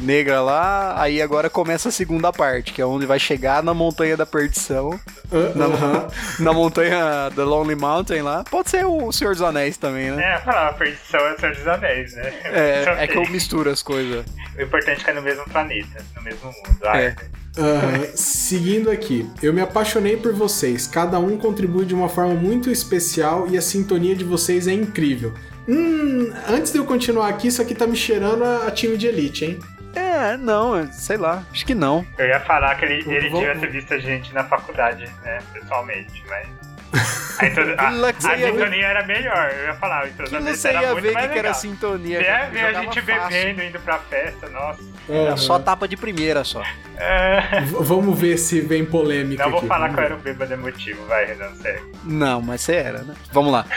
negra 0.00 0.40
lá, 0.42 1.00
aí 1.00 1.22
agora 1.22 1.48
começa 1.48 1.88
a 1.88 1.92
segunda 1.92 2.32
parte, 2.32 2.72
que 2.72 2.80
é 2.82 2.86
onde 2.86 3.06
vai 3.06 3.18
chegar 3.18 3.62
na 3.62 3.72
Montanha 3.72 4.16
da 4.16 4.26
Perdição, 4.26 4.98
Ah, 5.32 5.52
na, 5.56 5.64
Aham. 5.66 6.08
na 6.40 6.52
montanha 6.52 7.30
da 7.34 7.44
Lonely 7.44 7.74
Mountain 7.76 8.22
lá. 8.22 8.44
Pode 8.50 8.70
ser 8.70 8.84
o 8.84 9.10
Senhor 9.12 9.32
dos 9.34 9.42
Anéis 9.42 9.76
também, 9.76 10.10
né? 10.10 10.34
É, 10.34 10.38
falar, 10.40 10.68
a 10.68 10.72
perdição 10.72 11.20
é 11.20 11.34
o 11.34 11.40
Senhor 11.40 11.54
dos 11.54 11.66
Anéis, 11.68 12.14
né? 12.14 12.32
É, 12.44 12.84
é 13.04 13.06
que 13.06 13.16
eu 13.16 13.28
misturo 13.30 13.70
as 13.70 13.82
coisas. 13.82 14.24
O 14.56 14.62
importante 14.62 15.00
é 15.00 15.04
que 15.04 15.10
é 15.10 15.14
no 15.14 15.22
mesmo 15.22 15.44
planeta, 15.44 16.04
no 16.16 16.22
mesmo 16.22 16.46
mundo. 16.46 16.78
Ah, 16.84 17.00
É. 17.00 17.14
Aham. 17.56 18.06
Seguindo 18.14 18.90
aqui, 18.90 19.28
eu 19.42 19.52
me 19.52 19.60
apaixonei 19.60 20.16
por 20.16 20.32
vocês. 20.32 20.86
Cada 20.86 21.18
um 21.18 21.36
contribui 21.38 21.84
de 21.84 21.94
uma 21.94 22.08
forma 22.08 22.34
muito 22.34 22.70
especial 22.70 23.46
e 23.48 23.56
a 23.56 23.62
sintonia 23.62 24.14
de 24.14 24.24
vocês 24.24 24.66
é 24.66 24.72
incrível. 24.72 25.32
Hum, 25.68 26.32
antes 26.48 26.72
de 26.72 26.78
eu 26.78 26.84
continuar 26.84 27.28
aqui, 27.28 27.48
isso 27.48 27.62
aqui 27.62 27.74
tá 27.74 27.86
me 27.86 27.96
cheirando 27.96 28.44
a, 28.44 28.66
a 28.66 28.70
time 28.70 28.96
de 28.96 29.06
elite, 29.06 29.44
hein? 29.44 29.58
É, 29.94 30.36
não, 30.36 30.90
sei 30.92 31.16
lá, 31.16 31.44
acho 31.52 31.64
que 31.64 31.74
não. 31.74 32.04
Eu 32.18 32.26
ia 32.26 32.40
falar 32.40 32.74
que 32.74 32.84
ele, 32.84 32.94
ele 33.06 33.30
devia 33.30 33.56
ter 33.56 33.70
visto 33.70 33.94
a 33.94 33.98
gente 33.98 34.34
na 34.34 34.44
faculdade, 34.44 35.08
né? 35.22 35.38
Pessoalmente, 35.52 36.22
mas. 36.28 36.73
A, 37.36 37.46
intro- 37.46 37.74
a, 37.76 37.88
a 37.88 38.36
sintonia 38.38 38.86
era 38.86 39.04
melhor, 39.04 39.52
eu 39.58 39.64
ia 39.64 39.74
falar, 39.74 40.04
o 40.04 40.06
Que 40.06 40.12
entrosamento 40.12 40.56
você 40.56 40.68
era 40.68 40.82
ia 40.82 40.92
muito 40.92 41.02
ver 41.02 41.12
mais 41.12 41.26
que, 41.26 41.32
que 41.32 41.38
era 41.40 41.48
legal. 41.48 41.60
sintonia. 41.60 42.24
Cara, 42.24 42.46
ver 42.46 42.58
a 42.60 42.66
jogava 42.68 42.84
gente 42.84 43.02
fácil. 43.02 43.28
bebendo, 43.28 43.62
indo 43.64 43.80
pra 43.80 43.98
festa, 43.98 44.48
nossa. 44.50 44.80
Aham. 45.10 45.36
Só 45.36 45.58
tapa 45.58 45.88
de 45.88 45.96
primeira 45.96 46.44
só. 46.44 46.62
É, 46.96 47.60
Vamos 47.80 48.16
ver 48.18 48.38
se 48.38 48.60
vem 48.60 48.84
polêmica 48.84 49.42
Não 49.42 49.50
vou 49.50 49.58
aqui. 49.58 49.66
falar 49.68 49.88
vamos 49.90 49.96
que 49.96 50.00
eu 50.00 50.04
ver. 50.08 50.12
era 50.12 50.20
o 50.20 50.22
bêbado 50.22 50.52
emotivo, 50.54 51.04
vai, 51.06 51.24
Renan, 51.26 51.52
sério. 51.56 51.82
Não, 52.04 52.40
mas 52.40 52.60
você 52.60 52.74
era, 52.76 53.02
né? 53.02 53.14
Vamos 53.32 53.52
lá. 53.52 53.66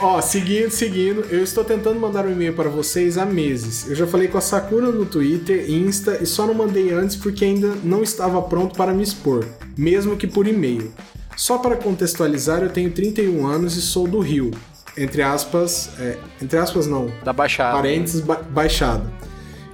Ó, 0.00 0.20
seguindo, 0.20 0.70
seguindo, 0.70 1.26
eu 1.30 1.42
estou 1.42 1.64
tentando 1.64 1.98
mandar 1.98 2.24
um 2.26 2.32
e-mail 2.32 2.54
para 2.54 2.68
vocês 2.68 3.18
há 3.18 3.24
meses. 3.26 3.88
Eu 3.88 3.94
já 3.94 4.06
falei 4.06 4.28
com 4.28 4.38
a 4.38 4.40
Sakura 4.40 4.88
no 4.90 5.04
Twitter, 5.04 5.70
Insta 5.70 6.18
e 6.22 6.26
só 6.26 6.46
não 6.46 6.54
mandei 6.54 6.92
antes 6.92 7.16
porque 7.16 7.44
ainda 7.44 7.74
não 7.82 8.02
estava 8.02 8.40
pronto 8.42 8.76
para 8.76 8.92
me 8.92 9.02
expor, 9.02 9.46
mesmo 9.76 10.16
que 10.16 10.26
por 10.26 10.46
e-mail. 10.46 10.92
Só 11.36 11.58
para 11.58 11.76
contextualizar, 11.76 12.62
eu 12.62 12.70
tenho 12.70 12.90
31 12.90 13.46
anos 13.46 13.76
e 13.76 13.82
sou 13.82 14.06
do 14.06 14.20
Rio. 14.20 14.50
Entre 14.96 15.22
aspas, 15.22 15.90
é, 15.98 16.18
entre 16.40 16.58
aspas 16.58 16.86
não, 16.86 17.10
Da 17.24 17.32
Baixada. 17.32 17.76
parênteses, 17.76 18.20
ba 18.20 18.36
Baixada. 18.36 19.10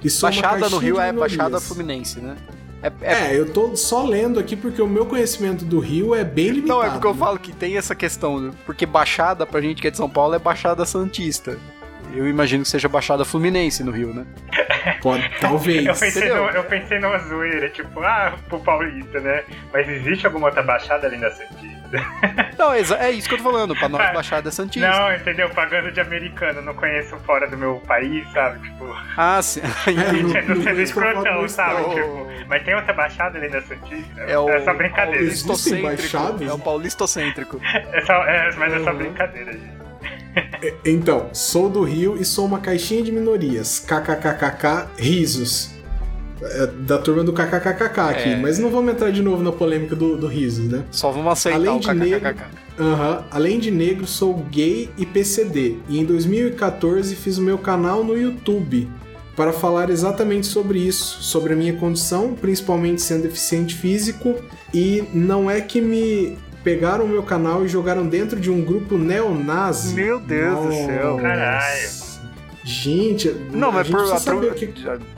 E 0.03 0.09
sou 0.09 0.29
Baixada 0.29 0.69
no 0.69 0.77
Rio 0.77 0.99
é. 0.99 1.11
Baixada 1.11 1.59
Fluminense, 1.59 2.19
né? 2.19 2.37
É, 2.81 2.91
é- 3.01 3.13
É, 3.31 3.37
eu 3.37 3.51
tô 3.51 3.75
só 3.75 4.05
lendo 4.05 4.39
aqui 4.39 4.55
porque 4.55 4.81
o 4.81 4.87
meu 4.87 5.05
conhecimento 5.05 5.65
do 5.65 5.79
Rio 5.79 6.15
é 6.15 6.23
bem 6.23 6.47
limitado. 6.49 6.79
Não, 6.79 6.83
é 6.85 6.89
porque 6.89 7.07
eu 7.07 7.13
né? 7.13 7.19
falo 7.19 7.37
que 7.37 7.51
tem 7.51 7.75
essa 7.75 7.93
questão, 7.93 8.39
né? 8.39 8.51
porque 8.65 8.85
Baixada 8.85 9.45
pra 9.45 9.59
gente 9.59 9.81
que 9.81 9.87
é 9.89 9.91
de 9.91 9.97
São 9.97 10.09
Paulo 10.09 10.33
é 10.33 10.39
Baixada 10.39 10.85
Santista. 10.85 11.57
Eu 12.13 12.27
imagino 12.27 12.63
que 12.63 12.69
seja 12.69 12.87
Baixada 12.89 13.23
Fluminense 13.25 13.83
no 13.83 13.91
Rio, 13.91 14.13
né? 14.13 14.25
Pode, 15.01 15.29
talvez. 15.39 15.85
Eu 15.85 15.95
pensei, 15.95 16.29
no, 16.29 16.35
eu 16.49 16.63
pensei 16.63 16.99
numa 16.99 17.17
zoeira, 17.19 17.69
tipo, 17.69 18.01
ah, 18.03 18.33
pro 18.47 18.59
paulista, 18.59 19.19
né? 19.19 19.43
Mas 19.71 19.87
existe 19.87 20.25
alguma 20.25 20.47
outra 20.47 20.61
baixada 20.63 21.07
além 21.07 21.19
da 21.19 21.31
Santista? 21.31 21.79
Não, 22.57 22.71
é, 22.71 22.81
é 22.99 23.09
isso 23.11 23.27
que 23.27 23.33
eu 23.33 23.39
tô 23.39 23.43
falando, 23.45 23.75
pra 23.75 23.89
nós 23.89 24.13
Baixada 24.13 24.49
é 24.49 24.51
Santista. 24.51 24.87
Não, 24.87 25.11
entendeu? 25.15 25.49
Pagando 25.49 25.91
de 25.91 25.99
americano, 25.99 26.61
não 26.61 26.75
conheço 26.75 27.17
fora 27.25 27.47
do 27.47 27.57
meu 27.57 27.81
país, 27.87 28.29
sabe? 28.31 28.59
Tipo, 28.59 28.95
Ah, 29.17 29.41
sim. 29.41 29.61
É, 29.87 30.21
não- 30.43 30.55
não 30.55 30.63
sendo 30.63 30.81
escrotão, 30.81 31.23
sabe? 31.47 31.81
estado. 31.81 31.95
Tipo, 31.95 32.27
mas 32.47 32.63
tem 32.63 32.75
outra 32.75 32.93
baixada 32.93 33.37
além 33.39 33.49
da 33.49 33.61
Santista? 33.61 34.21
É 34.21 34.37
o 34.37 34.47
é 34.49 34.61
só 34.61 34.73
brincadeira. 34.75 35.17
Paulistocêntrico. 35.19 36.43
É 36.43 36.53
o 36.53 36.59
paulistocêntrico. 36.59 37.61
É 37.63 38.01
só, 38.01 38.23
é, 38.25 38.51
mas 38.57 38.73
é 38.73 38.79
só 38.83 38.91
Uhum. 38.91 38.97
brincadeira, 38.97 39.51
gente. 39.53 39.78
Então, 40.85 41.29
sou 41.33 41.69
do 41.69 41.83
Rio 41.83 42.17
e 42.19 42.25
sou 42.25 42.45
uma 42.45 42.59
caixinha 42.59 43.01
de 43.01 43.11
minorias. 43.11 43.79
KKKKK, 43.79 44.89
risos. 44.97 45.71
É, 46.41 46.67
da 46.67 46.97
turma 46.97 47.23
do 47.23 47.33
KKKKK 47.33 47.99
aqui. 47.99 48.29
É. 48.29 48.37
Mas 48.37 48.59
não 48.59 48.69
vamos 48.69 48.93
entrar 48.93 49.11
de 49.11 49.21
novo 49.21 49.43
na 49.43 49.51
polêmica 49.51 49.95
do, 49.95 50.15
do 50.15 50.27
risos, 50.27 50.69
né? 50.69 50.85
Só 50.89 51.11
vamos 51.11 51.33
aceitar 51.33 51.59
Além 51.59 51.77
o 51.77 51.79
de 51.79 51.93
negro-. 51.93 52.35
Além 53.29 53.59
de 53.59 53.71
negro, 53.71 54.07
sou 54.07 54.33
gay 54.49 54.89
e 54.97 55.05
PCD. 55.05 55.77
E 55.89 55.99
em 55.99 56.05
2014 56.05 57.13
fiz 57.15 57.37
o 57.37 57.41
meu 57.41 57.57
canal 57.57 58.03
no 58.03 58.17
YouTube 58.17 58.87
para 59.35 59.53
falar 59.53 59.89
exatamente 59.89 60.47
sobre 60.47 60.79
isso, 60.79 61.23
sobre 61.23 61.53
a 61.53 61.55
minha 61.55 61.73
condição, 61.73 62.33
principalmente 62.33 63.01
sendo 63.01 63.23
deficiente 63.23 63.75
físico. 63.75 64.35
E 64.73 65.03
não 65.13 65.49
é 65.49 65.61
que 65.61 65.81
me 65.81 66.37
pegaram 66.63 67.05
o 67.05 67.07
meu 67.07 67.23
canal 67.23 67.65
e 67.65 67.67
jogaram 67.67 68.05
dentro 68.07 68.39
de 68.39 68.49
um 68.51 68.61
grupo 68.61 68.97
neonazi. 68.97 69.93
Meu 69.95 70.19
Deus 70.19 70.65
do 70.65 70.71
céu. 70.73 71.11
Nossa. 71.11 71.21
Caralho. 71.21 72.09
Gente, 72.63 73.29
Não, 73.51 73.69
a 73.69 73.71
mas 73.71 73.87
gente 73.87 73.95
por, 73.95 74.09
precisa 74.09 74.53
que... 74.53 74.67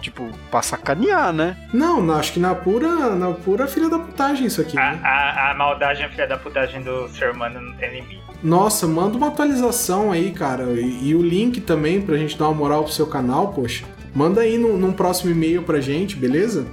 tipo, 0.02 0.30
pra 0.50 0.62
sacanear, 0.62 1.34
né? 1.34 1.58
Não, 1.74 2.02
não, 2.02 2.16
acho 2.16 2.32
que 2.34 2.40
na 2.40 2.56
pura, 2.56 3.14
na 3.16 3.32
pura 3.32 3.68
filha 3.68 3.90
da 3.90 4.00
putagem 4.00 4.46
isso 4.46 4.62
aqui, 4.62 4.78
A, 4.78 4.92
né? 4.94 5.02
a, 5.04 5.52
a 5.52 5.54
maldade, 5.56 6.02
a 6.02 6.10
filha 6.10 6.28
da 6.28 6.38
putagem 6.38 6.82
do 6.82 7.10
ser 7.10 7.32
humano 7.32 7.60
não 7.60 7.74
tem 7.74 8.00
limite. 8.00 8.22
Nossa, 8.42 8.88
manda 8.88 9.18
uma 9.18 9.28
atualização 9.28 10.12
aí, 10.14 10.32
cara. 10.32 10.64
E, 10.64 11.10
e 11.10 11.16
o 11.16 11.22
link 11.22 11.60
também 11.60 12.02
pra 12.02 12.16
gente 12.16 12.38
dar 12.38 12.46
uma 12.48 12.54
moral 12.54 12.84
pro 12.84 12.94
seu 12.94 13.06
canal, 13.08 13.50
poxa. 13.50 13.84
Manda 14.16 14.42
aí 14.42 14.58
num, 14.58 14.78
num 14.78 14.94
próximo 14.94 15.32
e-mail 15.32 15.64
pra 15.64 15.82
gente, 15.82 16.16
beleza? 16.16 16.66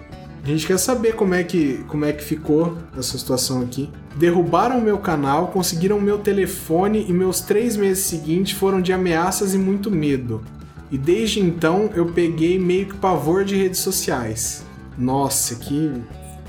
A 0.45 0.47
gente 0.47 0.67
quer 0.67 0.79
saber 0.79 1.15
como 1.15 1.35
é 1.35 1.43
que, 1.43 1.85
como 1.89 2.05
é 2.05 2.13
que 2.13 2.23
ficou 2.23 2.79
essa 2.97 3.19
situação 3.19 3.63
aqui. 3.63 3.91
Derrubaram 4.19 4.79
o 4.79 4.83
meu 4.83 4.99
canal, 4.99 5.47
conseguiram 5.49 5.97
o 5.97 6.03
meu 6.03 6.19
telefone 6.19 7.07
e 7.09 7.13
meus 7.13 7.41
três 7.41 7.77
meses 7.77 8.05
seguintes 8.05 8.59
foram 8.59 8.81
de 8.81 8.93
ameaças 8.93 9.55
e 9.55 9.59
muito 9.59 9.93
medo. 9.93 10.43
E 10.91 10.99
desde 10.99 11.41
então 11.41 11.91
eu 11.95 12.07
peguei 12.07 12.59
meio 12.59 12.87
que 12.87 12.95
pavor 12.95 13.45
de 13.45 13.55
redes 13.55 13.79
sociais. 13.79 14.67
Nossa, 14.97 15.55
que, 15.55 15.93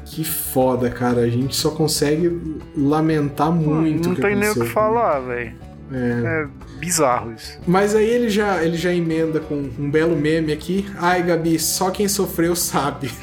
Que 0.06 0.24
foda, 0.24 0.90
cara. 0.90 1.22
A 1.22 1.30
gente 1.30 1.56
só 1.56 1.70
consegue 1.70 2.60
lamentar 2.76 3.52
muito. 3.52 4.10
Não 4.10 4.16
que 4.16 4.22
tem 4.22 4.36
nem 4.36 4.50
o 4.50 4.54
que 4.56 4.66
falar, 4.66 5.20
velho. 5.20 5.54
É. 5.92 6.46
É 6.46 6.48
bizarro 6.80 7.34
isso. 7.34 7.60
Mas 7.68 7.94
aí 7.94 8.10
ele 8.10 8.30
já, 8.30 8.64
ele 8.64 8.78
já 8.78 8.92
emenda 8.92 9.40
com 9.40 9.70
um 9.78 9.92
belo 9.92 10.16
meme 10.16 10.52
aqui. 10.52 10.88
Ai, 10.98 11.22
Gabi, 11.22 11.60
só 11.60 11.92
quem 11.92 12.08
sofreu 12.08 12.56
sabe. 12.56 13.12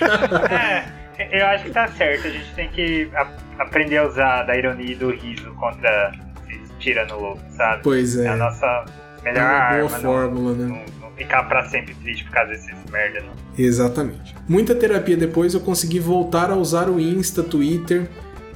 É, 0.50 1.03
eu 1.18 1.46
acho 1.46 1.64
que 1.64 1.70
tá 1.70 1.86
certo. 1.88 2.26
A 2.26 2.30
gente 2.30 2.54
tem 2.54 2.68
que 2.70 3.08
a- 3.14 3.28
aprender 3.58 3.98
a 3.98 4.06
usar 4.06 4.42
da 4.44 4.56
ironia 4.56 4.92
e 4.92 4.94
do 4.94 5.10
riso 5.10 5.52
contra 5.54 6.12
esses 6.48 6.70
tira 6.78 7.06
no 7.06 7.18
louco, 7.20 7.40
sabe? 7.56 7.82
Pois 7.82 8.16
é. 8.18 8.26
É 8.26 8.28
a 8.28 8.36
nossa 8.36 8.84
É 9.24 9.32
melhor 9.32 9.44
uma 9.44 9.58
boa 9.58 9.74
arma. 9.84 9.88
fórmula, 10.00 10.54
não, 10.54 10.66
né? 10.68 10.84
não, 11.00 11.08
não 11.08 11.16
ficar 11.16 11.44
pra 11.44 11.64
sempre 11.68 11.94
triste 11.94 12.24
por 12.24 12.32
causa 12.32 12.50
desses 12.52 12.74
merda, 12.90 13.20
não. 13.20 13.32
Exatamente. 13.56 14.34
Muita 14.48 14.74
terapia 14.74 15.16
depois 15.16 15.54
eu 15.54 15.60
consegui 15.60 15.98
voltar 16.00 16.50
a 16.50 16.56
usar 16.56 16.88
o 16.88 16.98
Insta, 17.00 17.42
Twitter. 17.42 18.08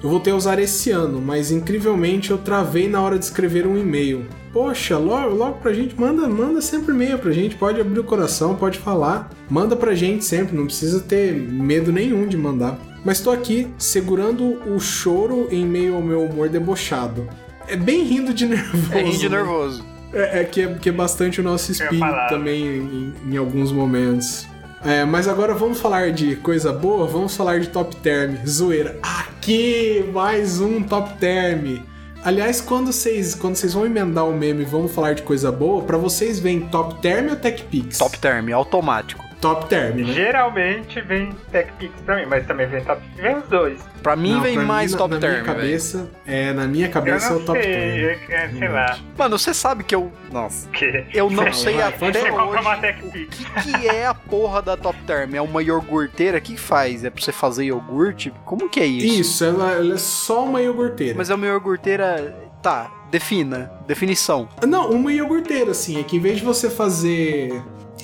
Eu 0.02 0.10
voltei 0.10 0.32
a 0.32 0.36
usar 0.36 0.58
esse 0.60 0.90
ano, 0.92 1.20
mas 1.20 1.50
incrivelmente 1.50 2.30
eu 2.30 2.38
travei 2.38 2.88
na 2.88 3.00
hora 3.02 3.18
de 3.18 3.24
escrever 3.24 3.66
um 3.66 3.76
e-mail. 3.76 4.26
Poxa, 4.58 4.98
logo, 4.98 5.36
logo 5.36 5.58
pra 5.60 5.72
gente, 5.72 5.94
manda, 5.94 6.26
manda 6.26 6.60
sempre 6.60 6.92
e-mail 6.92 7.16
pra 7.16 7.30
gente, 7.30 7.54
pode 7.54 7.80
abrir 7.80 8.00
o 8.00 8.02
coração, 8.02 8.56
pode 8.56 8.76
falar. 8.76 9.30
Manda 9.48 9.76
pra 9.76 9.94
gente 9.94 10.24
sempre, 10.24 10.56
não 10.56 10.64
precisa 10.66 10.98
ter 10.98 11.32
medo 11.32 11.92
nenhum 11.92 12.26
de 12.26 12.36
mandar. 12.36 12.76
Mas 13.04 13.20
tô 13.20 13.30
aqui 13.30 13.68
segurando 13.78 14.60
o 14.68 14.80
choro 14.80 15.46
em 15.52 15.64
meio 15.64 15.94
ao 15.94 16.02
meu 16.02 16.24
humor 16.24 16.48
debochado. 16.48 17.28
É 17.68 17.76
bem 17.76 18.02
rindo 18.02 18.34
de 18.34 18.46
nervoso. 18.50 18.92
É 18.92 19.00
rindo 19.00 19.18
de 19.18 19.28
né? 19.28 19.36
nervoso. 19.36 19.84
É, 20.12 20.40
é 20.40 20.44
que, 20.44 20.62
é 20.62 20.74
que 20.74 20.88
é 20.88 20.92
bastante 20.92 21.40
o 21.40 21.44
nosso 21.44 21.70
espírito 21.70 22.28
também 22.28 22.66
em, 22.66 23.14
em 23.30 23.36
alguns 23.36 23.70
momentos. 23.70 24.44
É, 24.84 25.04
mas 25.04 25.28
agora 25.28 25.54
vamos 25.54 25.78
falar 25.78 26.10
de 26.10 26.34
coisa 26.34 26.72
boa, 26.72 27.06
vamos 27.06 27.36
falar 27.36 27.60
de 27.60 27.68
top 27.68 27.94
term. 27.94 28.34
Zoeira. 28.44 28.98
Aqui, 29.04 30.04
mais 30.12 30.60
um 30.60 30.82
top 30.82 31.16
term. 31.20 31.78
Aliás, 32.24 32.60
quando 32.60 32.92
vocês, 32.92 33.34
quando 33.34 33.56
vocês 33.56 33.74
vão 33.74 33.86
emendar 33.86 34.28
o 34.28 34.34
meme 34.34 34.62
e 34.62 34.66
vamos 34.66 34.92
falar 34.92 35.14
de 35.14 35.22
coisa 35.22 35.52
boa, 35.52 35.82
pra 35.82 35.96
vocês 35.96 36.40
vem 36.40 36.60
top 36.68 37.00
term 37.00 37.30
ou 37.30 37.36
tech 37.36 37.62
pix? 37.64 37.98
Top 37.98 38.18
term, 38.18 38.52
automático. 38.52 39.27
Top 39.40 39.66
term, 39.68 39.98
né? 39.98 40.12
Geralmente 40.12 41.00
vem 41.00 41.30
TechPix 41.52 41.92
pra 42.04 42.16
mim, 42.16 42.26
mas 42.26 42.44
também 42.46 42.66
vem 42.66 42.82
Top 42.82 43.00
Vem 43.16 43.36
os 43.36 43.44
dois. 43.48 43.80
Pra 44.02 44.16
mim 44.16 44.32
Não, 44.32 44.40
vem 44.40 44.54
pra 44.54 44.64
mais 44.64 44.92
na- 44.92 44.98
top 44.98 45.14
na 45.14 45.20
term, 45.20 45.32
minha 45.32 45.44
velho. 45.44 45.56
cabeça, 45.56 46.10
é, 46.26 46.52
na 46.52 46.66
minha 46.66 46.86
Eu 46.86 46.90
cabeça 46.90 47.32
é 47.32 47.36
o 47.36 47.40
top 47.44 47.62
sei, 47.62 47.72
term. 47.72 47.96
eu, 48.30 48.36
é, 48.36 48.48
sei 48.48 48.68
lá. 48.68 48.98
Mano, 49.16 49.38
você 49.38 49.54
sabe 49.54 49.84
que 49.84 49.94
eu. 49.94 50.10
Nossa. 50.32 50.68
Que... 50.70 51.06
Eu 51.14 51.30
não 51.30 51.52
sei 51.52 51.74
vai, 51.74 51.82
até 51.84 52.12
Você 52.12 52.30
compra 52.30 52.60
uma 52.60 52.72
hoje 52.72 52.80
TechPix. 52.80 53.38
o 53.40 53.44
que, 53.62 53.78
que 53.78 53.88
é 53.88 54.06
a 54.06 54.14
porra 54.14 54.60
da 54.60 54.76
top 54.76 54.98
term. 55.06 55.34
É 55.34 55.40
uma 55.40 55.62
iogurteira? 55.62 56.38
O 56.38 56.40
que 56.40 56.54
que 56.54 56.60
faz? 56.60 57.04
É 57.04 57.10
pra 57.10 57.22
você 57.22 57.30
fazer 57.32 57.64
iogurte? 57.64 58.32
Como 58.44 58.68
que 58.68 58.80
é 58.80 58.86
isso? 58.86 59.20
Isso, 59.20 59.44
ela, 59.44 59.72
ela 59.72 59.94
é 59.94 59.98
só 59.98 60.44
uma 60.44 60.60
iogurteira. 60.60 61.14
Mas 61.16 61.30
é 61.30 61.34
uma 61.36 61.46
iogurteira. 61.46 62.34
Tá, 62.60 62.90
defina. 63.08 63.70
Definição. 63.86 64.48
Não, 64.66 64.90
uma 64.90 65.12
iogurteira, 65.12 65.70
assim. 65.70 66.00
É 66.00 66.02
que 66.02 66.16
em 66.16 66.20
vez 66.20 66.38
de 66.38 66.44
você 66.44 66.68
fazer 66.68 67.62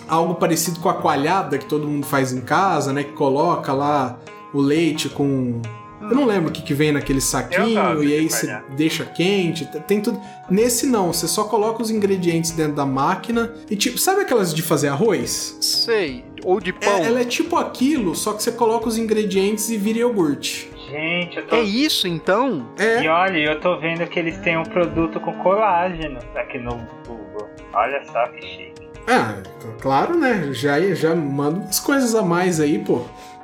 algo 0.08 0.34
parecido 0.34 0.80
com 0.80 0.88
a 0.88 0.94
coalhada 0.94 1.58
que 1.58 1.66
todo 1.66 1.86
mundo 1.86 2.06
faz 2.06 2.32
em 2.32 2.40
casa, 2.40 2.92
né? 2.92 3.02
Que 3.04 3.12
coloca 3.12 3.72
lá 3.72 4.18
o 4.52 4.60
leite 4.60 5.08
com. 5.08 5.60
Eu 6.00 6.14
não 6.14 6.26
lembro 6.26 6.50
o 6.50 6.52
que, 6.52 6.60
que 6.60 6.74
vem 6.74 6.92
naquele 6.92 7.20
saquinho 7.20 8.02
e 8.04 8.12
aí 8.12 8.28
você 8.28 8.46
coalhada. 8.46 8.66
deixa 8.76 9.04
quente. 9.06 9.64
Tem 9.86 10.02
tudo. 10.02 10.20
Nesse 10.50 10.86
não, 10.86 11.10
você 11.12 11.26
só 11.26 11.44
coloca 11.44 11.80
os 11.82 11.90
ingredientes 11.90 12.50
dentro 12.50 12.74
da 12.74 12.84
máquina 12.84 13.54
e 13.70 13.74
tipo, 13.76 13.96
sabe 13.96 14.20
aquelas 14.20 14.52
de 14.52 14.60
fazer 14.60 14.88
arroz? 14.88 15.56
Sei. 15.62 16.22
Ou 16.44 16.60
de 16.60 16.70
É, 16.70 16.72
pão. 16.72 16.96
ela 17.04 17.20
é 17.22 17.24
tipo 17.24 17.56
aquilo, 17.56 18.14
só 18.14 18.34
que 18.34 18.42
você 18.42 18.52
coloca 18.52 18.86
os 18.86 18.98
ingredientes 18.98 19.70
e 19.70 19.78
vira 19.78 20.00
iogurte. 20.00 20.70
Gente, 20.90 21.38
eu 21.38 21.46
tô. 21.46 21.56
É 21.56 21.62
isso 21.62 22.06
então? 22.06 22.68
E 22.78 22.82
É. 23.06 23.08
olha, 23.10 23.38
eu 23.38 23.58
tô 23.58 23.78
vendo 23.80 24.06
que 24.06 24.18
eles 24.18 24.36
têm 24.42 24.58
um 24.58 24.64
produto 24.64 25.18
com 25.20 25.32
colágeno 25.42 26.18
aqui 26.36 26.58
no 26.58 26.72
Google. 27.06 27.48
Olha 27.72 28.04
só 28.04 28.26
que 28.28 28.42
chique. 28.42 28.83
Ah, 29.06 29.36
claro, 29.80 30.18
né? 30.18 30.48
Já, 30.52 30.80
já 30.94 31.14
manda 31.14 31.60
umas 31.60 31.80
coisas 31.80 32.14
a 32.14 32.22
mais 32.22 32.60
aí, 32.60 32.78
pô. 32.78 33.02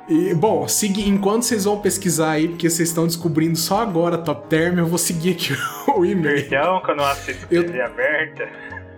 E, 0.09 0.33
bom, 0.33 0.67
segui, 0.67 1.07
enquanto 1.07 1.43
vocês 1.43 1.63
vão 1.63 1.79
pesquisar 1.79 2.31
aí, 2.31 2.47
porque 2.49 2.69
vocês 2.69 2.89
estão 2.89 3.05
descobrindo 3.05 3.57
só 3.57 3.81
agora 3.81 4.17
Top 4.17 4.47
Term, 4.49 4.77
eu 4.79 4.85
vou 4.87 4.97
seguir 4.97 5.31
aqui 5.33 5.53
o 5.95 6.03
e-mail. 6.03 6.49
Perdão 6.49 6.81
que 6.83 6.91
eu 6.91 6.95
não 6.95 7.05
assisto 7.05 7.47
Eu- 7.49 7.63
TV 7.65 7.81
aberta. 7.81 8.49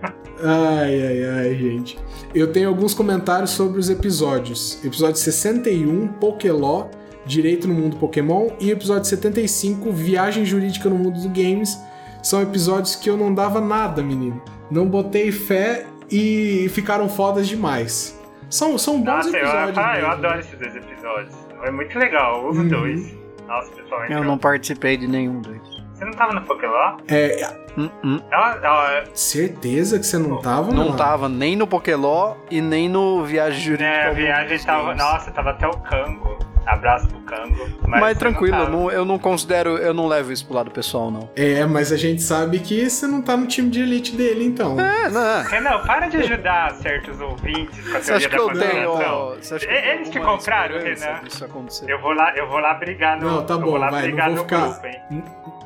Ai, 0.45 1.01
ai, 1.01 1.23
ai, 1.23 1.55
gente. 1.55 1.97
Eu 2.35 2.51
tenho 2.51 2.67
alguns 2.67 2.93
comentários 2.93 3.51
sobre 3.51 3.79
os 3.79 3.89
episódios. 3.89 4.83
Episódio 4.83 5.15
61, 5.17 6.07
Pokéló, 6.19 6.87
Direito 7.25 7.67
no 7.67 7.73
Mundo 7.73 7.95
Pokémon, 7.97 8.49
e 8.59 8.69
episódio 8.71 9.05
75, 9.05 9.91
Viagem 9.91 10.43
Jurídica 10.43 10.89
no 10.89 10.95
Mundo 10.97 11.13
dos 11.13 11.27
Games. 11.27 11.77
São 12.21 12.41
episódios 12.41 12.95
que 12.95 13.09
eu 13.09 13.15
não 13.15 13.33
dava 13.33 13.61
nada, 13.61 14.01
menino. 14.03 14.41
Não 14.69 14.85
botei 14.87 15.31
fé 15.31 15.85
e 16.13 16.69
ficaram 16.69 17.09
fodas 17.09 17.47
demais. 17.47 18.19
São, 18.49 18.77
são 18.77 19.01
bons 19.01 19.05
Nossa, 19.25 19.29
eu, 19.37 19.43
episódios. 19.43 19.77
ah, 19.79 19.89
eu 19.89 19.93
mesmo. 19.95 20.11
adoro 20.11 20.39
esses 20.39 20.59
dois 20.59 20.75
episódios. 20.75 21.35
É 21.63 21.71
muito 21.71 21.97
legal, 21.97 22.47
os 22.47 22.57
Uhum. 22.57 22.67
dois. 22.67 23.17
Nossa, 23.47 23.71
pessoalmente. 23.71 24.13
Eu 24.13 24.23
não 24.23 24.37
participei 24.37 24.95
de 24.97 25.07
nenhum 25.07 25.41
deles. 25.41 25.61
Você 25.93 26.05
não 26.05 26.13
tava 26.13 26.33
no 26.33 26.41
Pokémon? 26.41 26.97
É, 27.07 27.63
Hum, 27.75 27.89
hum. 28.03 28.19
Ah, 28.31 28.55
ah, 28.63 29.03
certeza 29.15 29.97
que 29.97 30.05
você 30.05 30.19
não 30.19 30.39
tava, 30.39 30.71
Não 30.71 30.85
mano? 30.85 30.95
tava 30.97 31.27
nem 31.27 31.55
no 31.55 31.65
Pokéló 31.65 32.35
e 32.51 32.61
nem 32.61 32.87
no 32.87 33.23
Viagem 33.25 33.59
Jurídica. 33.59 33.89
né, 33.89 34.07
a 34.09 34.11
viagem 34.11 34.59
tava. 34.59 34.83
Games. 34.89 34.97
Nossa, 35.03 35.31
tava 35.31 35.49
até 35.49 35.65
o 35.67 35.71
Cango. 35.79 36.37
Abraço 36.65 37.07
pro 37.07 37.19
Cango. 37.21 37.67
Mas, 37.87 38.01
Mas, 38.01 38.17
tranquilo, 38.17 38.55
não 38.57 38.63
eu 38.63 38.69
não, 38.71 38.91
eu 38.91 39.05
não 39.05 39.19
considero, 39.19 39.77
eu 39.77 39.93
não 39.93 40.07
levo 40.07 40.31
isso 40.31 40.45
pro 40.45 40.55
lado 40.55 40.71
pessoal, 40.71 41.11
não. 41.11 41.29
É, 41.35 41.65
mas 41.65 41.91
a 41.91 41.97
gente 41.97 42.21
sabe 42.21 42.59
que 42.59 42.89
você 42.89 43.05
não 43.07 43.21
tá 43.21 43.35
no 43.35 43.45
time 43.47 43.69
de 43.69 43.81
elite 43.81 44.15
dele, 44.15 44.45
então. 44.45 44.79
É, 44.79 45.09
não. 45.09 45.43
Renan, 45.43 45.79
para 45.85 46.07
de 46.07 46.17
ajudar 46.17 46.71
certos 46.75 47.19
ouvintes 47.19 47.79
com 47.89 47.97
a 47.97 48.01
Você 48.01 48.13
acha 48.13 48.29
teoria 48.29 48.53
que 48.53 48.59
da 48.59 48.65
eu 48.65 48.69
tenho. 48.71 48.87
conspiração. 48.89 49.35
Você 49.41 49.55
acha 49.55 49.67
que 49.67 49.73
eu 49.73 49.81
tenho 49.81 49.93
eles 49.93 50.09
te 50.09 50.19
compraram, 50.19 50.79
Renan? 50.79 51.21
acontecer? 51.43 51.91
Eu 51.91 51.99
vou 52.01 52.13
lá, 52.13 52.35
eu 52.35 52.47
vou 52.47 52.59
lá 52.59 52.73
brigar 52.75 53.19
no. 53.19 53.29
Não, 53.29 53.45
tá 53.45 53.53
eu 53.55 53.59
bom, 53.59 53.65
vou 53.71 53.77
lá 53.77 53.89
vai, 53.89 54.01
brigar 54.03 54.29
não 54.29 54.35
vou 54.37 54.43
no 54.45 54.49
ficar- 54.49 54.67
grupo, 54.69 54.87
hein? 54.87 55.23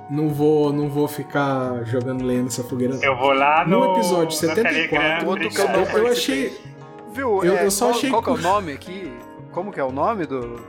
Não 0.10 0.30
vou, 0.30 0.72
não 0.72 0.90
vou 0.90 1.08
ficar 1.08 1.84
jogando 1.86 2.24
lenha 2.26 2.44
nessa 2.44 2.64
fogueira. 2.64 2.96
Eu 3.02 3.16
vou 3.18 3.34
lá 3.34 3.66
no. 3.68 3.80
No 3.88 3.94
episódio 3.94 4.26
no 4.26 4.32
74, 4.32 4.74
Telegram 4.74 5.30
outro 5.30 5.98
eu 5.98 6.06
Eu, 6.06 6.12
achei. 6.12 6.58
Viu? 7.12 7.44
Eu- 7.44 7.58
é, 7.58 7.66
eu 7.66 7.72
só 7.72 7.88
qual, 7.88 7.98
achei 7.98 8.10
qual 8.10 8.24
que 8.24 8.30
é 8.30 8.34
o 8.34 8.38
nome 8.38 8.72
aqui? 8.72 9.12
Como 9.52 9.72
que 9.72 9.80
é 9.80 9.84
o 9.84 9.92
nome 9.92 10.26
do 10.26 10.62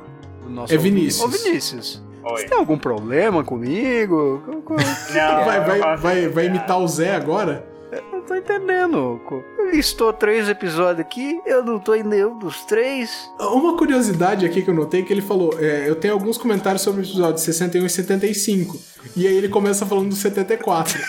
nosso 0.49 0.75
É? 0.75 0.77
Vinícius. 0.77 1.25
Ô, 1.25 1.29
Vinícius. 1.29 2.03
Oi. 2.25 2.41
Você 2.43 2.49
tem 2.49 2.59
algum 2.59 2.77
problema 2.79 3.45
comigo? 3.45 4.43
Co- 4.45 4.63
co- 4.63 4.75
Não, 4.77 5.45
Vai, 5.45 5.59
eu 5.59 5.65
vai, 5.65 5.97
vai, 5.97 6.29
vai 6.29 6.47
imitar 6.47 6.79
o 6.81 6.89
Zé 6.89 7.15
agora? 7.15 7.65
Não 8.13 8.21
tô 8.21 8.35
entendendo. 8.35 9.19
co- 9.27 9.43
Listou 9.73 10.13
três 10.13 10.49
episódios 10.49 11.01
aqui, 11.01 11.41
eu 11.47 11.65
não 11.65 11.79
tô 11.79 11.95
em 11.95 12.03
nenhum 12.03 12.39
dos 12.39 12.65
três. 12.65 13.31
Uma 13.41 13.77
curiosidade 13.77 14.45
aqui 14.45 14.63
que 14.63 14.69
eu 14.71 14.75
notei 14.75 15.03
que 15.03 15.13
ele 15.13 15.23
falou: 15.23 15.55
é, 15.59 15.89
eu 15.89 15.95
tenho 15.95 16.13
alguns 16.15 16.37
comentários 16.37 16.83
sobre 16.83 17.01
o 17.01 17.05
episódio 17.05 17.39
61 17.41 17.87
e 17.87 17.91
75. 17.91 18.79
E 19.17 19.27
aí 19.27 19.35
ele 19.37 19.49
começa 19.49 19.87
falando 19.87 20.11
do 20.11 20.17
74. 20.17 20.99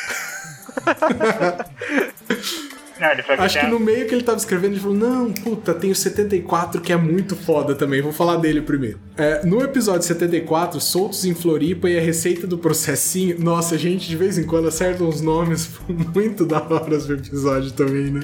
Não, 2.99 3.11
ele 3.11 3.23
falou 3.23 3.43
Acho 3.43 3.59
que 3.59 3.67
no 3.67 3.79
meio 3.79 4.07
que 4.07 4.13
ele 4.13 4.23
tava 4.23 4.37
escrevendo, 4.37 4.73
ele 4.73 4.79
falou: 4.79 4.97
Não, 4.97 5.31
puta, 5.31 5.73
tem 5.73 5.91
o 5.91 5.95
74 5.95 6.81
que 6.81 6.91
é 6.91 6.97
muito 6.97 7.35
foda 7.35 7.73
também, 7.73 8.01
vou 8.01 8.11
falar 8.11 8.37
dele 8.37 8.61
primeiro. 8.61 8.99
É, 9.17 9.45
no 9.45 9.61
episódio 9.61 10.03
74, 10.03 10.79
Soltos 10.79 11.25
em 11.25 11.33
Floripa 11.33 11.89
e 11.89 11.97
a 11.97 12.01
receita 12.01 12.45
do 12.45 12.57
processinho. 12.57 13.39
Nossa, 13.39 13.75
a 13.75 13.77
gente 13.77 14.07
de 14.07 14.15
vez 14.15 14.37
em 14.37 14.43
quando 14.43 14.67
acerta 14.67 15.03
uns 15.03 15.21
nomes 15.21 15.69
muito 15.87 16.45
da 16.45 16.61
hora 16.61 16.97
do 16.97 17.13
episódio 17.13 17.71
também, 17.71 18.11
né? 18.11 18.21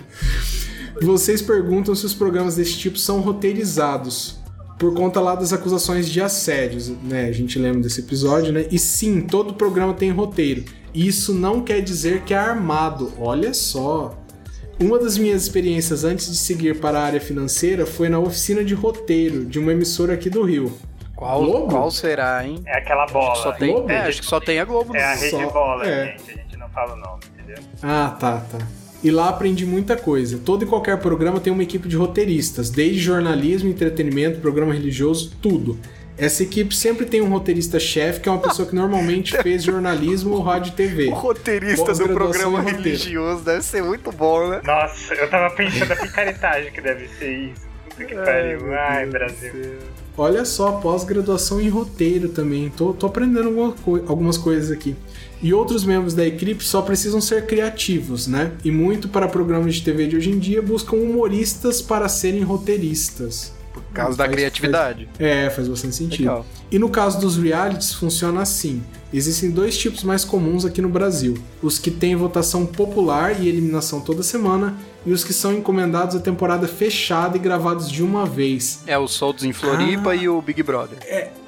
Vocês 1.01 1.41
perguntam 1.41 1.93
se 1.93 2.05
os 2.05 2.13
programas 2.13 2.55
desse 2.55 2.77
tipo 2.77 2.97
são 2.97 3.19
roteirizados. 3.19 4.39
Por 4.77 4.93
conta 4.93 5.21
lá 5.21 5.35
das 5.35 5.53
acusações 5.53 6.09
de 6.09 6.19
assédios, 6.19 6.89
né? 6.89 7.27
A 7.29 7.31
gente 7.31 7.57
lembra 7.57 7.81
desse 7.81 8.01
episódio, 8.01 8.51
né? 8.51 8.65
E 8.69 8.77
sim, 8.77 9.21
todo 9.21 9.53
programa 9.53 9.93
tem 9.93 10.11
roteiro. 10.11 10.65
Isso 10.93 11.33
não 11.33 11.61
quer 11.61 11.81
dizer 11.81 12.23
que 12.23 12.33
é 12.33 12.37
armado. 12.37 13.13
Olha 13.17 13.53
só. 13.53 14.24
Uma 14.79 14.99
das 14.99 15.17
minhas 15.17 15.43
experiências 15.43 16.03
antes 16.03 16.29
de 16.29 16.35
seguir 16.37 16.79
para 16.79 16.99
a 16.99 17.03
área 17.03 17.21
financeira 17.21 17.85
foi 17.85 18.09
na 18.09 18.19
oficina 18.19 18.63
de 18.63 18.73
roteiro 18.73 19.45
de 19.45 19.57
uma 19.57 19.71
emissora 19.71 20.13
aqui 20.13 20.29
do 20.29 20.43
Rio. 20.43 20.73
Qual, 21.15 21.39
Globo? 21.45 21.67
qual 21.69 21.89
será, 21.89 22.45
hein? 22.45 22.61
É 22.65 22.77
aquela 22.79 23.05
bola. 23.05 23.35
Só 23.35 23.53
tem, 23.53 23.71
Globo? 23.71 23.89
é, 23.89 23.99
acho 23.99 24.19
que 24.21 24.27
só 24.27 24.37
tem 24.39 24.59
a 24.59 24.65
Globo. 24.65 24.93
É 24.95 25.01
a 25.03 25.13
rede 25.15 25.29
Só- 25.31 25.49
bola, 25.49 25.85
é. 25.87 26.07
gente. 26.17 26.31
A 26.31 26.33
gente 26.43 26.57
não 26.57 26.67
fala 26.69 26.93
o 26.93 26.97
nome, 26.97 27.21
entendeu? 27.33 27.63
Ah, 27.81 28.17
tá, 28.19 28.39
tá. 28.51 28.57
E 29.01 29.09
lá 29.11 29.29
aprendi 29.29 29.65
muita 29.65 29.95
coisa. 29.95 30.39
Todo 30.43 30.63
e 30.63 30.67
qualquer 30.67 30.97
programa 30.99 31.39
tem 31.39 31.53
uma 31.53 31.63
equipe 31.63 31.87
de 31.87 31.95
roteiristas, 31.95 32.69
desde 32.69 32.99
jornalismo, 32.99 33.69
entretenimento, 33.69 34.41
programa 34.41 34.73
religioso, 34.73 35.31
tudo. 35.41 35.79
Essa 36.17 36.43
equipe 36.43 36.73
sempre 36.75 37.05
tem 37.05 37.21
um 37.21 37.29
roteirista-chefe, 37.29 38.21
que 38.21 38.29
é 38.29 38.31
uma 38.31 38.41
pessoa 38.41 38.67
que 38.67 38.73
normalmente 38.75 39.35
fez 39.43 39.63
jornalismo 39.63 40.35
ou 40.35 40.41
rádio 40.41 40.71
e 40.71 40.75
TV. 40.75 41.07
O 41.07 41.13
roteirista 41.13 41.93
do 41.93 42.07
programa 42.09 42.61
religioso 42.61 43.43
deve 43.43 43.61
ser 43.63 43.83
muito 43.83 44.11
bom, 44.11 44.47
né? 44.49 44.61
Nossa, 44.63 45.13
eu 45.13 45.29
tava 45.29 45.53
pensando 45.55 45.91
a 45.91 45.95
picaretagem 45.95 46.71
que 46.71 46.81
deve 46.81 47.07
ser 47.19 47.31
isso. 47.49 47.61
Puta 47.89 48.05
que 48.05 48.15
pariu. 48.15 48.73
Ai, 48.73 49.05
Brasil. 49.07 49.77
Olha 50.17 50.45
só, 50.45 50.73
pós-graduação 50.73 51.59
em 51.59 51.67
roteiro 51.67 52.29
também. 52.29 52.69
Tô, 52.69 52.93
tô 52.93 53.07
aprendendo 53.07 53.49
alguma 53.49 53.73
co- 53.73 54.01
algumas 54.07 54.37
coisas 54.37 54.71
aqui. 54.71 54.95
E 55.41 55.53
outros 55.53 55.83
membros 55.83 56.13
da 56.13 56.25
equipe 56.25 56.63
só 56.63 56.81
precisam 56.81 57.19
ser 57.19 57.45
criativos, 57.45 58.25
né? 58.25 58.51
E 58.63 58.71
muito 58.71 59.09
para 59.09 59.27
programas 59.27 59.75
de 59.75 59.83
TV 59.83 60.07
de 60.07 60.15
hoje 60.15 60.31
em 60.31 60.39
dia 60.39 60.61
buscam 60.61 60.95
humoristas 60.95 61.81
para 61.81 62.07
serem 62.07 62.41
roteiristas. 62.43 63.53
Por 63.81 63.93
causa 63.93 64.13
Hum, 64.13 64.17
da 64.17 64.23
faz- 64.25 64.35
criatividade. 64.35 65.09
É, 65.19 65.49
faz 65.49 65.67
bastante 65.67 65.95
sentido. 65.95 66.19
Legal. 66.29 66.45
E 66.71 66.79
no 66.79 66.89
caso 66.89 67.19
dos 67.19 67.37
realities, 67.37 67.93
funciona 67.93 68.41
assim. 68.41 68.81
Existem 69.13 69.49
dois 69.51 69.77
tipos 69.77 70.03
mais 70.03 70.25
comuns 70.25 70.65
aqui 70.65 70.81
no 70.81 70.89
Brasil: 70.89 71.37
os 71.61 71.77
que 71.79 71.89
têm 71.91 72.15
votação 72.15 72.65
popular 72.65 73.39
e 73.41 73.47
eliminação 73.47 74.01
toda 74.01 74.21
semana, 74.23 74.75
e 75.05 75.11
os 75.13 75.23
que 75.23 75.31
são 75.31 75.53
encomendados 75.53 76.15
a 76.15 76.19
temporada 76.19 76.67
fechada 76.67 77.37
e 77.37 77.39
gravados 77.39 77.89
de 77.89 78.03
uma 78.03 78.25
vez. 78.25 78.81
É 78.87 78.97
o 78.97 79.07
Soldos 79.07 79.43
em 79.43 79.53
Floripa 79.53 80.09
Ah. 80.11 80.15
e 80.15 80.27
o 80.27 80.41
Big 80.41 80.61
Brother. 80.63 80.97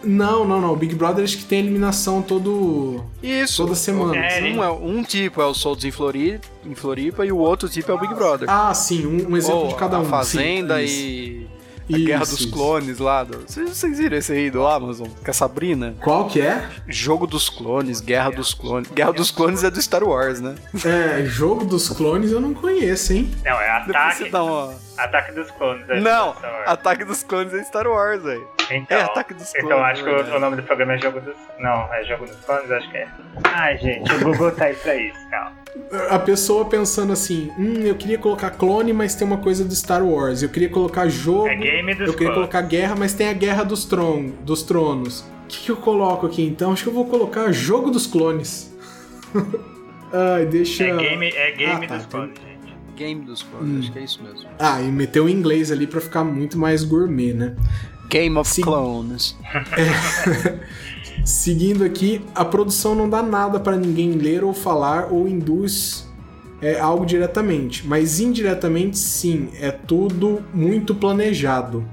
Não, 0.04 0.48
não, 0.48 0.62
não. 0.62 0.72
O 0.74 0.76
Big 0.76 0.94
Brother 0.96 1.24
acho 1.24 1.38
que 1.38 1.44
tem 1.46 1.60
eliminação 1.60 2.22
todo. 2.22 3.04
Isso. 3.22 3.58
Toda 3.64 3.76
semana. 3.76 4.16
É, 4.16 4.44
Um, 4.54 4.64
é- 4.64 4.72
um 4.72 5.04
tipo 5.04 5.42
é 5.42 5.46
o 5.46 5.54
Soldos 5.54 5.84
em 5.84 5.92
Floripa, 5.92 6.48
em 6.66 6.76
Floripa 6.76 7.26
e 7.26 7.32
o 7.32 7.38
outro 7.38 7.68
tipo 7.68 7.92
é 7.92 7.96
o 7.96 8.00
Big 8.00 8.14
Brother. 8.14 8.48
Ah, 8.50 8.74
sim, 8.74 9.06
um, 9.06 9.32
um 9.32 9.36
exemplo 9.38 9.62
Ou 9.62 9.68
de 9.70 9.76
cada 9.76 9.98
um. 9.98 10.02
a 10.02 10.04
sim, 10.06 10.10
Fazenda 10.38 10.82
isso. 10.82 10.94
e 10.96 11.47
Isso, 11.90 12.06
Guerra 12.06 12.26
dos 12.26 12.40
isso. 12.40 12.52
Clones 12.52 13.00
lá. 13.00 13.24
Do... 13.24 13.40
Vocês, 13.40 13.70
vocês 13.70 13.98
viram 13.98 14.18
esse 14.18 14.32
aí 14.34 14.50
do 14.50 14.66
Amazon? 14.66 15.08
Com 15.24 15.32
a 15.32 15.34
Sabrina? 15.34 15.96
Qual 16.02 16.28
que 16.28 16.42
é? 16.42 16.68
Jogo 16.88 17.26
dos 17.26 17.50
Clones, 17.50 18.02
Guerra 18.02 18.32
dos 18.32 18.54
Clones. 18.54 18.90
Guerra 18.92 19.14
dos 19.14 19.32
Clones 19.32 19.64
é 19.64 19.72
do 19.72 19.82
Star 19.82 20.04
Wars, 20.04 20.40
né? 20.42 20.56
É, 20.86 21.26
Jogo 21.26 21.66
dos 21.66 21.90
Clones 21.90 22.32
eu 22.32 22.42
não 22.42 22.54
conheço, 22.54 23.14
hein? 23.14 23.32
Não, 23.44 23.60
é 23.60 23.80
Depois 23.86 23.96
ataque, 23.96 24.18
você 24.18 24.30
dá 24.30 24.44
uma... 24.44 24.76
ataque 24.98 25.32
dos 25.32 25.52
clones. 25.52 25.90
é 25.90 26.00
Não! 26.00 26.34
Star 26.36 26.52
Wars. 26.52 26.68
Ataque 26.68 27.06
dos 27.06 27.24
Clones 27.24 27.54
é 27.54 27.64
Star 27.64 27.88
Wars, 27.88 28.24
velho. 28.24 28.57
Então, 28.72 28.98
é 28.98 29.02
Ataque 29.04 29.34
dos 29.34 29.54
Então 29.56 29.70
Clones, 29.70 29.86
acho 29.86 30.04
que 30.04 30.10
o, 30.10 30.36
o 30.36 30.40
nome 30.40 30.56
do 30.58 30.64
programa 30.64 30.94
é 30.94 30.98
Jogo 31.00 31.20
dos. 31.22 31.36
Não, 31.60 31.94
é 31.94 32.04
Jogo 32.04 32.26
dos 32.26 32.36
Clones? 32.38 32.70
Acho 32.72 32.90
que 32.92 32.98
é. 32.98 33.08
Ai, 33.44 33.78
gente, 33.78 34.14
o 34.14 34.20
Google 34.24 34.52
tá 34.52 34.66
aí 34.66 34.76
pra 34.76 34.96
isso, 34.96 35.18
calma. 35.30 35.52
A 36.10 36.20
pessoa 36.20 36.66
pensando 36.66 37.14
assim, 37.14 37.52
hum, 37.58 37.82
eu 37.84 37.96
queria 37.96 38.18
colocar 38.18 38.50
clone, 38.52 38.92
mas 38.94 39.14
tem 39.16 39.28
uma 39.28 39.38
coisa 39.38 39.64
do 39.64 39.76
Star 39.76 40.04
Wars. 40.04 40.42
Eu 40.42 40.50
queria 40.50 40.70
colocar 40.70 41.08
jogo. 41.08 41.48
É 41.48 41.56
game 41.56 41.94
dos 41.94 42.08
Eu 42.08 42.14
queria 42.14 42.34
clones. 42.34 42.50
colocar 42.52 42.62
guerra, 42.62 42.96
mas 42.98 43.14
tem 43.14 43.30
a 43.30 43.34
guerra 43.34 43.64
dos, 43.64 43.86
tron 43.86 44.32
dos 44.42 44.64
tronos. 44.64 45.22
O 45.22 45.48
que, 45.48 45.60
que 45.66 45.72
eu 45.72 45.78
coloco 45.78 46.26
aqui 46.26 46.44
então? 46.46 46.74
Acho 46.74 46.84
que 46.84 46.90
eu 46.90 46.94
vou 46.94 47.06
colocar 47.06 47.52
jogo 47.52 47.90
dos 47.92 48.06
clones. 48.08 48.76
Ai, 50.12 50.46
deixa. 50.46 50.84
É 50.86 50.96
game, 50.96 51.28
é 51.36 51.52
game 51.52 51.86
Ah, 51.86 51.88
tá, 51.88 51.96
dos 51.98 52.06
tem- 52.06 52.12
clones, 52.20 52.40
gente. 52.40 52.48
Game 52.96 53.22
dos 53.26 53.44
Clones, 53.44 53.70
Hum. 53.76 53.80
acho 53.80 53.92
que 53.92 54.00
é 54.00 54.02
isso 54.02 54.24
mesmo. 54.24 54.50
Ah, 54.58 54.82
e 54.82 54.86
meteu 54.92 55.26
o 55.26 55.30
inglês 55.30 55.72
ali 55.72 55.86
pra 55.86 56.02
ficar 56.02 56.24
muito 56.24 56.58
mais 56.58 56.84
gourmet, 56.84 57.32
né? 57.32 57.56
Game 58.10 58.38
of 58.38 58.50
Sim. 58.50 58.62
Clones. 58.62 59.36
Seguindo 61.26 61.84
aqui, 61.84 62.22
a 62.34 62.46
produção 62.46 62.96
não 62.96 63.10
dá 63.10 63.22
nada 63.22 63.60
pra 63.60 63.76
ninguém 63.76 64.12
ler 64.12 64.44
ou 64.44 64.54
falar 64.54 65.12
ou 65.12 65.28
induz 65.28 66.08
é, 66.62 66.80
algo 66.80 67.06
diretamente, 67.06 67.86
mas 67.86 68.20
indiretamente 68.20 68.98
sim, 68.98 69.50
é 69.60 69.72
tudo 69.72 70.42
muito 70.54 70.96
planejado. 70.96 71.86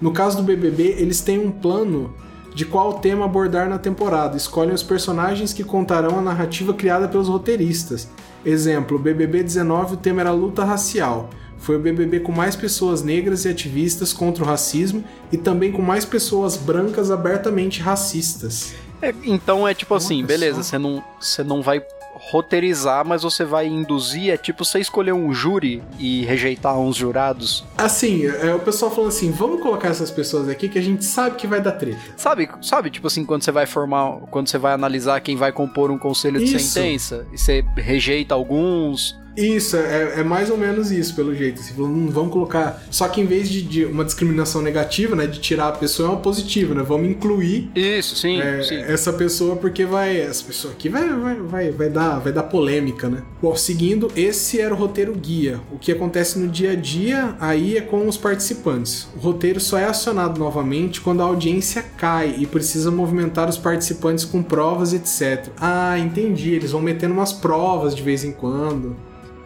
No 0.00 0.12
caso 0.12 0.38
do 0.38 0.42
BBB, 0.42 0.96
eles 0.98 1.20
têm 1.20 1.38
um 1.38 1.50
plano 1.50 2.14
de 2.54 2.64
qual 2.66 2.94
tema 2.94 3.24
abordar 3.24 3.68
na 3.68 3.78
temporada, 3.78 4.36
escolhem 4.36 4.74
os 4.74 4.82
personagens 4.82 5.52
que 5.52 5.64
contarão 5.64 6.18
a 6.18 6.22
narrativa 6.22 6.74
criada 6.74 7.08
pelos 7.08 7.28
roteiristas. 7.28 8.08
Exemplo, 8.44 8.98
BBB 8.98 9.42
19 9.42 9.94
o 9.94 9.96
tema 9.96 10.20
era 10.20 10.32
luta 10.32 10.64
racial. 10.64 11.30
Foi 11.62 11.76
o 11.76 11.78
BBB 11.78 12.20
com 12.20 12.32
mais 12.32 12.56
pessoas 12.56 13.02
negras 13.02 13.44
e 13.44 13.48
ativistas 13.48 14.12
contra 14.12 14.42
o 14.42 14.46
racismo 14.46 15.04
e 15.30 15.36
também 15.36 15.70
com 15.70 15.80
mais 15.80 16.04
pessoas 16.04 16.56
brancas 16.56 17.10
abertamente 17.10 17.80
racistas. 17.80 18.74
É, 19.00 19.14
então 19.24 19.66
é 19.66 19.72
tipo 19.72 19.94
assim, 19.94 20.24
beleza, 20.24 20.62
você 20.62 20.76
não, 20.76 21.02
você 21.20 21.42
não 21.42 21.62
vai 21.62 21.80
roteirizar, 22.30 23.04
mas 23.04 23.22
você 23.22 23.44
vai 23.44 23.66
induzir, 23.66 24.30
é 24.30 24.36
tipo 24.36 24.64
você 24.64 24.78
escolher 24.78 25.12
um 25.12 25.32
júri 25.32 25.82
e 25.98 26.24
rejeitar 26.24 26.78
uns 26.78 26.96
jurados. 26.96 27.64
Assim, 27.76 28.26
é, 28.26 28.54
o 28.54 28.60
pessoal 28.60 28.90
falando 28.92 29.08
assim, 29.08 29.30
vamos 29.30 29.60
colocar 29.60 29.88
essas 29.88 30.10
pessoas 30.10 30.48
aqui 30.48 30.68
que 30.68 30.78
a 30.78 30.82
gente 30.82 31.04
sabe 31.04 31.36
que 31.36 31.46
vai 31.46 31.60
dar 31.60 31.72
treta. 31.72 31.98
Sabe, 32.16 32.48
sabe, 32.60 32.90
tipo 32.90 33.06
assim, 33.06 33.24
quando 33.24 33.42
você 33.42 33.52
vai 33.52 33.66
formar, 33.66 34.18
quando 34.30 34.48
você 34.48 34.58
vai 34.58 34.72
analisar 34.72 35.20
quem 35.20 35.36
vai 35.36 35.52
compor 35.52 35.90
um 35.90 35.98
conselho 35.98 36.38
de 36.38 36.56
Isso. 36.56 36.74
sentença, 36.74 37.26
e 37.32 37.38
você 37.38 37.64
rejeita 37.76 38.34
alguns. 38.34 39.20
Isso, 39.36 39.76
é, 39.76 40.20
é 40.20 40.24
mais 40.24 40.50
ou 40.50 40.56
menos 40.58 40.90
isso, 40.90 41.14
pelo 41.14 41.34
jeito. 41.34 41.60
Assim, 41.60 41.80
"Hum, 41.80 42.08
vamos 42.10 42.32
colocar. 42.32 42.82
Só 42.90 43.08
que 43.08 43.20
em 43.20 43.26
vez 43.26 43.48
de, 43.48 43.62
de 43.62 43.84
uma 43.84 44.04
discriminação 44.04 44.60
negativa, 44.62 45.16
né? 45.16 45.26
De 45.26 45.40
tirar 45.40 45.68
a 45.68 45.72
pessoa, 45.72 46.08
é 46.08 46.12
uma 46.12 46.20
positiva, 46.20 46.74
né? 46.74 46.82
Vamos 46.82 47.08
incluir 47.08 47.70
Isso, 47.74 48.14
sim, 48.16 48.40
é, 48.40 48.62
sim. 48.62 48.76
essa 48.76 49.12
pessoa 49.12 49.56
porque 49.56 49.84
vai. 49.84 50.18
Essa 50.20 50.44
pessoa 50.44 50.72
aqui 50.72 50.88
vai, 50.88 51.08
vai, 51.08 51.36
vai, 51.36 51.70
vai, 51.70 51.88
dar, 51.90 52.18
vai 52.18 52.32
dar 52.32 52.42
polêmica, 52.44 53.08
né? 53.08 53.22
Bom, 53.40 53.54
seguindo, 53.56 54.10
esse 54.14 54.60
era 54.60 54.74
o 54.74 54.76
roteiro 54.76 55.14
guia. 55.14 55.60
O 55.72 55.78
que 55.78 55.92
acontece 55.92 56.38
no 56.38 56.48
dia 56.48 56.72
a 56.72 56.76
dia 56.76 57.34
aí 57.40 57.76
é 57.76 57.80
com 57.80 58.06
os 58.06 58.16
participantes. 58.16 59.08
O 59.16 59.18
roteiro 59.18 59.60
só 59.60 59.78
é 59.78 59.84
acionado 59.84 60.38
novamente 60.38 61.00
quando 61.00 61.22
a 61.22 61.24
audiência 61.24 61.82
cai 61.96 62.34
e 62.38 62.46
precisa 62.46 62.90
movimentar 62.90 63.48
os 63.48 63.56
participantes 63.58 64.24
com 64.24 64.42
provas, 64.42 64.92
etc. 64.92 65.48
Ah, 65.58 65.98
entendi. 65.98 66.52
Eles 66.52 66.70
vão 66.72 66.80
metendo 66.82 67.14
umas 67.14 67.32
provas 67.32 67.94
de 67.94 68.02
vez 68.02 68.24
em 68.24 68.32
quando. 68.32 68.94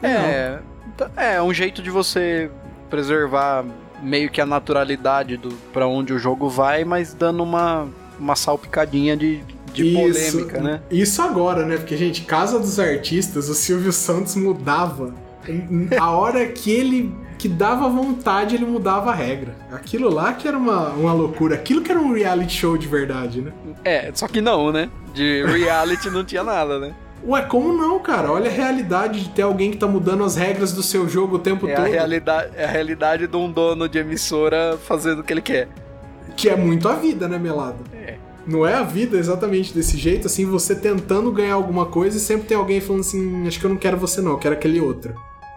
É, 0.02 0.58
t- 0.96 1.10
é 1.16 1.42
um 1.42 1.52
jeito 1.52 1.82
de 1.82 1.90
você 1.90 2.50
preservar 2.90 3.64
meio 4.02 4.30
que 4.30 4.40
a 4.40 4.46
naturalidade 4.46 5.36
do 5.36 5.50
para 5.72 5.86
onde 5.86 6.12
o 6.12 6.18
jogo 6.18 6.48
vai, 6.48 6.84
mas 6.84 7.14
dando 7.14 7.42
uma, 7.42 7.88
uma 8.18 8.36
salpicadinha 8.36 9.16
de, 9.16 9.40
de 9.72 9.92
polêmica, 9.94 10.60
né? 10.60 10.80
Isso 10.90 11.20
agora, 11.22 11.64
né? 11.64 11.76
Porque, 11.76 11.96
gente, 11.96 12.22
Casa 12.22 12.58
dos 12.58 12.78
Artistas, 12.78 13.48
o 13.48 13.54
Silvio 13.54 13.92
Santos 13.92 14.36
mudava. 14.36 15.14
A 15.98 16.10
hora 16.10 16.44
que 16.46 16.70
ele 16.70 17.14
que 17.38 17.48
dava 17.48 17.88
vontade, 17.88 18.54
ele 18.56 18.64
mudava 18.64 19.10
a 19.10 19.14
regra. 19.14 19.54
Aquilo 19.70 20.08
lá 20.08 20.32
que 20.32 20.48
era 20.48 20.56
uma, 20.56 20.88
uma 20.88 21.12
loucura. 21.12 21.54
Aquilo 21.54 21.82
que 21.82 21.90
era 21.90 22.00
um 22.00 22.12
reality 22.12 22.54
show 22.54 22.76
de 22.78 22.88
verdade, 22.88 23.42
né? 23.42 23.52
É, 23.84 24.10
só 24.14 24.26
que 24.26 24.40
não, 24.40 24.72
né? 24.72 24.88
De 25.14 25.44
reality 25.44 26.08
não 26.10 26.24
tinha 26.24 26.42
nada, 26.42 26.78
né? 26.78 26.94
Ué, 27.24 27.42
como 27.42 27.72
não, 27.72 27.98
cara? 27.98 28.30
Olha 28.30 28.48
a 28.50 28.52
realidade 28.52 29.20
de 29.24 29.28
ter 29.30 29.42
alguém 29.42 29.70
que 29.70 29.76
tá 29.76 29.86
mudando 29.86 30.22
as 30.24 30.36
regras 30.36 30.72
do 30.72 30.82
seu 30.82 31.08
jogo 31.08 31.36
o 31.36 31.38
tempo 31.38 31.66
É 31.68 31.72
a, 31.74 31.76
todo. 31.76 31.90
realidade, 31.90 32.50
é 32.56 32.64
a 32.64 32.68
realidade 32.68 33.26
de 33.26 33.36
um 33.36 33.50
dono 33.50 33.88
de 33.88 33.98
emissora 33.98 34.78
fazendo 34.86 35.20
o 35.20 35.24
que 35.24 35.32
ele 35.32 35.42
quer. 35.42 35.68
Que 36.36 36.48
é 36.48 36.56
muito 36.56 36.88
a 36.88 36.94
vida, 36.94 37.26
né, 37.26 37.38
Melado? 37.38 37.78
É. 37.94 38.16
Não 38.46 38.64
é 38.64 38.74
a 38.74 38.82
vida 38.82 39.16
exatamente 39.18 39.74
desse 39.74 39.96
jeito, 39.96 40.28
assim, 40.28 40.46
você 40.46 40.74
tentando 40.76 41.32
ganhar 41.32 41.54
alguma 41.54 41.86
coisa 41.86 42.16
e 42.16 42.20
sempre 42.20 42.46
tem 42.46 42.56
alguém 42.56 42.80
falando 42.80 43.00
assim, 43.00 43.46
acho 43.48 43.58
que 43.58 43.66
eu 43.66 43.70
não 43.70 43.76
quero 43.76 43.96
você 43.96 44.20
não, 44.20 44.32
eu 44.32 44.38
quero 44.38 44.54
aquele 44.54 44.80
outro. 44.80 45.12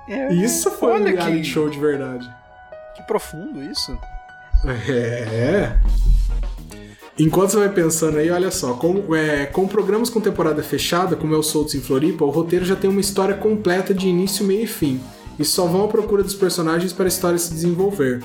É, 0.08 0.34
Isso 0.34 0.72
foi 0.72 0.90
um 0.94 0.96
olha 0.96 1.12
reality 1.12 1.38
que, 1.42 1.44
show 1.44 1.70
de 1.70 1.78
verdade. 1.78 2.28
que 2.96 3.04
profundo 3.04 3.62
isso. 3.62 3.96
É. 4.90 5.78
Enquanto 7.20 7.52
você 7.52 7.58
vai 7.58 7.70
pensando 7.70 8.18
aí, 8.18 8.32
olha 8.32 8.50
só, 8.50 8.74
com, 8.74 9.14
é, 9.14 9.46
com 9.46 9.68
programas 9.68 10.10
com 10.10 10.22
temporada 10.22 10.64
fechada, 10.64 11.18
como 11.18 11.36
é 11.36 11.38
o 11.38 11.44
Soltos 11.44 11.76
em 11.76 11.82
Floripa, 11.82 12.24
o 12.24 12.30
roteiro 12.30 12.64
já 12.64 12.78
tem 12.78 12.90
uma 12.90 13.02
história 13.02 13.36
completa 13.36 13.94
de 13.94 14.08
início, 14.08 14.46
meio 14.46 14.64
e 14.64 14.68
fim. 14.68 15.02
E 15.38 15.44
só 15.44 15.66
vão 15.66 15.84
à 15.84 15.88
procura 15.90 16.24
dos 16.24 16.34
personagens 16.34 16.94
para 16.94 17.06
a 17.06 17.08
história 17.10 17.38
se 17.38 17.54
desenvolver. 17.54 18.24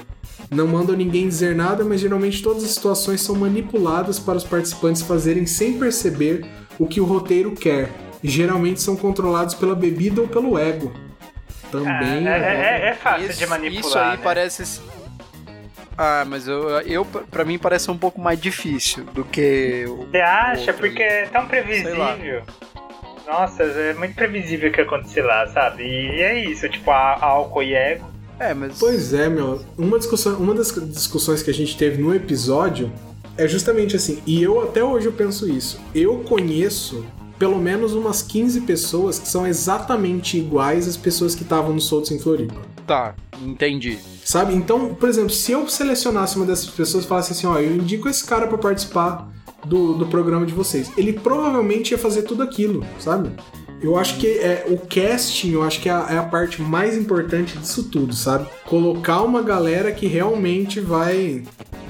Não 0.48 0.68
mandam 0.68 0.94
ninguém 0.94 1.26
dizer 1.28 1.56
nada, 1.56 1.84
mas 1.84 2.00
geralmente 2.00 2.40
todas 2.42 2.62
as 2.62 2.70
situações 2.70 3.20
são 3.20 3.34
manipuladas 3.34 4.20
para 4.20 4.36
os 4.36 4.44
participantes 4.44 5.02
fazerem 5.02 5.44
sem 5.46 5.76
perceber 5.78 6.46
o 6.78 6.86
que 6.86 7.00
o 7.00 7.04
roteiro 7.04 7.52
quer. 7.52 7.90
E 8.22 8.28
geralmente 8.28 8.80
são 8.80 8.94
controlados 8.94 9.54
pela 9.54 9.74
bebida 9.74 10.20
ou 10.20 10.28
pelo 10.28 10.56
ego. 10.56 10.92
Também. 11.70 12.28
É, 12.28 12.30
é- 12.30 12.86
é- 12.86 12.88
é 12.90 12.94
fácil 12.94 13.30
isso, 13.30 13.38
de 13.38 13.46
manipular. 13.46 13.86
Isso 13.86 13.98
aí 13.98 14.16
né? 14.16 14.20
parece. 14.22 14.80
Ah, 15.96 16.24
mas 16.26 16.48
eu, 16.48 16.68
eu 16.80 17.04
para 17.04 17.44
mim 17.44 17.58
parece 17.58 17.90
um 17.90 17.96
pouco 17.96 18.20
mais 18.20 18.40
difícil 18.40 19.04
do 19.14 19.24
que 19.24 19.84
o. 19.88 20.06
Você 20.10 20.18
acha? 20.18 20.60
outro. 20.72 20.74
Porque 20.88 21.02
é 21.02 21.26
tão 21.26 21.46
previsível. 21.46 22.42
Nossa, 23.26 23.62
é 23.62 23.94
muito 23.94 24.14
previsível 24.14 24.70
o 24.70 24.72
que 24.72 24.80
acontecer 24.80 25.22
lá, 25.22 25.46
sabe? 25.48 25.82
E 25.84 26.20
é 26.20 26.38
isso, 26.44 26.68
tipo, 26.68 26.90
a- 26.90 27.18
álcool 27.20 27.62
e 27.62 27.74
ego. 27.74 28.04
É, 28.38 28.52
mas. 28.52 28.78
Pois 28.78 29.14
é, 29.14 29.28
meu. 29.28 29.64
Uma, 29.78 29.98
discussão, 29.98 30.34
uma 30.36 30.52
das 30.54 30.72
discussões 30.72 31.42
que 31.42 31.50
a 31.50 31.54
gente 31.54 31.76
teve 31.76 32.02
no 32.02 32.14
episódio 32.14 32.92
é 33.38 33.48
justamente 33.48 33.96
assim, 33.96 34.22
e 34.26 34.42
eu 34.42 34.62
até 34.62 34.82
hoje 34.82 35.06
eu 35.06 35.12
penso 35.12 35.48
isso. 35.48 35.80
Eu 35.94 36.18
conheço 36.18 37.04
pelo 37.38 37.58
menos 37.58 37.92
umas 37.94 38.22
15 38.22 38.60
pessoas 38.62 39.18
que 39.18 39.26
são 39.28 39.46
exatamente 39.46 40.38
iguais 40.38 40.86
às 40.86 40.96
pessoas 40.96 41.34
que 41.34 41.42
estavam 41.42 41.72
no 41.72 41.80
Soltos 41.80 42.10
em 42.12 42.18
Floripa. 42.18 42.60
Tá, 42.86 43.14
entendi. 43.42 43.98
Sabe? 44.24 44.54
Então, 44.54 44.94
por 44.94 45.08
exemplo, 45.08 45.30
se 45.30 45.52
eu 45.52 45.68
selecionasse 45.68 46.36
uma 46.36 46.46
dessas 46.46 46.68
pessoas 46.68 47.04
e 47.04 47.08
falasse 47.08 47.32
assim, 47.32 47.46
ó, 47.46 47.58
eu 47.58 47.74
indico 47.76 48.08
esse 48.08 48.24
cara 48.24 48.46
pra 48.46 48.58
participar 48.58 49.30
do, 49.64 49.94
do 49.94 50.06
programa 50.06 50.44
de 50.44 50.52
vocês, 50.52 50.90
ele 50.96 51.12
provavelmente 51.12 51.92
ia 51.92 51.98
fazer 51.98 52.22
tudo 52.22 52.42
aquilo, 52.42 52.84
sabe? 52.98 53.30
Eu 53.80 53.98
acho 53.98 54.18
que 54.18 54.26
é, 54.26 54.66
o 54.68 54.78
casting, 54.78 55.52
eu 55.52 55.62
acho 55.62 55.80
que 55.80 55.88
é 55.88 55.92
a, 55.92 56.06
é 56.10 56.18
a 56.18 56.22
parte 56.22 56.62
mais 56.62 56.96
importante 56.96 57.58
disso 57.58 57.84
tudo, 57.84 58.14
sabe? 58.14 58.48
Colocar 58.64 59.22
uma 59.22 59.42
galera 59.42 59.92
que 59.92 60.06
realmente 60.06 60.80
vai, 60.80 61.42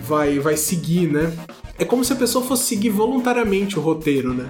vai, 0.02 0.38
vai 0.38 0.56
seguir, 0.56 1.10
né? 1.12 1.32
É 1.78 1.84
como 1.84 2.04
se 2.04 2.12
a 2.12 2.16
pessoa 2.16 2.44
fosse 2.44 2.64
seguir 2.64 2.90
voluntariamente 2.90 3.78
o 3.78 3.82
roteiro, 3.82 4.32
né? 4.32 4.48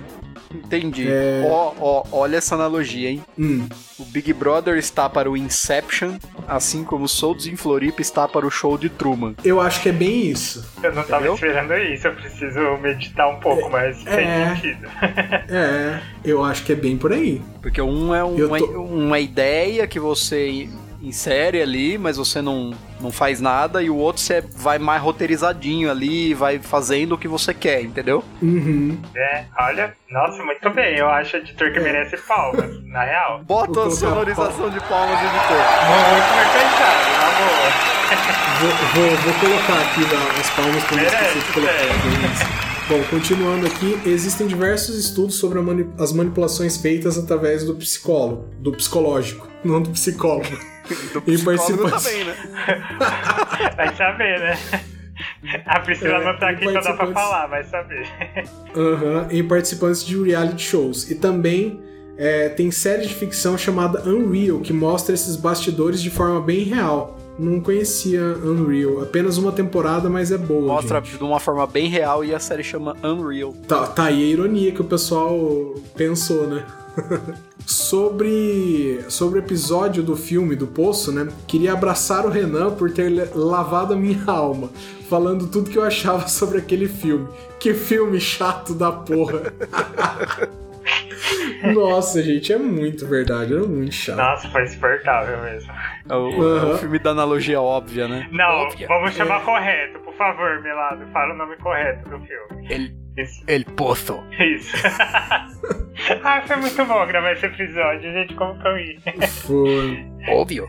Entendi. 0.54 1.08
Ó, 1.46 1.72
ó, 1.80 2.04
olha 2.12 2.36
essa 2.36 2.54
analogia, 2.54 3.10
hein? 3.10 3.22
Hum. 3.38 3.66
O 3.98 4.04
Big 4.06 4.32
Brother 4.32 4.76
está 4.76 5.08
para 5.08 5.30
o 5.30 5.36
Inception, 5.36 6.16
assim 6.48 6.84
como 6.84 7.04
o 7.04 7.08
Soldos 7.08 7.46
em 7.46 7.56
Floripa 7.56 8.00
está 8.02 8.26
para 8.26 8.46
o 8.46 8.50
show 8.50 8.76
de 8.78 8.88
Truman. 8.88 9.34
Eu 9.44 9.60
acho 9.60 9.80
que 9.82 9.88
é 9.88 9.92
bem 9.92 10.28
isso. 10.28 10.64
Eu 10.82 10.92
não 10.94 11.02
tava 11.02 11.26
Entendeu? 11.28 11.34
esperando 11.34 11.74
isso, 11.74 12.06
eu 12.08 12.14
preciso 12.14 12.60
meditar 12.80 13.28
um 13.28 13.38
pouco, 13.40 13.68
mas 13.70 14.04
É. 14.06 14.16
tem 14.16 14.56
sentido. 14.56 14.88
É, 15.48 16.00
eu 16.24 16.42
acho 16.44 16.64
que 16.64 16.72
é 16.72 16.76
bem 16.76 16.96
por 16.96 17.12
aí. 17.12 17.40
Porque 17.62 17.80
um 17.80 18.14
é 18.14 18.24
um- 18.24 18.46
uma, 18.46 18.58
tô- 18.58 18.66
uma 18.82 19.18
ideia 19.20 19.86
que 19.86 19.98
você 20.00 20.68
insere 21.04 21.60
ali, 21.60 21.98
mas 21.98 22.16
você 22.16 22.40
não, 22.40 22.72
não 23.00 23.12
faz 23.12 23.40
nada, 23.40 23.82
e 23.82 23.90
o 23.90 23.96
outro 23.96 24.22
você 24.22 24.40
vai 24.40 24.78
mais 24.78 25.02
roteirizadinho 25.02 25.90
ali, 25.90 26.32
vai 26.34 26.58
fazendo 26.58 27.14
o 27.14 27.18
que 27.18 27.28
você 27.28 27.52
quer, 27.52 27.82
entendeu? 27.82 28.24
Uhum. 28.42 28.98
É, 29.14 29.44
olha, 29.60 29.94
nossa, 30.10 30.42
muito 30.42 30.70
bem. 30.70 30.96
Eu 30.96 31.08
acho 31.08 31.36
o 31.36 31.40
editor 31.40 31.72
que 31.72 31.80
merece 31.80 32.16
palmas, 32.26 32.70
na 32.86 33.04
real. 33.04 33.42
Bota 33.44 33.86
a 33.86 33.90
sonorização 33.90 34.70
de 34.70 34.80
palmas, 34.80 35.18
editor. 35.20 35.62
Muito 36.10 36.30
bem 36.34 36.48
pensado, 36.52 37.10
na 37.18 37.30
boa. 37.38 37.94
Vou, 38.60 38.70
vou, 38.70 39.16
vou 39.16 39.34
colocar 39.40 39.80
aqui 39.82 40.00
as 40.40 40.50
palmas 40.50 40.76
esquecer 40.76 41.08
de 41.08 41.16
Merece, 41.16 41.52
colocar. 41.52 42.64
Bom, 42.86 43.02
continuando 43.08 43.66
aqui, 43.66 43.98
existem 44.06 44.46
diversos 44.46 44.98
estudos 44.98 45.36
sobre 45.36 45.58
mani- 45.60 45.90
as 45.98 46.12
manipulações 46.12 46.76
feitas 46.76 47.16
através 47.18 47.64
do 47.64 47.74
psicólogo, 47.74 48.50
do 48.58 48.72
psicológico, 48.72 49.48
não 49.64 49.80
do 49.80 49.90
psicólogo. 49.90 50.73
Do 51.14 51.22
E 51.30 51.38
participantes- 51.42 52.02
também, 52.04 52.24
né? 52.24 52.34
Vai 53.76 53.94
saber, 53.96 54.40
né? 54.40 54.58
A 55.66 55.80
Priscila 55.80 56.16
É, 56.18 56.24
não 56.24 56.38
tá 56.38 56.52
e 56.52 56.54
aqui 56.56 56.64
só 56.64 56.72
dá 56.72 56.80
pra 56.80 56.92
participantes- 56.94 57.22
falar, 57.22 57.46
vai 57.46 57.64
saber. 57.64 58.06
Aham, 58.76 59.28
em 59.30 59.46
participantes 59.46 60.04
de 60.04 60.20
reality 60.22 60.62
shows. 60.62 61.10
E 61.10 61.14
também 61.14 61.80
é, 62.18 62.48
tem 62.48 62.70
série 62.70 63.06
de 63.06 63.14
ficção 63.14 63.56
chamada 63.56 64.02
Unreal, 64.08 64.58
que 64.60 64.72
mostra 64.72 65.14
esses 65.14 65.36
bastidores 65.36 66.02
de 66.02 66.10
forma 66.10 66.40
bem 66.40 66.64
real. 66.64 67.16
Não 67.38 67.60
conhecia 67.60 68.20
Unreal, 68.22 69.02
apenas 69.02 69.38
uma 69.38 69.52
temporada, 69.52 70.08
mas 70.10 70.30
é 70.32 70.38
boa. 70.38 70.66
Mostra 70.74 71.00
gente. 71.00 71.16
de 71.18 71.22
uma 71.24 71.38
forma 71.40 71.66
bem 71.66 71.88
real 71.88 72.24
e 72.24 72.34
a 72.34 72.38
série 72.40 72.62
chama 72.64 72.96
Unreal. 73.02 73.52
Tá, 73.68 73.86
tá 73.86 74.04
aí 74.04 74.22
a 74.22 74.26
ironia 74.26 74.72
que 74.72 74.80
o 74.80 74.84
pessoal 74.84 75.36
pensou, 75.96 76.46
né? 76.46 76.64
Sobre, 77.66 79.04
sobre 79.08 79.38
o 79.38 79.42
episódio 79.42 80.02
do 80.02 80.16
filme 80.16 80.54
do 80.56 80.66
Poço, 80.66 81.12
né? 81.12 81.28
Queria 81.46 81.72
abraçar 81.72 82.24
o 82.26 82.30
Renan 82.30 82.74
por 82.74 82.90
ter 82.90 83.30
lavado 83.34 83.94
a 83.94 83.96
minha 83.96 84.22
alma, 84.26 84.70
falando 85.08 85.46
tudo 85.48 85.70
que 85.70 85.78
eu 85.78 85.84
achava 85.84 86.26
sobre 86.28 86.58
aquele 86.58 86.88
filme. 86.88 87.28
Que 87.58 87.74
filme 87.74 88.20
chato 88.20 88.74
da 88.74 88.92
porra. 88.92 89.52
Nossa, 91.74 92.22
gente, 92.22 92.52
é 92.52 92.58
muito 92.58 93.06
verdade, 93.06 93.54
era 93.54 93.62
muito 93.66 93.94
chato. 93.94 94.18
Nossa, 94.18 94.48
foi 94.50 94.64
insuportável 94.64 95.40
mesmo. 95.42 95.72
É 96.08 96.14
o, 96.14 96.58
é 96.58 96.74
o 96.74 96.78
filme 96.78 96.98
da 96.98 97.10
analogia 97.10 97.60
óbvia, 97.60 98.06
né? 98.06 98.28
Não, 98.30 98.44
Óbvia. 98.44 98.86
vamos 98.86 99.14
chamar 99.14 99.42
correto, 99.44 99.98
por 100.00 100.14
favor, 100.14 100.60
Melado. 100.62 101.06
Fala 101.12 101.32
o 101.32 101.36
nome 101.36 101.56
correto 101.56 102.06
do 102.10 102.18
filme. 102.18 102.66
El, 102.68 102.90
Isso. 103.16 103.42
El 103.46 103.64
Poço. 103.64 104.22
Isso. 104.38 104.76
ah, 106.22 106.42
foi 106.46 106.56
muito 106.56 106.84
bom 106.84 107.06
gravar 107.06 107.32
esse 107.32 107.46
episódio, 107.46 108.12
gente. 108.12 108.34
Como 108.34 108.58
que 108.60 108.66
eu 108.68 108.78
ia? 108.78 108.98
Foi. 109.28 110.04
Óbvio. 110.28 110.68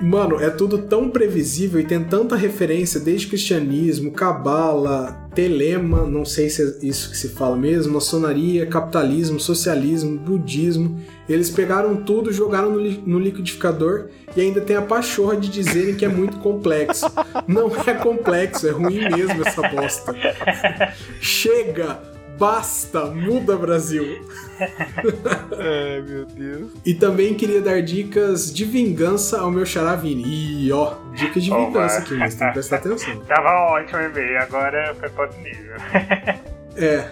Mano, 0.00 0.40
é 0.40 0.48
tudo 0.48 0.78
tão 0.78 1.10
previsível 1.10 1.78
e 1.78 1.84
tem 1.84 2.02
tanta 2.02 2.34
referência 2.36 2.98
desde 2.98 3.26
cristianismo, 3.26 4.10
cabala, 4.10 5.28
telema, 5.34 6.06
não 6.06 6.24
sei 6.24 6.48
se 6.48 6.62
é 6.62 6.86
isso 6.86 7.10
que 7.10 7.16
se 7.18 7.28
fala 7.28 7.54
mesmo, 7.54 7.92
maçonaria, 7.92 8.64
capitalismo, 8.64 9.38
socialismo, 9.38 10.18
budismo. 10.18 10.98
Eles 11.28 11.50
pegaram 11.50 11.96
tudo, 11.96 12.32
jogaram 12.32 12.70
no, 12.70 12.80
li- 12.80 13.02
no 13.04 13.18
liquidificador 13.18 14.08
e 14.34 14.40
ainda 14.40 14.62
tem 14.62 14.74
a 14.76 14.80
pachorra 14.82 15.36
de 15.36 15.50
dizerem 15.50 15.96
que 15.96 16.04
é 16.06 16.08
muito 16.08 16.38
complexo. 16.38 17.04
Não 17.46 17.70
é 17.86 17.92
complexo, 17.92 18.66
é 18.66 18.70
ruim 18.70 19.06
mesmo 19.10 19.46
essa 19.46 19.68
bosta. 19.68 20.14
Chega! 21.20 22.11
Basta! 22.42 23.04
Muda, 23.06 23.56
Brasil! 23.56 24.20
Ai, 24.58 26.02
meu 26.02 26.26
Deus. 26.26 26.72
E 26.84 26.92
também 26.92 27.34
queria 27.34 27.60
dar 27.60 27.80
dicas 27.80 28.52
de 28.52 28.64
vingança 28.64 29.40
ao 29.40 29.48
meu 29.48 29.64
xará 29.64 29.94
Vini. 29.94 30.24
E 30.26 30.72
ó, 30.72 30.94
dicas 31.14 31.44
de 31.44 31.50
vingança 31.52 31.98
aqui, 31.98 32.14
mas 32.14 32.34
tem 32.34 32.48
que 32.48 32.54
prestar 32.54 32.76
atenção. 32.78 33.16
Tava 33.28 33.48
ótimo 33.70 33.96
o 34.00 34.02
e-mail, 34.02 34.38
agora 34.40 34.92
foi 34.98 35.08
pra 35.10 35.22
outro 35.22 35.40
nível. 35.40 35.76
É, 36.74 37.04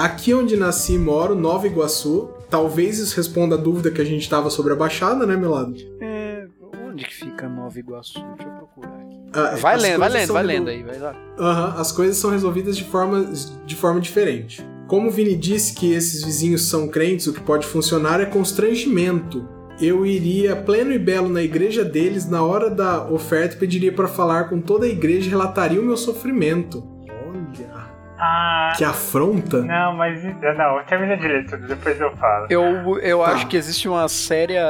aqui 0.00 0.32
onde 0.32 0.56
nasci 0.56 0.94
e 0.94 0.98
moro, 0.98 1.34
Nova 1.34 1.66
Iguaçu. 1.66 2.30
Talvez 2.48 3.00
isso 3.00 3.16
responda 3.16 3.56
a 3.56 3.58
dúvida 3.58 3.90
que 3.90 4.00
a 4.00 4.04
gente 4.04 4.30
tava 4.30 4.48
sobre 4.48 4.72
a 4.72 4.76
Baixada, 4.76 5.26
né, 5.26 5.36
Melado? 5.36 5.74
É, 6.00 6.46
onde 6.88 7.04
que 7.04 7.14
fica 7.14 7.48
Nova 7.48 7.76
Iguaçu? 7.76 8.24
Deixa 8.36 8.44
eu 8.44 8.56
procurar 8.58 8.94
aqui. 8.94 9.18
Ah, 9.34 9.56
Vai 9.56 9.76
lendo, 9.76 9.98
vai 9.98 10.08
lendo, 10.08 10.32
vai 10.32 10.42
lendo 10.44 10.70
aí, 10.70 10.84
vai 10.84 10.98
lá. 11.00 11.16
Aham, 11.36 11.74
as 11.80 11.90
coisas 11.90 12.16
são 12.16 12.30
resolvidas 12.30 12.76
de 12.76 12.84
forma, 12.84 13.24
de 13.66 13.74
forma 13.74 14.00
diferente. 14.00 14.64
Como 14.88 15.08
o 15.08 15.10
Vini 15.10 15.36
disse 15.36 15.74
que 15.74 15.92
esses 15.92 16.24
vizinhos 16.24 16.68
são 16.68 16.88
crentes, 16.88 17.26
o 17.26 17.32
que 17.34 17.40
pode 17.40 17.66
funcionar 17.66 18.20
é 18.20 18.24
constrangimento. 18.26 19.46
Eu 19.80 20.04
iria 20.04 20.56
pleno 20.56 20.92
e 20.92 20.98
belo 20.98 21.28
na 21.28 21.42
igreja 21.42 21.84
deles 21.84 22.28
na 22.28 22.42
hora 22.42 22.68
da 22.68 23.04
oferta 23.04 23.54
e 23.54 23.58
pediria 23.58 23.92
para 23.92 24.08
falar 24.08 24.48
com 24.48 24.60
toda 24.60 24.86
a 24.86 24.88
igreja 24.88 25.26
e 25.26 25.30
relataria 25.30 25.80
o 25.80 25.84
meu 25.84 25.96
sofrimento. 25.96 26.82
Olha, 27.28 27.86
Ah. 28.18 28.72
que 28.76 28.82
afronta. 28.82 29.62
Não, 29.62 29.94
mas. 29.94 30.24
Não, 30.24 30.82
termina 30.88 31.16
de 31.16 31.28
ler 31.28 31.46
tudo, 31.46 31.68
depois 31.68 32.00
eu 32.00 32.10
falo. 32.16 32.46
Eu, 32.50 32.98
eu 32.98 33.18
Tá. 33.20 33.26
acho 33.32 33.46
que 33.46 33.56
existe 33.56 33.88
uma 33.88 34.08
séria. 34.08 34.64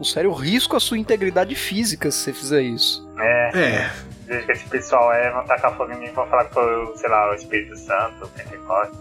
um 0.00 0.04
sério 0.04 0.32
risco 0.32 0.74
à 0.76 0.80
sua 0.80 0.96
integridade 0.96 1.54
física 1.54 2.10
se 2.10 2.18
você 2.24 2.32
fizer 2.32 2.62
isso. 2.62 3.06
É, 3.18 3.50
É, 3.58 3.90
vejo 4.30 4.46
que 4.46 4.52
esse 4.52 4.64
pessoal 4.68 5.12
é, 5.12 5.30
vão 5.32 5.44
tacar 5.44 5.76
fogo 5.76 5.92
em 5.92 5.98
mim, 5.98 6.10
vão 6.12 6.26
falar 6.26 6.44
que 6.44 6.54
foi, 6.54 6.84
o, 6.84 6.96
sei 6.96 7.10
lá, 7.10 7.30
o 7.32 7.34
Espírito 7.34 7.76
Santo, 7.76 8.24
o 8.24 8.28
Pentecostes. 8.28 8.98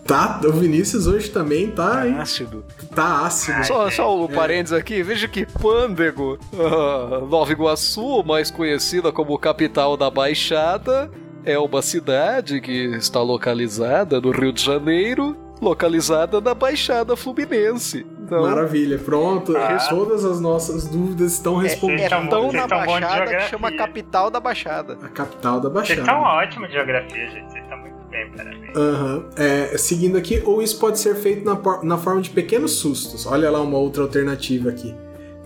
tá. 0.06 0.40
O 0.44 0.52
Vinícius 0.52 1.06
hoje 1.06 1.30
também 1.30 1.70
tá, 1.70 2.06
hein? 2.06 2.18
Ácido. 2.18 2.64
Tá 2.94 3.26
ácido. 3.26 3.58
Ai, 3.58 3.64
Só, 3.64 3.84
gente, 3.84 3.96
só 3.96 4.18
o 4.18 4.24
é. 4.24 4.34
parênteses 4.34 4.72
aqui, 4.72 5.02
veja 5.02 5.28
que 5.28 5.44
Pândego, 5.44 6.38
ah, 6.54 7.20
Nova 7.26 7.52
Iguaçu, 7.52 8.24
mais 8.24 8.50
conhecida 8.50 9.12
como 9.12 9.38
capital 9.38 9.96
da 9.96 10.10
Baixada, 10.10 11.10
é 11.44 11.58
uma 11.58 11.82
cidade 11.82 12.60
que 12.60 12.96
está 12.96 13.20
localizada 13.20 14.20
no 14.20 14.30
Rio 14.30 14.52
de 14.52 14.64
Janeiro, 14.64 15.36
localizada 15.60 16.40
na 16.40 16.54
Baixada 16.54 17.16
Fluminense. 17.16 18.06
Então, 18.22 18.42
Maravilha, 18.42 18.98
pronto. 18.98 19.56
Ah. 19.56 19.78
Todas 19.88 20.24
as 20.24 20.40
nossas 20.40 20.86
dúvidas 20.88 21.32
estão 21.34 21.56
respondidas. 21.56 22.06
é 22.06 22.08
Vocês 22.08 22.28
tão 22.30 22.42
vocês 22.48 22.54
na 22.54 22.66
Baixada 22.66 23.36
que 23.36 23.42
chama 23.44 23.72
capital 23.72 24.30
da 24.30 24.40
Baixada. 24.40 24.98
A 25.02 25.08
capital 25.08 25.60
da 25.60 25.68
Vocês 25.68 25.98
Baixada. 25.98 26.00
estão 26.00 26.20
ótimos 26.22 26.68
de 26.68 26.74
geografia, 26.74 27.30
gente. 27.30 27.50
Vocês 27.52 27.62
estão 27.64 27.78
muito 27.78 27.96
bem, 28.10 28.30
parabéns. 28.32 28.76
Aham. 28.76 29.24
É, 29.36 29.78
seguindo 29.78 30.18
aqui, 30.18 30.42
ou 30.44 30.60
isso 30.60 30.78
pode 30.78 30.98
ser 30.98 31.14
feito 31.14 31.44
na, 31.44 31.56
na 31.84 31.96
forma 31.98 32.20
de 32.20 32.30
pequenos 32.30 32.72
sustos. 32.72 33.26
Olha 33.26 33.50
lá 33.50 33.60
uma 33.60 33.78
outra 33.78 34.02
alternativa 34.02 34.70
aqui. 34.70 34.94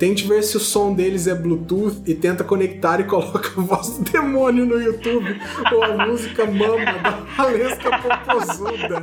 Tente 0.01 0.27
ver 0.27 0.43
se 0.43 0.57
o 0.57 0.61
som 0.61 0.95
deles 0.95 1.27
é 1.27 1.35
Bluetooth 1.35 2.03
e 2.07 2.15
tenta 2.15 2.43
conectar 2.43 3.01
e 3.01 3.05
coloca 3.05 3.51
a 3.55 3.61
voz 3.61 3.99
do 3.99 4.11
demônio 4.11 4.65
no 4.65 4.81
YouTube 4.81 5.39
ou 5.75 5.85
a 5.85 6.07
música 6.07 6.47
Mama 6.47 6.99
da 7.03 7.11
Valesca 7.37 7.91
Popozuda. 7.99 9.03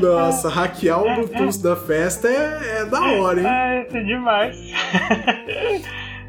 Nossa, 0.00 0.48
hackear 0.48 1.02
o 1.02 1.14
Bluetooth 1.16 1.58
da 1.60 1.74
festa 1.74 2.28
é, 2.28 2.82
é 2.82 2.84
da 2.84 3.00
hora, 3.00 3.40
hein? 3.40 3.46
Ah, 3.48 3.82
isso 3.82 3.96
é 3.96 4.04
demais. 4.04 4.56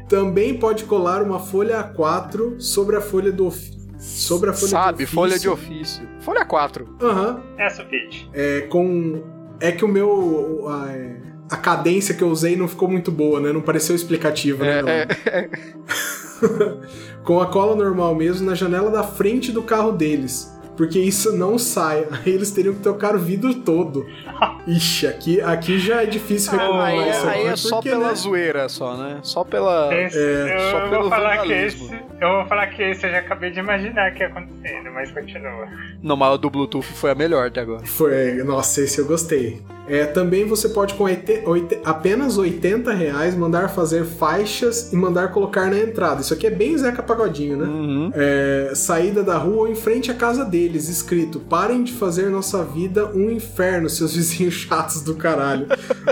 Também 0.08 0.58
pode 0.58 0.82
colar 0.82 1.22
uma 1.22 1.38
folha 1.38 1.94
A4 1.94 2.60
sobre 2.60 2.96
a 2.96 3.00
folha 3.00 3.30
do 3.30 3.52
sobre 4.00 4.50
a 4.50 4.52
folha 4.52 4.68
Sabe, 4.68 4.98
de 4.98 5.04
ofício. 5.04 5.14
folha 5.14 5.38
de 5.38 5.48
ofício. 5.48 6.08
Folha 6.18 6.44
4. 6.44 6.96
Aham. 7.00 7.40
É 7.56 7.66
a 7.66 7.70
sulfite. 7.70 8.28
É 8.34 8.62
com 8.62 9.39
é 9.60 9.70
que 9.70 9.84
o 9.84 9.88
meu 9.88 10.66
a, 10.68 10.90
é, 10.90 11.16
a 11.50 11.56
cadência 11.56 12.14
que 12.14 12.22
eu 12.22 12.28
usei 12.28 12.56
não 12.56 12.66
ficou 12.66 12.88
muito 12.88 13.12
boa, 13.12 13.40
né? 13.40 13.52
Não 13.52 13.60
pareceu 13.60 13.94
explicativa, 13.94 14.64
né? 14.64 14.80
É, 14.80 15.48
não? 15.48 16.80
com 17.24 17.40
a 17.40 17.46
cola 17.46 17.76
normal 17.76 18.14
mesmo 18.14 18.46
na 18.46 18.54
janela 18.54 18.90
da 18.90 19.02
frente 19.02 19.52
do 19.52 19.62
carro 19.62 19.92
deles. 19.92 20.50
Porque 20.80 20.98
isso 20.98 21.36
não 21.36 21.58
sai. 21.58 22.06
Aí 22.24 22.32
eles 22.32 22.50
teriam 22.52 22.72
que 22.72 22.80
trocar 22.80 23.14
o 23.14 23.18
vidro 23.18 23.54
todo. 23.54 24.06
Ixi, 24.66 25.06
aqui, 25.06 25.38
aqui 25.42 25.78
já 25.78 26.02
é 26.02 26.06
difícil 26.06 26.52
reclamar 26.52 26.86
Aí, 26.86 27.10
isso. 27.10 27.28
aí 27.28 27.44
né? 27.44 27.52
é 27.52 27.56
só 27.56 27.76
Porque, 27.76 27.90
pela 27.90 28.08
né? 28.08 28.14
zoeira, 28.14 28.68
só, 28.68 28.96
né? 28.96 29.18
Só 29.22 29.44
pela. 29.44 29.94
Esse- 29.94 30.18
É, 30.18 30.56
eu, 30.56 30.70
só 30.70 30.88
pelo 30.88 31.02
vou 31.02 31.10
falar 31.10 31.38
que 31.42 31.52
esse, 31.52 31.92
eu 32.20 32.28
vou 32.30 32.46
falar 32.46 32.66
que 32.68 32.82
esse 32.82 33.06
eu 33.06 33.10
já 33.10 33.18
acabei 33.18 33.50
de 33.50 33.58
imaginar 33.58 34.10
que 34.12 34.20
ia 34.22 34.28
acontecendo, 34.28 34.90
mas 34.92 35.10
continua. 35.10 35.68
Não, 36.02 36.16
mas 36.16 36.34
o 36.34 36.38
do 36.38 36.48
Bluetooth 36.48 36.86
foi 36.94 37.10
a 37.10 37.14
melhor 37.14 37.48
até 37.48 37.60
agora. 37.60 37.84
Foi, 37.84 38.42
nossa, 38.44 38.80
esse 38.80 38.98
eu 38.98 39.06
gostei. 39.06 39.60
É, 39.90 40.06
também 40.06 40.44
você 40.44 40.68
pode 40.68 40.94
com 40.94 41.02
oite- 41.04 41.42
oite- 41.44 41.78
apenas 41.84 42.38
80 42.38 42.92
reais 42.92 43.34
mandar 43.34 43.68
fazer 43.70 44.04
faixas 44.04 44.92
e 44.92 44.96
mandar 44.96 45.32
colocar 45.32 45.68
na 45.68 45.78
entrada. 45.78 46.20
Isso 46.20 46.32
aqui 46.32 46.46
é 46.46 46.50
bem 46.50 46.78
Zeca 46.78 47.02
Pagodinho, 47.02 47.56
né? 47.56 47.64
Uhum. 47.66 48.10
É, 48.14 48.70
saída 48.74 49.22
da 49.24 49.36
rua 49.36 49.62
ou 49.62 49.68
em 49.68 49.74
frente 49.74 50.10
à 50.10 50.14
casa 50.14 50.44
deles, 50.44 50.88
escrito: 50.88 51.40
Parem 51.40 51.82
de 51.82 51.92
fazer 51.92 52.30
nossa 52.30 52.62
vida 52.64 53.10
um 53.14 53.30
inferno, 53.30 53.90
seus 53.90 54.14
vizinhos 54.16 54.54
chatos 54.54 55.02
do 55.02 55.16
caralho. 55.16 55.66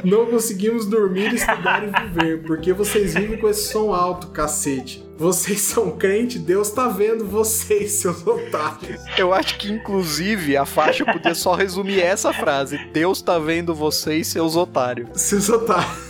Não 0.05 0.27
conseguimos 0.27 0.85
dormir, 0.85 1.33
estudar 1.35 1.83
e 1.87 2.09
viver, 2.09 2.43
porque 2.43 2.73
vocês 2.73 3.15
vivem 3.15 3.39
com 3.39 3.49
esse 3.49 3.71
som 3.73 3.93
alto, 3.95 4.27
cacete. 4.29 5.08
Vocês 5.19 5.63
são 5.63 5.91
crente, 5.91 6.39
Deus 6.39 6.71
tá 6.71 6.87
vendo 6.87 7.27
vocês, 7.27 7.91
seus 7.95 8.25
otários. 8.25 9.03
Eu 9.19 9.35
acho 9.35 9.59
que, 9.59 9.69
inclusive, 9.73 10.57
a 10.57 10.65
faixa 10.65 11.05
podia 11.05 11.35
só 11.35 11.57
resumir 11.57 12.01
essa 12.01 12.33
frase: 12.33 12.79
Deus 12.93 13.21
tá 13.21 13.37
vendo 13.37 13.75
vocês, 13.75 14.29
seus 14.29 14.55
otários. 14.55 15.21
Seus 15.21 15.49
otários. 15.49 16.09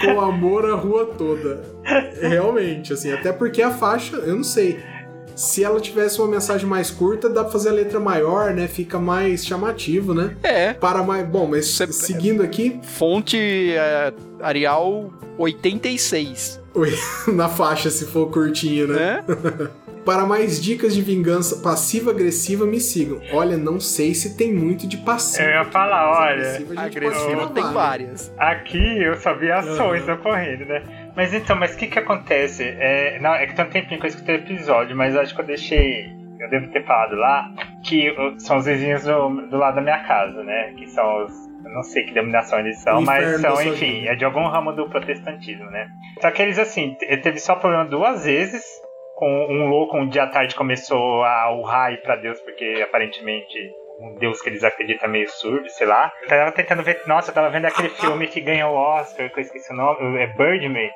com 0.00 0.22
amor 0.22 0.64
a 0.64 0.74
rua 0.74 1.04
toda. 1.18 1.62
Realmente, 2.18 2.94
assim, 2.94 3.12
até 3.12 3.30
porque 3.30 3.60
a 3.60 3.70
faixa, 3.70 4.16
eu 4.16 4.36
não 4.36 4.44
sei. 4.44 4.80
Se 5.38 5.62
ela 5.62 5.80
tivesse 5.80 6.18
uma 6.20 6.26
mensagem 6.26 6.66
mais 6.66 6.90
curta, 6.90 7.28
dá 7.30 7.44
pra 7.44 7.52
fazer 7.52 7.68
a 7.68 7.72
letra 7.72 8.00
maior, 8.00 8.52
né? 8.52 8.66
Fica 8.66 8.98
mais 8.98 9.46
chamativo, 9.46 10.12
né? 10.12 10.36
É. 10.42 10.72
Para 10.72 11.00
mais. 11.04 11.24
Bom, 11.28 11.46
mas 11.46 11.68
Você- 11.68 11.92
seguindo 11.92 12.42
aqui, 12.42 12.80
Fonte 12.82 13.38
é, 13.72 14.12
Arial 14.40 15.12
86. 15.38 16.60
na 17.32 17.48
faixa, 17.48 17.88
se 17.88 18.04
for 18.06 18.28
curtinho, 18.32 18.88
né? 18.88 19.22
Né? 19.28 19.68
Para 20.08 20.24
mais 20.24 20.58
dicas 20.58 20.94
de 20.94 21.02
vingança 21.02 21.62
passiva-agressiva, 21.62 22.64
me 22.64 22.80
sigam. 22.80 23.20
Olha, 23.30 23.58
não 23.58 23.78
sei 23.78 24.14
se 24.14 24.38
tem 24.38 24.54
muito 24.54 24.88
de 24.88 24.96
passiva. 24.96 25.46
Eu 25.46 25.54
ia 25.56 25.64
falar, 25.66 26.10
olha, 26.18 26.40
agressiva 26.40 26.80
Agressiva 26.80 27.46
tem 27.48 27.62
várias. 27.62 27.74
várias. 27.74 28.34
Aqui 28.38 29.02
eu 29.02 29.14
só 29.16 29.34
vi 29.34 29.52
ações 29.52 30.08
Aham. 30.08 30.14
ocorrendo, 30.14 30.64
né? 30.64 30.82
Mas 31.14 31.34
então, 31.34 31.54
mas 31.56 31.74
o 31.74 31.76
que 31.76 31.88
que 31.88 31.98
acontece? 31.98 32.62
É, 32.64 33.18
não, 33.20 33.34
é 33.34 33.46
que 33.48 33.54
tem 33.54 33.66
um 33.66 33.68
tempinho 33.68 34.00
que 34.00 34.06
eu 34.06 34.08
escutei 34.08 34.36
o 34.36 34.38
episódio, 34.38 34.96
mas 34.96 35.14
eu 35.14 35.20
acho 35.20 35.34
que 35.34 35.42
eu 35.42 35.46
deixei. 35.46 36.06
Eu 36.40 36.48
devo 36.48 36.68
ter 36.72 36.86
falado 36.86 37.14
lá 37.14 37.50
que 37.84 38.10
são 38.38 38.56
os 38.56 38.64
vizinhos 38.64 39.02
do, 39.04 39.28
do 39.50 39.58
lado 39.58 39.74
da 39.74 39.82
minha 39.82 40.02
casa, 40.04 40.42
né? 40.42 40.72
Que 40.78 40.86
são 40.88 41.26
os. 41.26 41.32
Eu 41.66 41.70
não 41.74 41.82
sei 41.82 42.04
que 42.04 42.14
denominação 42.14 42.60
eles 42.60 42.80
são, 42.80 43.02
mas 43.02 43.42
são, 43.42 43.62
enfim, 43.62 44.00
vida. 44.00 44.12
é 44.12 44.14
de 44.14 44.24
algum 44.24 44.48
ramo 44.48 44.72
do 44.72 44.88
protestantismo, 44.88 45.66
né? 45.66 45.86
Só 46.22 46.30
que 46.30 46.40
eles, 46.40 46.58
assim, 46.58 46.94
te- 46.94 47.14
teve 47.18 47.38
só 47.40 47.56
problema 47.56 47.84
duas 47.84 48.24
vezes. 48.24 48.64
Com 49.18 49.46
um 49.50 49.66
louco, 49.68 49.96
um 49.96 50.08
dia 50.08 50.22
à 50.22 50.26
tarde 50.28 50.54
começou 50.54 51.24
a 51.24 51.50
urrar 51.50 51.90
pra 52.02 52.14
Deus, 52.14 52.40
porque 52.40 52.80
aparentemente 52.84 53.58
um 53.98 54.14
Deus 54.14 54.40
que 54.40 54.48
eles 54.48 54.62
acreditam 54.62 55.08
é 55.08 55.10
meio 55.10 55.28
surdo, 55.28 55.68
sei 55.70 55.88
lá. 55.88 56.12
Eu 56.22 56.28
tava 56.28 56.52
tentando 56.52 56.84
ver. 56.84 57.02
Nossa, 57.04 57.32
eu 57.32 57.34
tava 57.34 57.50
vendo 57.50 57.64
aquele 57.64 57.88
filme 57.88 58.28
que 58.28 58.40
ganhou 58.40 58.72
o 58.72 58.76
Oscar, 58.76 59.28
que 59.28 59.40
eu 59.40 59.42
esqueci 59.42 59.72
o 59.72 59.76
nome, 59.76 60.22
é 60.22 60.28
Birdman. 60.28 60.88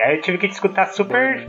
Aí 0.00 0.16
eu 0.16 0.20
tive 0.20 0.38
que 0.38 0.46
escutar 0.46 0.86
super. 0.86 1.46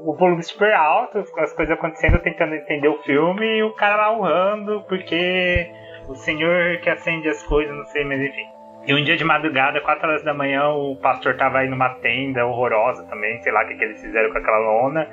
o 0.00 0.16
volume 0.16 0.42
super 0.42 0.72
alto, 0.72 1.18
as 1.18 1.52
coisas 1.52 1.76
acontecendo, 1.76 2.18
tentando 2.20 2.54
entender 2.54 2.88
o 2.88 3.02
filme 3.02 3.58
e 3.58 3.62
o 3.62 3.74
cara 3.74 3.96
lá 3.96 4.16
urrando, 4.16 4.82
porque 4.88 5.70
o 6.08 6.14
senhor 6.14 6.78
que 6.78 6.88
acende 6.88 7.28
as 7.28 7.42
coisas, 7.42 7.76
não 7.76 7.84
sei, 7.84 8.06
mas 8.06 8.22
enfim. 8.22 8.46
E 8.86 8.94
um 8.94 9.04
dia 9.04 9.18
de 9.18 9.22
madrugada, 9.22 9.82
4 9.82 10.08
horas 10.08 10.24
da 10.24 10.32
manhã, 10.32 10.70
o 10.70 10.96
pastor 10.96 11.36
tava 11.36 11.58
aí 11.58 11.68
numa 11.68 11.90
tenda 11.96 12.44
horrorosa 12.46 13.04
também, 13.04 13.40
sei 13.42 13.52
lá 13.52 13.62
o 13.62 13.68
que, 13.68 13.76
que 13.76 13.84
eles 13.84 14.00
fizeram 14.00 14.32
com 14.32 14.38
aquela 14.38 14.58
lona, 14.58 15.08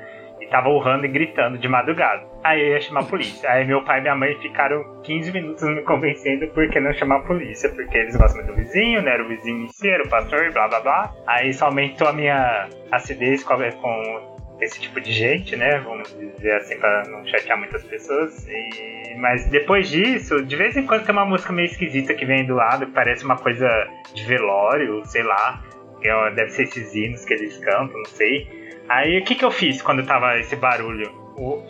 tava 0.49 0.69
urrando 0.69 1.05
e 1.05 1.09
gritando 1.09 1.57
de 1.57 1.67
madrugada. 1.67 2.23
Aí 2.43 2.61
eu 2.61 2.67
ia 2.73 2.81
chamar 2.81 3.01
a 3.01 3.05
polícia. 3.05 3.49
Aí 3.49 3.65
meu 3.65 3.83
pai 3.83 3.99
e 3.99 4.01
minha 4.01 4.15
mãe 4.15 4.35
ficaram 4.41 5.01
15 5.03 5.31
minutos 5.31 5.63
me 5.63 5.81
convencendo 5.83 6.47
por 6.47 6.67
que 6.69 6.79
não 6.79 6.93
chamar 6.93 7.17
a 7.17 7.23
polícia, 7.23 7.69
porque 7.69 7.97
eles 7.97 8.15
gostam 8.15 8.45
do 8.45 8.55
vizinho, 8.55 9.01
né? 9.01 9.11
Era 9.11 9.23
o 9.23 9.27
vizinho 9.27 9.67
era 9.83 10.03
o 10.03 10.09
pastor, 10.09 10.51
blá 10.51 10.67
blá 10.67 10.79
blá. 10.79 11.13
Aí 11.27 11.49
isso 11.49 11.63
aumentou 11.63 12.07
a 12.07 12.13
minha 12.13 12.67
acidez 12.91 13.43
com, 13.43 13.55
com 13.55 14.29
esse 14.61 14.79
tipo 14.79 14.99
de 14.99 15.11
gente, 15.11 15.55
né? 15.55 15.79
Vamos 15.79 16.15
dizer 16.17 16.55
assim, 16.55 16.77
pra 16.77 17.03
não 17.07 17.25
chatear 17.25 17.57
muitas 17.57 17.83
pessoas. 17.83 18.47
E... 18.47 19.15
Mas 19.17 19.45
depois 19.49 19.89
disso, 19.89 20.43
de 20.43 20.55
vez 20.55 20.75
em 20.75 20.85
quando 20.85 21.05
tem 21.05 21.13
uma 21.13 21.25
música 21.25 21.51
meio 21.53 21.65
esquisita 21.65 22.13
que 22.13 22.25
vem 22.25 22.45
do 22.45 22.55
lado, 22.55 22.85
que 22.85 22.91
parece 22.91 23.23
uma 23.23 23.37
coisa 23.37 23.67
de 24.13 24.23
velório, 24.25 25.05
sei 25.05 25.23
lá. 25.23 25.61
Que 26.01 26.07
é- 26.07 26.31
deve 26.31 26.49
ser 26.51 26.63
esses 26.63 26.93
hinos 26.95 27.25
que 27.25 27.33
eles 27.33 27.57
cantam, 27.57 27.97
não 27.97 28.05
sei. 28.05 28.47
Aí 28.87 29.19
o 29.19 29.23
que, 29.23 29.35
que 29.35 29.45
eu 29.45 29.51
fiz 29.51 29.81
quando 29.81 30.05
tava 30.05 30.37
esse 30.39 30.55
barulho? 30.55 31.11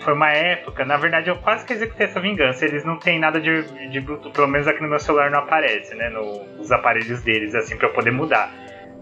Foi 0.03 0.13
uma 0.13 0.31
época, 0.31 0.83
na 0.83 0.97
verdade 0.97 1.29
eu 1.29 1.35
quase 1.37 1.63
que 1.65 1.73
executei 1.73 2.07
essa 2.07 2.19
vingança. 2.19 2.65
Eles 2.65 2.83
não 2.83 2.97
têm 2.97 3.19
nada 3.19 3.39
de, 3.39 3.89
de 3.89 3.99
Bluetooth, 4.01 4.33
pelo 4.33 4.47
menos 4.47 4.67
aqui 4.67 4.81
no 4.81 4.89
meu 4.89 4.99
celular 4.99 5.29
não 5.29 5.39
aparece, 5.39 5.93
né? 5.93 6.09
No, 6.09 6.41
os 6.59 6.71
aparelhos 6.71 7.21
deles, 7.21 7.53
assim, 7.53 7.77
pra 7.77 7.87
eu 7.87 7.93
poder 7.93 8.11
mudar. 8.11 8.51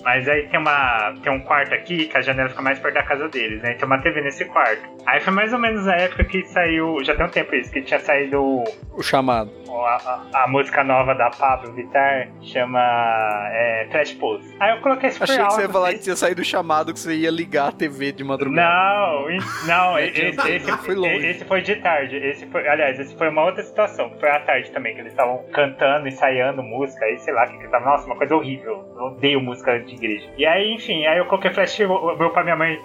Mas 0.07 0.25
aí 0.29 0.47
tem 0.47 0.57
uma 0.57 1.13
tem 1.21 1.29
um 1.33 1.41
quarto 1.41 1.73
aqui 1.73 2.05
que 2.07 2.17
a 2.17 2.21
janela 2.21 2.47
fica 2.47 2.61
mais 2.61 2.79
perto 2.79 2.93
da 2.95 3.03
casa 3.03 3.27
deles, 3.27 3.61
né? 3.61 3.73
Tem 3.73 3.85
uma 3.85 4.01
TV 4.01 4.21
nesse 4.21 4.45
quarto. 4.45 4.81
Aí 5.05 5.19
foi 5.19 5.33
mais 5.33 5.51
ou 5.51 5.59
menos 5.59 5.85
a 5.85 5.95
época 5.97 6.23
que 6.23 6.43
saiu, 6.47 7.03
já 7.03 7.13
tem 7.13 7.25
um 7.25 7.29
tempo 7.29 7.53
isso, 7.53 7.69
que 7.69 7.81
tinha 7.81 7.99
saído 7.99 8.63
O 8.93 9.03
chamado. 9.03 9.51
a, 9.69 10.29
a- 10.33 10.43
a 10.43 10.47
música 10.47 10.81
nova 10.81 11.13
da 11.13 11.29
Pablo 11.29 11.73
Vittar, 11.73 12.29
chama 12.41 12.79
é, 13.51 13.85
Flash 13.91 14.13
Pose. 14.13 14.55
Aí 14.61 14.77
eu 14.77 14.81
coloquei 14.81 15.11
super 15.11 15.25
Achei 15.25 15.35
que 15.35 15.41
alto. 15.41 15.55
você 15.55 15.61
ia 15.63 15.69
falar 15.69 15.87
assim. 15.89 15.97
que 15.97 16.03
tinha 16.05 16.15
saído 16.15 16.41
o 16.41 16.45
chamado 16.45 16.93
que 16.93 16.99
você 17.01 17.13
ia 17.13 17.29
ligar 17.29 17.67
a 17.67 17.71
TV 17.73 18.13
de 18.13 18.23
madrugada. 18.23 18.65
Não, 18.65 19.27
não, 19.67 19.99
esse, 19.99 20.21
esse, 20.21 20.71
foi 20.77 20.95
longe. 20.95 21.27
esse 21.27 21.43
foi 21.43 21.61
de 21.61 21.75
tarde. 21.77 22.15
Esse 22.15 22.45
foi, 22.47 22.65
aliás, 22.65 22.97
esse 22.97 23.13
foi 23.17 23.27
uma 23.27 23.43
outra 23.43 23.61
situação, 23.61 24.09
que 24.11 24.21
foi 24.21 24.29
à 24.29 24.39
tarde 24.39 24.71
também, 24.71 24.93
que 24.95 25.01
eles 25.01 25.11
estavam 25.11 25.43
cantando, 25.53 26.07
ensaiando 26.07 26.63
música, 26.63 27.03
aí 27.03 27.17
sei 27.19 27.33
lá, 27.33 27.45
que 27.45 27.57
que 27.57 27.67
tava, 27.67 27.83
nossa, 27.85 28.05
uma 28.05 28.15
coisa 28.15 28.35
horrível. 28.37 28.85
Eu 28.97 29.03
odeio 29.07 29.41
música 29.41 29.77
de 29.79 29.96
igreja. 29.97 30.29
E 30.37 30.45
aí, 30.45 30.73
enfim, 30.73 31.05
aí 31.05 31.17
eu 31.17 31.25
coloquei 31.25 31.51
flash, 31.53 31.79
meu 31.79 32.29
pai 32.31 32.43
e 32.43 32.45
minha 32.45 32.55
mãe, 32.55 32.79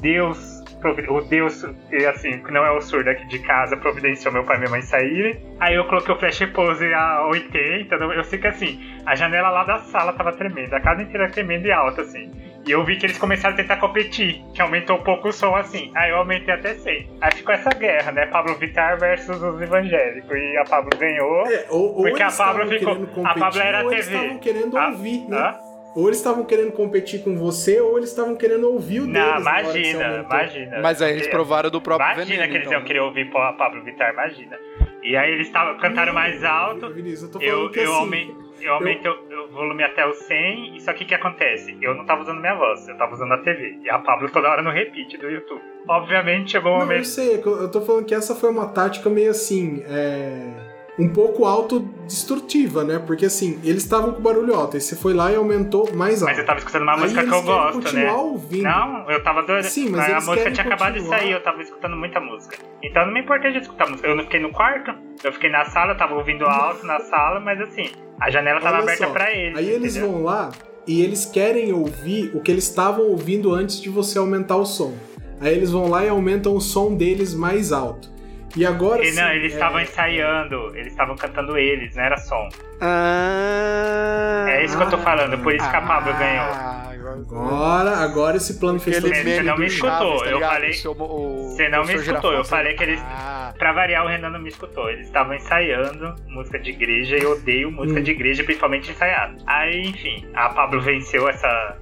Deus, 0.00 0.60
o 1.08 1.20
Deus, 1.22 1.64
e 1.92 2.04
assim, 2.06 2.42
que 2.42 2.50
não 2.52 2.64
é 2.64 2.70
o 2.72 2.80
surdo 2.80 3.08
aqui 3.08 3.26
de 3.28 3.38
casa, 3.38 3.76
providenciou 3.76 4.34
meu 4.34 4.44
pai 4.44 4.56
e 4.56 4.58
minha 4.60 4.70
mãe 4.70 4.82
saírem. 4.82 5.40
Aí 5.60 5.74
eu 5.76 5.84
coloquei 5.86 6.14
o 6.14 6.18
flash 6.18 6.44
pose 6.52 6.84
a 6.92 7.26
80, 7.28 7.94
eu 7.94 8.24
sei 8.24 8.38
que 8.38 8.46
assim, 8.48 8.80
a 9.06 9.14
janela 9.14 9.50
lá 9.50 9.64
da 9.64 9.78
sala 9.78 10.12
tava 10.12 10.32
tremenda, 10.32 10.76
a 10.76 10.80
casa 10.80 11.02
inteira 11.02 11.30
tremenda 11.30 11.68
e 11.68 11.72
alta, 11.72 12.02
assim. 12.02 12.30
E 12.66 12.70
eu 12.70 12.82
vi 12.82 12.96
que 12.96 13.04
eles 13.06 13.18
começaram 13.18 13.52
a 13.54 13.56
tentar 13.58 13.76
competir, 13.76 14.42
que 14.54 14.60
aumentou 14.62 14.96
um 14.96 15.02
pouco 15.02 15.28
o 15.28 15.32
som 15.32 15.54
assim. 15.54 15.92
Aí 15.94 16.10
eu 16.10 16.16
aumentei 16.16 16.54
até 16.54 16.72
100. 16.74 17.10
Aí 17.20 17.30
ficou 17.32 17.54
essa 17.54 17.68
guerra, 17.68 18.10
né? 18.10 18.24
Pablo 18.26 18.54
Vittar 18.54 18.98
versus 18.98 19.40
os 19.42 19.60
evangélicos. 19.60 20.30
E 20.34 20.56
a 20.56 20.64
Pablo 20.64 20.88
ganhou. 20.98 21.46
É, 21.46 21.66
ou, 21.68 21.94
ou 21.94 22.02
Porque 22.04 22.22
a 22.22 22.26
eles 22.26 22.36
Pablo 22.38 22.66
ficou- 22.66 23.26
a 23.26 23.34
Pablo 23.34 23.60
era 23.60 23.82
eles 23.84 24.06
TV. 24.06 24.16
estavam 24.16 24.38
querendo 24.38 24.78
Ah, 24.78 24.88
ouvir, 24.88 25.28
né? 25.28 25.36
hã? 25.36 25.54
Ou 25.94 26.08
eles 26.08 26.18
estavam 26.18 26.44
querendo 26.44 26.72
competir 26.72 27.22
com 27.22 27.36
você, 27.36 27.80
ou 27.80 27.96
eles 27.98 28.10
estavam 28.10 28.34
querendo 28.34 28.68
ouvir 28.68 29.00
o 29.00 29.06
Não, 29.06 29.38
imagina, 29.40 30.26
imagina. 30.28 30.80
Mas 30.80 31.00
aí 31.00 31.12
eles 31.12 31.28
provaram 31.28 31.70
do 31.70 31.80
próprio 31.80 32.04
Imagina 32.06 32.26
veneno. 32.26 32.48
que 32.50 32.56
eles 32.56 32.66
então. 32.66 32.78
iam 32.78 32.84
querer 32.86 33.00
ouvir 33.00 33.30
a 33.36 33.52
Pablo 33.52 33.82
Vittar, 33.84 34.12
imagina. 34.12 34.58
E 35.02 35.16
aí 35.16 35.32
eles 35.32 35.50
tavam, 35.50 35.78
cantaram 35.78 36.12
mais 36.12 36.42
alto. 36.42 36.92
Vinícius, 36.92 37.22
eu 37.24 37.30
tô 37.32 37.38
falando 37.38 37.64
Eu, 37.64 37.70
que 37.70 37.78
eu, 37.78 37.92
assim, 37.92 38.00
aumentei, 38.00 38.36
eu 38.62 38.74
aumentei 38.74 39.10
o, 39.10 39.44
o 39.44 39.48
volume 39.52 39.82
até 39.84 40.04
o 40.06 40.14
100, 40.14 40.76
e 40.76 40.80
só 40.80 40.92
que 40.94 41.04
o 41.04 41.06
que 41.06 41.14
acontece? 41.14 41.76
Eu 41.80 41.94
não 41.94 42.04
tava 42.04 42.22
usando 42.22 42.40
minha 42.40 42.54
voz, 42.56 42.88
eu 42.88 42.96
tava 42.96 43.12
usando 43.12 43.32
a 43.32 43.38
TV. 43.38 43.78
E 43.84 43.90
a 43.90 43.98
Pablo 43.98 44.28
toda 44.30 44.48
hora 44.48 44.62
no 44.62 44.70
repeat 44.70 45.16
do 45.18 45.30
YouTube. 45.30 45.62
Obviamente 45.86 46.52
chegou 46.52 46.72
um 46.72 46.74
Não, 46.76 46.82
eu 46.82 46.86
momento. 46.88 47.04
sei, 47.06 47.34
é 47.34 47.38
eu 47.38 47.62
eu 47.62 47.70
tô 47.70 47.80
falando 47.82 48.06
que 48.06 48.14
essa 48.14 48.34
foi 48.34 48.50
uma 48.50 48.66
tática 48.68 49.08
meio 49.10 49.30
assim, 49.30 49.84
é... 49.86 50.73
Um 50.96 51.08
pouco 51.08 51.44
autodestrutiva, 51.44 52.84
né? 52.84 53.00
Porque 53.04 53.26
assim, 53.26 53.58
eles 53.64 53.82
estavam 53.82 54.12
com 54.12 54.22
barulho 54.22 54.54
alto, 54.54 54.76
aí 54.76 54.80
você 54.80 54.94
foi 54.94 55.12
lá 55.12 55.32
e 55.32 55.36
aumentou 55.36 55.92
mais 55.94 56.22
alto. 56.22 56.30
Mas 56.30 56.38
eu 56.38 56.46
tava 56.46 56.58
escutando 56.60 56.82
uma 56.82 56.94
Aí 56.94 57.00
música 57.00 57.20
que 57.20 57.26
eles 57.28 57.34
eu 57.34 57.42
gosto, 57.42 57.94
né? 57.94 58.12
ouvindo. 58.12 58.62
Não, 58.62 59.10
eu 59.10 59.22
tava 59.22 59.42
doido. 59.42 59.64
Sim, 59.64 59.88
mas 59.90 60.00
a 60.00 60.10
eles 60.12 60.26
música 60.26 60.50
tinha 60.52 60.66
acabado 60.66 60.94
de 60.94 61.06
sair, 61.08 61.32
eu 61.32 61.42
tava 61.42 61.60
escutando 61.62 61.96
muita 61.96 62.20
música. 62.20 62.58
Então 62.82 63.06
não 63.06 63.12
me 63.12 63.20
importei 63.20 63.52
de 63.52 63.58
escutar 63.58 63.88
música. 63.88 64.06
Eu 64.08 64.14
não 64.14 64.24
fiquei 64.24 64.40
no 64.40 64.50
quarto, 64.50 64.94
eu 65.24 65.32
fiquei 65.32 65.50
na 65.50 65.64
sala, 65.64 65.92
eu 65.92 65.98
tava 65.98 66.14
ouvindo 66.14 66.44
alto 66.44 66.86
na 66.86 67.00
sala, 67.00 67.40
mas 67.40 67.60
assim, 67.60 67.90
a 68.20 68.30
janela 68.30 68.60
tava 68.60 68.76
Olha 68.76 68.84
aberta 68.84 69.06
pra 69.08 69.32
eles. 69.32 69.58
Aí 69.58 69.68
eles 69.68 69.96
entendeu? 69.96 70.12
vão 70.12 70.22
lá 70.22 70.50
e 70.86 71.02
eles 71.02 71.24
querem 71.24 71.72
ouvir 71.72 72.30
o 72.34 72.40
que 72.40 72.50
eles 72.52 72.68
estavam 72.68 73.06
ouvindo 73.06 73.52
antes 73.52 73.80
de 73.80 73.88
você 73.88 74.18
aumentar 74.18 74.56
o 74.56 74.64
som. 74.66 74.94
Aí 75.40 75.52
eles 75.52 75.70
vão 75.70 75.88
lá 75.90 76.04
e 76.04 76.08
aumentam 76.08 76.54
o 76.54 76.60
som 76.60 76.94
deles 76.94 77.34
mais 77.34 77.72
alto. 77.72 78.13
E 78.56 78.64
agora 78.64 79.04
E 79.04 79.12
não, 79.12 79.28
sim, 79.28 79.34
eles 79.34 79.52
é- 79.52 79.54
estavam 79.56 79.80
ensaiando, 79.80 80.72
eles 80.76 80.92
estavam 80.92 81.16
cantando 81.16 81.56
eles, 81.58 81.94
não 81.96 82.04
era 82.04 82.16
som. 82.18 82.48
Ah, 82.80 84.46
É 84.48 84.64
isso 84.64 84.76
que 84.76 84.82
eu 84.84 84.90
tô 84.90 84.98
falando, 84.98 85.36
por 85.42 85.52
isso 85.54 85.68
que 85.68 85.76
a 85.76 85.82
Pablo 85.82 86.12
ganhou. 86.14 86.44
Ah, 86.44 86.90
agora- 86.92 87.96
Agora, 87.96 88.36
esse 88.36 88.58
plano 88.60 88.78
fez 88.78 89.00
todo 89.00 89.12
Você 89.14 89.42
não 89.42 89.56
me 89.58 89.66
escutou, 89.66 90.18
tá 90.18 90.26
eu 90.26 90.34
ligado? 90.34 90.52
falei- 90.52 90.70
O 90.70 90.74
seu- 90.74 90.92
o- 90.92 91.48
Você 91.50 91.68
não 91.68 91.84
me 91.84 91.94
escutou, 91.94 92.32
eu 92.32 92.44
falei 92.44 92.74
que 92.74 92.82
eles. 92.84 93.00
Ah, 93.04 93.52
Pra 93.58 93.72
variar, 93.72 94.04
o 94.04 94.08
Renan 94.08 94.30
não 94.30 94.40
me 94.40 94.48
escutou. 94.48 94.90
Eles 94.90 95.06
estavam 95.06 95.32
ensaiando 95.34 96.12
música 96.26 96.58
de 96.58 96.70
igreja 96.70 97.16
e 97.16 97.20
eu 97.22 97.32
odeio 97.32 97.70
música 97.70 98.00
Hum. 98.00 98.02
de 98.02 98.10
igreja, 98.10 98.42
principalmente 98.42 98.90
ensaiada. 98.90 99.36
Aí, 99.46 99.82
enfim, 99.86 100.26
a 100.34 100.48
Pablo 100.48 100.80
venceu 100.80 101.28
essa, 101.28 101.76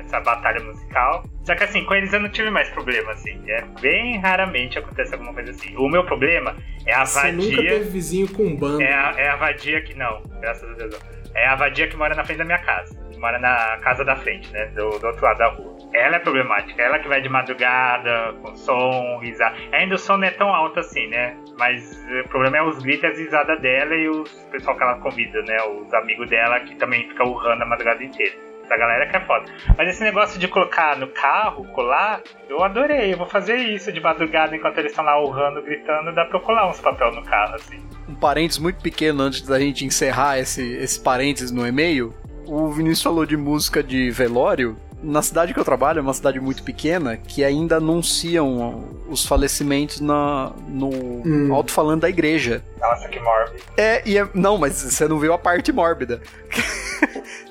essa 0.00 0.20
batalha 0.20 0.62
musical. 0.62 1.24
Só 1.44 1.54
que 1.54 1.64
assim, 1.64 1.84
com 1.84 1.94
eles 1.94 2.12
eu 2.12 2.20
não 2.20 2.28
tive 2.28 2.50
mais 2.50 2.68
problema, 2.70 3.12
assim. 3.12 3.42
É 3.48 3.62
bem 3.80 4.18
raramente 4.20 4.78
acontece 4.78 5.14
alguma 5.14 5.32
coisa 5.32 5.50
assim. 5.50 5.74
O 5.76 5.88
meu 5.88 6.04
problema 6.04 6.56
é 6.86 6.94
a 6.94 7.04
Você 7.06 7.32
nunca 7.32 7.56
vadia. 7.56 7.70
teve 7.70 7.90
vizinho 7.90 8.28
com 8.32 8.54
banda. 8.56 8.82
É 8.82 8.92
a, 8.92 9.14
é 9.16 9.28
a 9.28 9.36
vadia 9.36 9.80
que. 9.82 9.94
Não, 9.94 10.22
graças 10.40 10.68
a 10.70 10.74
Deus. 10.74 10.90
não. 10.92 11.18
É 11.34 11.46
a 11.46 11.54
vadia 11.54 11.86
que 11.86 11.96
mora 11.96 12.14
na 12.14 12.24
frente 12.24 12.38
da 12.38 12.44
minha 12.44 12.58
casa. 12.58 12.98
Que 13.12 13.18
mora 13.18 13.38
na 13.38 13.78
casa 13.82 14.04
da 14.04 14.16
frente, 14.16 14.50
né? 14.52 14.66
Do, 14.74 14.98
do 14.98 15.06
outro 15.06 15.22
lado 15.24 15.38
da 15.38 15.48
rua. 15.48 15.76
Ela 15.94 16.16
é 16.16 16.18
problemática. 16.18 16.82
Ela 16.82 16.98
que 16.98 17.06
vai 17.08 17.20
de 17.20 17.28
madrugada, 17.28 18.32
com 18.42 18.56
som, 18.56 19.18
risada. 19.22 19.54
Ainda 19.72 19.94
o 19.94 19.98
som 19.98 20.16
não 20.16 20.26
é 20.26 20.30
tão 20.30 20.48
alto 20.54 20.80
assim, 20.80 21.06
né? 21.08 21.36
Mas 21.58 21.98
o 22.24 22.28
problema 22.28 22.58
é 22.58 22.62
os 22.62 22.78
gritos 22.82 23.04
e 23.04 23.06
as 23.06 23.18
risadas 23.18 23.60
dela 23.60 23.94
e 23.94 24.08
os 24.08 24.30
pessoal 24.50 24.76
que 24.76 24.82
ela 24.82 24.98
convida, 25.00 25.40
né? 25.42 25.56
Os 25.64 25.92
amigos 25.94 26.28
dela 26.28 26.60
que 26.60 26.74
também 26.76 27.08
ficam 27.08 27.26
urrando 27.26 27.62
a 27.62 27.66
madrugada 27.66 28.02
inteira. 28.02 28.47
Essa 28.68 28.76
galera 28.76 29.06
que 29.08 29.16
é 29.16 29.20
foda. 29.24 29.46
Mas 29.78 29.88
esse 29.88 30.02
negócio 30.02 30.38
de 30.38 30.46
colocar 30.46 30.94
no 30.98 31.06
carro, 31.08 31.64
colar, 31.72 32.20
eu 32.50 32.62
adorei. 32.62 33.14
Eu 33.14 33.16
vou 33.16 33.26
fazer 33.26 33.56
isso 33.56 33.90
de 33.90 33.98
madrugada 33.98 34.54
enquanto 34.54 34.76
eles 34.76 34.92
estão 34.92 35.02
lá 35.04 35.18
urrando, 35.22 35.62
gritando. 35.62 36.14
Dá 36.14 36.26
pra 36.26 36.36
eu 36.38 36.42
colar 36.42 36.68
uns 36.68 36.78
papel 36.78 37.10
no 37.14 37.22
carro, 37.24 37.54
assim. 37.54 37.80
um 38.06 38.14
parênteses 38.14 38.58
muito 38.58 38.82
pequeno 38.82 39.22
antes 39.22 39.40
da 39.42 39.58
gente 39.58 39.86
encerrar 39.86 40.38
esse, 40.38 40.62
esse 40.74 41.00
parênteses 41.00 41.50
no 41.50 41.66
e-mail. 41.66 42.12
O 42.46 42.68
Vinícius 42.70 43.02
falou 43.02 43.24
de 43.24 43.38
música 43.38 43.82
de 43.82 44.10
velório. 44.10 44.76
Na 45.02 45.22
cidade 45.22 45.54
que 45.54 45.60
eu 45.60 45.64
trabalho, 45.64 46.00
é 46.00 46.02
uma 46.02 46.12
cidade 46.12 46.40
muito 46.40 46.62
pequena, 46.64 47.16
que 47.16 47.44
ainda 47.44 47.76
anunciam 47.76 48.84
os 49.08 49.24
falecimentos 49.24 50.00
na, 50.00 50.50
no 50.66 50.88
Hum. 51.24 51.54
alto-falando 51.54 52.00
da 52.02 52.08
igreja. 52.10 52.62
Nossa, 52.80 53.08
que 53.08 53.20
mórbido. 53.20 53.62
É, 53.76 54.02
e 54.04 54.18
é, 54.18 54.28
não, 54.34 54.58
mas 54.58 54.82
você 54.82 55.06
não 55.06 55.18
viu 55.18 55.32
a 55.32 55.38
parte 55.38 55.72
mórbida. 55.72 56.20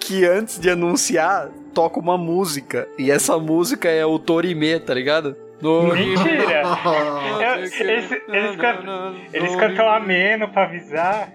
que 0.08 0.26
antes 0.26 0.60
de 0.60 0.70
anunciar, 0.70 1.50
toca 1.74 2.00
uma 2.00 2.18
música. 2.18 2.88
E 2.98 3.12
essa 3.12 3.38
música 3.38 3.90
é 3.90 4.06
o 4.06 4.18
Torimê, 4.18 4.80
tá 4.80 4.94
ligado? 4.94 5.36
Mentira! 5.62 6.62
Eu- 7.42 7.56
eles, 7.64 8.12
eles 8.28 8.56
cantam, 8.58 9.16
eles 9.34 9.56
cantam 9.56 9.90
ameno 9.90 10.48
pra 10.50 10.64
avisar. 10.66 11.34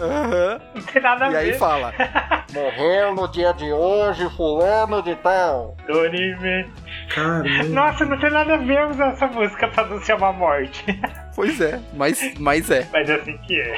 Aham. 0.00 0.60
Não 0.74 0.82
tem 0.82 1.02
nada 1.02 1.26
a 1.26 1.30
E 1.32 1.36
aí 1.36 1.50
ver. 1.52 1.58
fala: 1.58 1.92
Morreu 2.52 3.14
no 3.14 3.28
dia 3.28 3.52
de 3.52 3.70
hoje, 3.70 4.28
fulano 4.36 5.02
de 5.02 5.14
tal. 5.16 5.76
Dorime. 5.86 6.66
Caramba. 7.14 7.64
Nossa, 7.64 8.04
não 8.04 8.18
tem 8.18 8.30
nada 8.30 8.54
a 8.54 8.58
ver 8.58 8.86
usar 8.86 9.12
essa 9.12 9.26
música 9.26 9.68
pra 9.68 9.84
anunciar 9.84 10.18
uma 10.18 10.32
morte. 10.32 10.84
Pois 11.34 11.58
é, 11.62 11.80
mas, 11.94 12.20
mas 12.38 12.70
é. 12.70 12.86
Mas 12.92 13.08
é 13.08 13.14
assim 13.14 13.38
que 13.38 13.58
é. 13.58 13.74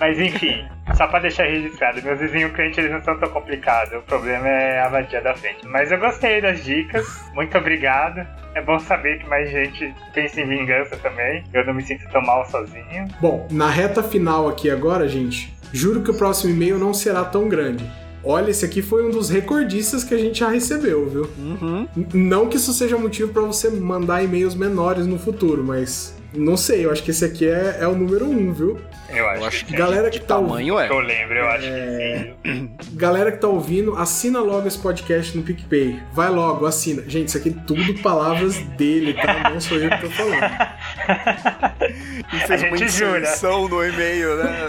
Mas 0.00 0.18
enfim, 0.18 0.66
só 0.96 1.06
pra 1.06 1.20
deixar 1.20 1.44
registrado, 1.44 2.02
meus 2.02 2.18
vizinhos 2.18 2.50
crentes 2.50 2.78
eles 2.78 2.90
não 2.90 3.00
são 3.00 3.16
tão 3.20 3.28
complicados. 3.30 3.94
O 3.94 4.02
problema 4.02 4.48
é 4.48 4.80
a 4.80 4.88
vadia 4.88 5.20
da 5.20 5.32
frente. 5.32 5.64
Mas 5.68 5.92
eu 5.92 5.98
gostei 5.98 6.40
das 6.40 6.64
dicas. 6.64 7.06
Muito 7.32 7.56
obrigado. 7.56 8.26
É 8.56 8.60
bom 8.60 8.76
saber 8.80 9.20
que 9.20 9.28
mais 9.28 9.48
gente 9.50 9.94
pensa 10.12 10.40
em 10.40 10.48
vingança 10.48 10.96
também. 10.96 11.44
Eu 11.52 11.64
não 11.64 11.74
me 11.74 11.82
sinto 11.82 12.08
tão 12.10 12.20
mal 12.22 12.44
sozinho. 12.46 13.06
Bom, 13.20 13.46
na 13.52 13.70
reta 13.70 14.02
final 14.02 14.48
aqui 14.48 14.68
agora, 14.68 15.06
gente, 15.06 15.54
juro 15.72 16.02
que 16.02 16.10
o 16.10 16.18
próximo 16.18 16.52
e-mail 16.52 16.76
não 16.76 16.92
será 16.92 17.24
tão 17.24 17.48
grande. 17.48 17.88
Olha, 18.28 18.50
esse 18.50 18.64
aqui 18.64 18.82
foi 18.82 19.06
um 19.06 19.10
dos 19.10 19.30
recordistas 19.30 20.02
que 20.02 20.12
a 20.12 20.18
gente 20.18 20.40
já 20.40 20.48
recebeu, 20.48 21.08
viu? 21.08 21.30
Uhum. 21.38 21.86
Não 22.12 22.48
que 22.48 22.56
isso 22.56 22.72
seja 22.72 22.98
motivo 22.98 23.32
pra 23.32 23.42
você 23.42 23.70
mandar 23.70 24.24
e-mails 24.24 24.56
menores 24.56 25.06
no 25.06 25.16
futuro, 25.16 25.62
mas 25.62 26.12
não 26.34 26.56
sei, 26.56 26.84
eu 26.84 26.90
acho 26.90 27.02
que 27.02 27.10
esse 27.10 27.24
aqui 27.24 27.46
é, 27.46 27.78
é 27.80 27.88
o 27.88 27.94
número 27.94 28.26
um, 28.26 28.52
viu? 28.52 28.78
Eu 29.08 29.28
acho, 29.28 29.40
Eu 29.40 29.46
acho 29.46 29.58
que 29.60 29.64
que 29.66 29.70
sim. 29.70 29.78
Galera 29.78 30.10
que 30.10 30.18
de 30.18 30.24
tá 30.24 30.34
tamanho 30.34 30.78
é. 30.78 30.88
Que 30.88 30.92
eu 30.92 31.00
lembro, 31.00 31.34
eu 31.34 31.46
acho 31.46 31.66
que 31.68 32.34
sim. 32.52 32.70
Galera 32.94 33.32
que 33.32 33.38
tá 33.38 33.48
ouvindo, 33.48 33.96
assina 33.96 34.40
logo 34.40 34.66
esse 34.66 34.78
podcast 34.78 35.36
no 35.36 35.42
PicPay. 35.42 36.00
Vai 36.12 36.28
logo, 36.28 36.66
assina. 36.66 37.02
Gente, 37.06 37.28
isso 37.28 37.38
aqui 37.38 37.50
é 37.50 37.64
tudo 37.66 37.94
palavras 38.02 38.58
dele, 38.76 39.14
tá? 39.14 39.50
Não 39.50 39.60
sou 39.60 39.78
eu 39.78 39.88
que 39.88 40.00
tô 40.00 40.10
falando. 40.10 40.40
E 42.32 42.36
A 42.36 42.46
fez 42.46 42.62
uma 42.62 42.76
gente 42.76 42.88
jura. 42.90 43.20
inserção 43.20 43.68
no 43.68 43.84
e-mail, 43.84 44.36
né? 44.36 44.68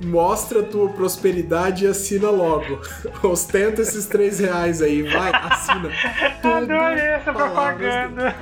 Não, 0.00 0.08
Mostra 0.08 0.60
a 0.60 0.62
tua 0.62 0.88
prosperidade 0.88 1.84
e 1.84 1.88
assina 1.88 2.30
logo. 2.30 2.80
Ostenta 3.22 3.82
esses 3.82 4.06
três 4.06 4.38
reais 4.38 4.80
aí, 4.80 5.02
vai, 5.02 5.30
assina. 5.34 5.90
Tudo 6.40 6.72
Adorei 6.72 7.04
essa 7.08 7.32
propaganda. 7.32 8.34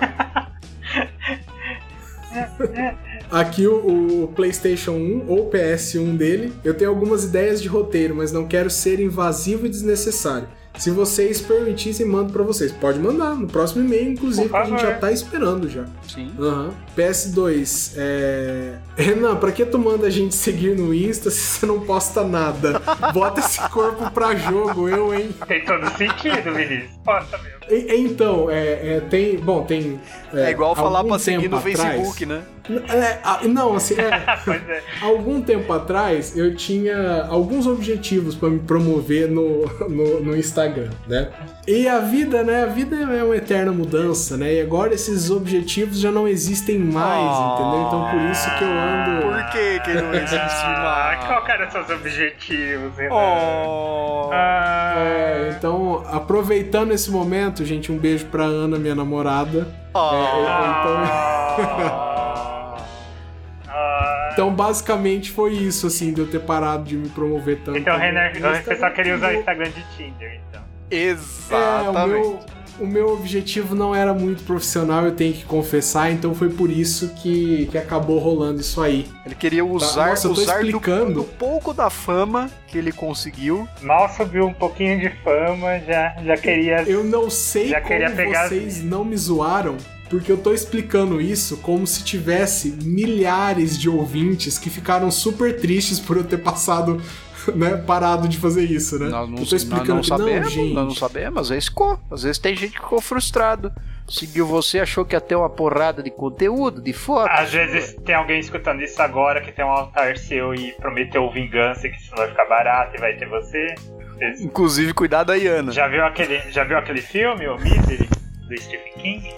Aqui 3.30 3.66
o, 3.66 4.24
o 4.24 4.28
PlayStation 4.28 4.92
1 4.92 5.24
ou 5.28 5.50
PS1 5.50 6.16
dele, 6.16 6.52
eu 6.64 6.74
tenho 6.74 6.90
algumas 6.90 7.24
ideias 7.24 7.60
de 7.60 7.68
roteiro, 7.68 8.14
mas 8.14 8.30
não 8.32 8.46
quero 8.46 8.70
ser 8.70 9.00
invasivo 9.00 9.66
e 9.66 9.68
desnecessário. 9.68 10.48
Se 10.78 10.90
vocês 10.90 11.40
permitissem, 11.40 12.06
mando 12.06 12.32
pra 12.32 12.42
vocês. 12.42 12.72
Pode 12.72 12.98
mandar 12.98 13.34
no 13.34 13.46
próximo 13.46 13.84
e-mail, 13.84 14.12
inclusive, 14.12 14.48
que 14.48 14.56
a 14.56 14.64
gente 14.64 14.82
já 14.82 14.94
tá 14.94 15.12
esperando 15.12 15.68
já. 15.68 15.84
Sim. 16.08 16.32
Aham. 16.38 16.70
PS2, 16.96 17.92
é... 17.96 18.74
Renan, 18.96 19.36
pra 19.36 19.52
que 19.52 19.64
tu 19.64 19.78
manda 19.78 20.06
a 20.06 20.10
gente 20.10 20.34
seguir 20.34 20.76
no 20.76 20.94
Insta 20.94 21.30
se 21.30 21.40
você 21.40 21.66
não 21.66 21.80
posta 21.80 22.24
nada? 22.24 22.80
Bota 23.12 23.40
esse 23.40 23.60
corpo 23.70 24.10
pra 24.10 24.34
jogo, 24.34 24.88
eu, 24.88 25.14
hein? 25.14 25.30
Tem 25.46 25.64
todo 25.64 25.86
sentido, 25.96 26.52
Vinícius. 26.52 26.90
Posta 27.04 27.38
mesmo. 27.38 27.61
E- 27.70 27.96
Então, 27.96 28.50
é, 28.50 28.96
é, 28.96 29.02
tem. 29.08 29.36
Bom, 29.38 29.62
tem. 29.64 30.00
É, 30.34 30.50
igual 30.50 30.74
falar 30.74 30.98
algum 30.98 31.10
pra 31.10 31.18
seguir 31.18 31.42
tempo 31.42 31.56
no 31.56 31.60
Facebook, 31.62 32.24
atrás- 32.24 32.26
né? 32.28 32.42
É, 32.88 33.18
ah, 33.24 33.40
não, 33.44 33.74
assim, 33.74 33.94
é. 34.00 34.10
Pois 34.44 34.68
é. 34.68 34.80
Algum 35.02 35.42
tempo 35.42 35.70
atrás 35.72 36.36
eu 36.36 36.54
tinha 36.54 37.24
alguns 37.28 37.66
objetivos 37.66 38.34
pra 38.36 38.48
me 38.48 38.60
promover 38.60 39.28
no, 39.28 39.66
no, 39.88 40.20
no 40.22 40.36
Instagram, 40.36 40.88
né? 41.08 41.28
E 41.66 41.88
a 41.88 41.98
vida, 41.98 42.42
né? 42.44 42.62
A 42.62 42.66
vida 42.66 42.96
é 42.96 43.22
uma 43.24 43.36
eterna 43.36 43.72
mudança, 43.72 44.36
né? 44.36 44.54
E 44.54 44.60
agora 44.60 44.94
esses 44.94 45.28
objetivos 45.30 45.98
já 45.98 46.10
não 46.12 46.26
existem 46.28 46.78
mais, 46.78 47.04
Ah. 47.36 47.56
entendeu? 47.58 47.86
Então 47.88 48.10
por 48.10 48.30
isso 48.30 48.58
que 48.58 48.64
eu 48.64 48.70
ando. 48.70 49.22
Por 49.22 49.50
que 49.50 49.80
que 49.80 49.94
não 50.00 50.14
existe 50.14 50.64
Ah, 50.64 51.14
mais? 51.18 51.26
qual 51.26 51.44
que 51.44 51.50
eram 51.52 51.70
seus 51.70 51.90
objetivos, 51.90 52.96
Renan? 52.96 53.14
Oh. 53.14 54.30
Ah, 54.32 54.94
É, 54.96 55.54
então, 55.58 56.04
aproveitando 56.12 56.92
esse 56.92 57.10
momento, 57.10 57.51
gente, 57.64 57.90
um 57.92 57.98
beijo 57.98 58.26
pra 58.26 58.44
Ana, 58.44 58.78
minha 58.78 58.94
namorada. 58.94 59.66
ah, 59.94 59.98
ah. 63.68 64.28
Então, 64.32 64.54
basicamente 64.54 65.30
foi 65.30 65.52
isso, 65.52 65.86
assim, 65.86 66.12
de 66.12 66.20
eu 66.20 66.26
ter 66.26 66.40
parado 66.40 66.84
de 66.84 66.96
me 66.96 67.08
promover 67.10 67.58
tanto. 67.64 67.78
Então, 67.78 67.94
Instagram. 67.94 68.62
você 68.62 68.76
só 68.76 68.90
queria 68.90 69.14
usar 69.16 69.32
o 69.32 69.34
Instagram 69.36 69.70
de 69.70 69.84
Tinder, 69.96 70.40
então. 70.48 70.62
É, 70.90 70.94
o 70.94 70.96
Exatamente. 70.96 72.28
meu, 72.28 72.40
o 72.80 72.86
meu 72.86 73.12
objetivo 73.12 73.74
não 73.74 73.94
era 73.94 74.12
muito 74.14 74.42
profissional, 74.44 75.04
eu 75.04 75.12
tenho 75.12 75.32
que 75.34 75.44
confessar, 75.44 76.10
então 76.10 76.34
foi 76.34 76.48
por 76.48 76.70
isso 76.70 77.08
que, 77.22 77.66
que 77.70 77.78
acabou 77.78 78.18
rolando 78.18 78.60
isso 78.60 78.80
aí. 78.80 79.06
Ele 79.24 79.34
queria 79.34 79.64
usar, 79.64 80.10
Nossa, 80.10 80.26
eu 80.28 80.34
tô 80.34 80.40
usar 80.40 80.60
do, 80.60 80.66
explicando. 80.66 81.12
do 81.14 81.24
pouco 81.24 81.72
da 81.74 81.90
fama 81.90 82.50
que 82.68 82.76
ele 82.78 82.92
conseguiu. 82.92 83.68
Mal 83.80 84.08
subiu 84.14 84.46
um 84.46 84.54
pouquinho 84.54 84.98
de 84.98 85.10
fama, 85.22 85.78
já, 85.86 86.14
já 86.24 86.36
queria. 86.36 86.82
Eu 86.82 87.04
não 87.04 87.28
sei 87.30 87.68
Já 87.68 87.80
queria 87.80 88.06
como 88.06 88.16
pegar 88.16 88.48
vocês 88.48 88.78
as- 88.78 88.82
não 88.82 89.04
me 89.04 89.16
zoaram, 89.16 89.76
porque 90.08 90.30
eu 90.30 90.36
tô 90.36 90.52
explicando 90.52 91.20
isso 91.20 91.56
como 91.58 91.86
se 91.86 92.02
tivesse 92.04 92.76
milhares 92.82 93.78
de 93.78 93.88
ouvintes 93.88 94.58
que 94.58 94.68
ficaram 94.70 95.10
super 95.10 95.58
tristes 95.60 95.98
por 95.98 96.16
eu 96.16 96.24
ter 96.24 96.38
passado, 96.38 97.00
né, 97.54 97.76
parado 97.76 98.28
de 98.28 98.36
fazer 98.38 98.64
isso, 98.64 98.98
né? 98.98 99.08
Nós 99.08 99.28
não, 99.28 99.38
eu 99.38 99.46
tô 99.46 99.56
explicando 99.56 99.94
nós 99.96 100.08
não 100.08 100.16
que 100.16 100.22
sabemos, 100.22 100.44
não, 100.44 100.50
gente. 100.64 100.74
nós 100.74 100.86
não 100.86 100.94
sabemos, 100.94 101.48
ficou. 101.64 101.98
Às 102.12 102.22
vezes 102.22 102.38
tem 102.38 102.54
gente 102.54 102.72
que 102.72 102.82
ficou 102.82 103.00
frustrado. 103.00 103.72
Seguiu 104.08 104.46
você, 104.46 104.80
achou 104.80 105.04
que 105.04 105.14
ia 105.14 105.20
ter 105.20 105.36
uma 105.36 105.48
porrada 105.48 106.02
de 106.02 106.10
conteúdo, 106.10 106.82
de 106.82 106.92
foto. 106.92 107.30
Às 107.30 107.52
vezes 107.52 107.94
tem 108.04 108.14
alguém 108.14 108.40
escutando 108.40 108.82
isso 108.82 109.00
agora 109.00 109.40
que 109.40 109.52
tem 109.52 109.64
um 109.64 109.70
altar 109.70 110.18
seu 110.18 110.54
e 110.54 110.72
prometeu 110.72 111.30
vingança 111.30 111.88
que 111.88 111.96
isso 111.96 112.14
vai 112.14 112.28
ficar 112.28 112.44
barato 112.46 112.96
e 112.96 113.00
vai 113.00 113.16
ter 113.16 113.28
você. 113.28 113.74
Inclusive, 114.40 114.92
cuidado 114.92 115.32
aí, 115.32 115.46
Ana. 115.46 115.72
Já 115.72 115.88
viu 115.88 116.04
aquele, 116.04 116.38
já 116.50 116.64
viu 116.64 116.76
aquele 116.76 117.00
filme, 117.00 117.46
o 117.48 117.56
Misery, 117.56 118.08
do 118.54 118.60
Stephen 118.62 118.92
King? 118.98 119.30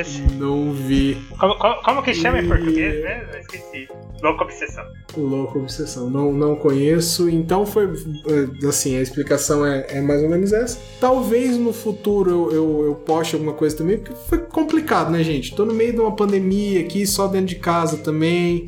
Esse? 0.00 0.20
Não 0.38 0.72
vi. 0.72 1.16
Como, 1.38 1.56
como, 1.58 1.82
como 1.82 2.02
que 2.02 2.14
chama 2.14 2.38
em 2.40 2.44
E- 2.44 2.48
português 2.48 3.02
mesmo? 3.02 3.30
Esqueci. 3.40 3.88
Louca 4.22 4.44
Obsessão. 4.44 4.84
Louco 5.16 5.58
Obsessão. 5.58 6.08
Não, 6.08 6.32
não 6.32 6.56
conheço, 6.56 7.28
então 7.28 7.66
foi. 7.66 7.84
eh, 7.86 8.66
Assim, 8.66 8.96
a 8.96 9.02
explicação 9.02 9.66
é, 9.66 9.86
é 9.90 10.00
mais 10.00 10.22
ou 10.22 10.28
menos 10.30 10.52
essa. 10.52 10.78
Talvez 11.00 11.56
no 11.58 11.72
futuro 11.72 12.30
eu, 12.30 12.52
eu, 12.52 12.84
eu 12.86 12.94
poste 12.94 13.34
alguma 13.34 13.52
coisa 13.52 13.76
também, 13.76 13.98
porque 13.98 14.14
foi 14.28 14.38
complicado, 14.38 15.10
né, 15.10 15.22
gente? 15.22 15.54
Tô 15.54 15.64
no 15.66 15.74
meio 15.74 15.92
de 15.92 16.00
uma 16.00 16.16
pandemia 16.16 16.80
aqui, 16.80 17.06
só 17.06 17.26
dentro 17.26 17.46
de 17.48 17.56
casa 17.56 17.98
também. 17.98 18.66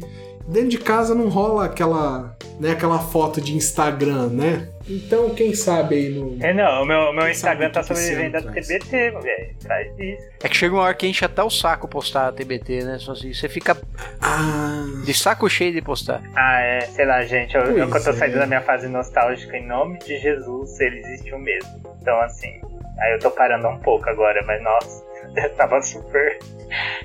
Dentro 0.48 0.68
de 0.68 0.78
casa 0.78 1.14
não 1.14 1.28
rola 1.28 1.64
aquela, 1.64 2.36
né, 2.60 2.70
aquela 2.72 2.98
foto 3.00 3.40
de 3.40 3.54
Instagram, 3.56 4.28
né? 4.28 4.68
Então, 4.88 5.30
quem 5.30 5.52
sabe 5.52 5.96
aí 5.96 6.08
no. 6.10 6.36
É, 6.40 6.54
não, 6.54 6.82
o 6.82 6.86
meu, 6.86 7.12
meu 7.12 7.28
Instagram 7.28 7.70
tá 7.70 7.82
sobrevivendo 7.82 8.36
a? 8.36 8.42
TBT, 8.42 9.10
velho. 9.10 9.56
Traz 9.60 9.88
isso. 9.98 10.22
É 10.40 10.48
que 10.48 10.56
chega 10.56 10.72
uma 10.74 10.84
hora 10.84 10.94
que 10.94 11.08
enche 11.08 11.24
até 11.24 11.42
o 11.42 11.50
saco 11.50 11.88
postar 11.88 12.28
a 12.28 12.32
TBT, 12.32 12.84
né? 12.84 12.96
Só 13.00 13.10
assim, 13.12 13.32
você 13.34 13.48
fica 13.48 13.76
Ah. 14.22 14.84
de 15.04 15.12
saco 15.12 15.48
cheio 15.50 15.72
de 15.72 15.82
postar. 15.82 16.22
Ah, 16.36 16.60
é, 16.60 16.80
sei 16.82 17.04
lá, 17.04 17.22
gente, 17.22 17.56
eu, 17.56 17.62
eu 17.62 17.74
que 17.74 17.80
eu 17.80 17.86
tô 17.86 17.90
Pois 18.04 18.06
é. 18.06 18.12
saindo 18.12 18.38
da 18.38 18.46
minha 18.46 18.60
fase 18.60 18.86
nostálgica, 18.86 19.56
em 19.56 19.66
nome 19.66 19.98
de 19.98 20.16
Jesus, 20.18 20.78
ele 20.78 21.00
existiu 21.00 21.38
mesmo. 21.40 21.70
Então, 22.00 22.20
assim, 22.20 22.60
aí 23.00 23.12
eu 23.14 23.18
tô 23.18 23.30
parando 23.32 23.66
um 23.66 23.78
pouco 23.80 24.08
agora, 24.08 24.40
mas 24.46 24.62
nossa, 24.62 25.02
eu 25.02 25.05
tava 25.56 25.80
super 25.82 26.38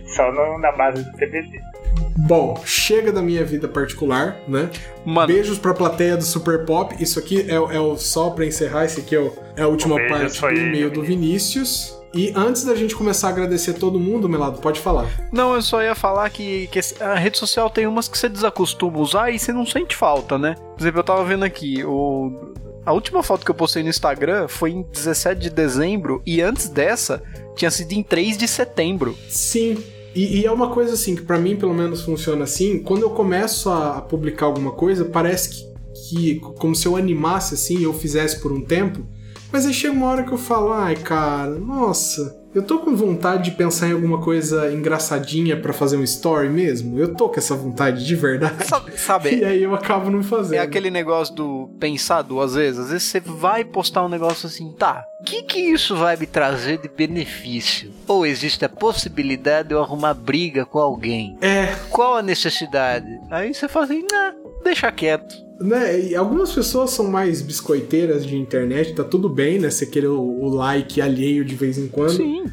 só 0.06 0.32
no- 0.32 0.60
na 0.60 0.72
base 0.72 1.04
do 1.04 1.12
TBT. 1.18 1.60
Bom, 2.18 2.60
chega 2.66 3.12
da 3.12 3.22
minha 3.22 3.44
vida 3.44 3.68
particular, 3.68 4.38
né? 4.48 4.70
Mano, 5.06 5.28
Beijos 5.28 5.58
pra 5.58 5.74
plateia 5.74 6.16
do 6.18 6.24
Super 6.24 6.66
Pop. 6.66 6.96
Isso 7.02 7.18
aqui 7.20 7.46
é, 7.50 7.60
o- 7.60 7.72
é 7.72 7.80
o 7.80 7.98
só 7.98 8.30
pra 8.30 8.46
encerrar, 8.46 8.86
esse 8.86 9.00
aqui 9.02 9.16
é, 9.16 9.20
o- 9.20 9.34
é 9.56 9.62
a 9.64 9.68
última 9.68 9.96
beijo 9.96 10.42
parte 10.42 10.56
do 10.56 10.60
e-mail 10.62 10.92
do 10.92 11.02
Vinícius. 11.02 11.98
E 12.14 12.34
antes 12.36 12.66
da 12.66 12.76
gente 12.76 12.94
começar 12.94 13.28
a 13.28 13.32
agradecer 13.32 13.74
todo 13.76 13.98
mundo, 13.98 14.28
Melado, 14.28 14.60
pode 14.60 14.82
falar. 14.82 15.08
não, 15.32 15.54
eu 15.56 15.62
só 15.62 15.82
ia 15.82 15.96
falar 15.96 16.30
que, 16.30 16.68
que 16.68 16.78
esse- 16.80 17.02
a 17.02 17.16
rede 17.16 17.38
social 17.38 17.70
tem 17.70 17.88
umas 17.88 18.10
que 18.10 18.18
você 18.18 18.28
desacostuma 18.28 18.98
a 18.98 19.02
usar 19.02 19.32
e 19.32 19.40
você 19.40 19.54
não 19.54 19.66
sente 19.66 19.96
falta, 19.96 20.38
né? 20.38 20.56
Por 20.76 20.82
exemplo, 20.84 21.00
eu 21.00 21.04
tava 21.06 21.24
vendo 21.24 21.44
aqui, 21.46 21.84
o... 21.86 22.54
a 22.86 22.94
última 22.94 23.22
foto 23.22 23.46
que 23.46 23.52
eu 23.52 23.56
postei 23.56 23.84
no 23.84 23.90
Instagram 23.90 24.48
foi 24.48 24.72
em 24.72 24.82
17 24.82 25.40
de 25.40 25.50
dezembro 25.50 26.22
e 26.26 26.42
antes 26.42 26.68
dessa 26.68 27.22
tinha 27.56 27.70
sido 27.70 27.92
em 27.94 28.02
3 28.02 28.38
de 28.38 28.48
setembro. 28.48 29.16
Sim. 29.30 29.78
E, 30.16 30.42
e 30.42 30.46
é 30.46 30.52
uma 30.52 30.70
coisa 30.70 30.94
assim, 30.94 31.16
que 31.16 31.22
pra 31.22 31.40
mim 31.40 31.56
pelo 31.56 31.74
menos 31.74 32.02
funciona 32.02 32.44
assim, 32.44 32.80
quando 32.80 33.04
eu 33.04 33.12
começo 33.12 33.70
a, 33.70 34.02
publicar 34.02 34.48
alguma 34.48 34.72
coisa, 34.72 35.06
parece 35.06 35.50
que, 35.50 35.66
que 36.10 36.40
como 36.40 36.76
se 36.76 36.86
eu 36.86 36.98
animasse 36.98 37.54
assim, 37.54 37.84
eu 37.84 37.94
fizesse 37.94 38.42
por 38.42 38.52
um 38.52 38.62
tempo, 38.62 39.06
mas 39.52 39.66
aí 39.66 39.74
chega 39.74 39.94
uma 39.94 40.08
hora 40.08 40.24
que 40.24 40.32
eu 40.32 40.38
falo, 40.38 40.74
ai 40.74 40.96
cara, 40.96 41.52
nossa, 41.52 42.41
eu 42.54 42.62
tô 42.64 42.80
com 42.80 42.96
vontade 42.96 43.46
de 43.50 43.52
pensar 43.52 43.88
em 43.88 43.94
alguma 43.94 44.20
coisa 44.22 44.72
engraçadinha 44.72 45.60
pra 45.60 45.72
fazer 45.74 45.98
um 45.98 46.04
story 46.04 46.50
mesmo, 46.50 47.00
eu 47.00 47.14
tô 47.16 47.30
com 47.30 47.38
essa 47.40 47.56
vontade 47.56 48.06
de 48.06 48.16
verdade. 48.16 48.66
Sabe, 48.66 48.92
E 48.96 48.98
sabe 48.98 49.46
aí 49.46 49.64
eu 49.64 49.74
acabo 49.74 50.10
não 50.10 50.22
fazendo. 50.24 50.60
é 50.60 50.62
aquele 50.62 50.92
negócio 50.92 51.34
do 51.34 51.70
pensar 51.80 52.22
duas 52.22 52.56
vezes. 52.56 52.80
Às 52.80 52.90
vezes 52.92 53.04
você 53.08 53.20
vai 53.20 53.64
postar 53.64 54.04
um 54.06 54.10
negócio 54.10 54.48
assim, 54.48 54.72
tá, 54.74 55.06
o 55.22 55.24
que 55.24 55.44
que 55.44 55.60
isso 55.60 55.96
vai 55.96 56.18
me 56.18 56.26
trazer 56.26 56.78
de 56.80 56.90
benefício? 56.90 57.92
Ou 58.08 58.26
existe 58.26 58.66
a 58.66 58.70
possibilidade 58.70 59.70
de 59.70 59.74
eu 59.76 59.82
arrumar 59.82 60.14
briga 60.14 60.66
com 60.66 60.80
alguém? 60.80 61.38
É, 61.42 61.76
Qual 61.90 62.16
a 62.18 62.22
necessidade? 62.22 63.08
Aí 63.30 63.54
você 63.54 63.68
fala 63.68 63.86
assim, 63.86 64.06
nah, 64.12 64.34
deixa 64.64 64.92
quieto. 64.92 65.36
Né? 65.62 66.00
E 66.00 66.16
algumas 66.16 66.52
pessoas 66.52 66.92
são 66.92 67.08
mais 67.08 67.42
biscoiteiras 67.42 68.26
de 68.26 68.36
internet, 68.36 68.94
tá 68.94 69.04
tudo 69.04 69.30
bem, 69.30 69.60
né? 69.60 69.70
Você 69.70 69.86
querer 69.86 70.08
o, 70.08 70.22
o 70.22 70.50
like 70.50 71.02
alheio 71.02 71.46
de 71.46 71.56
vez 71.56 71.78
em 71.78 71.88
quando. 71.88 72.18
Sim. 72.18 72.46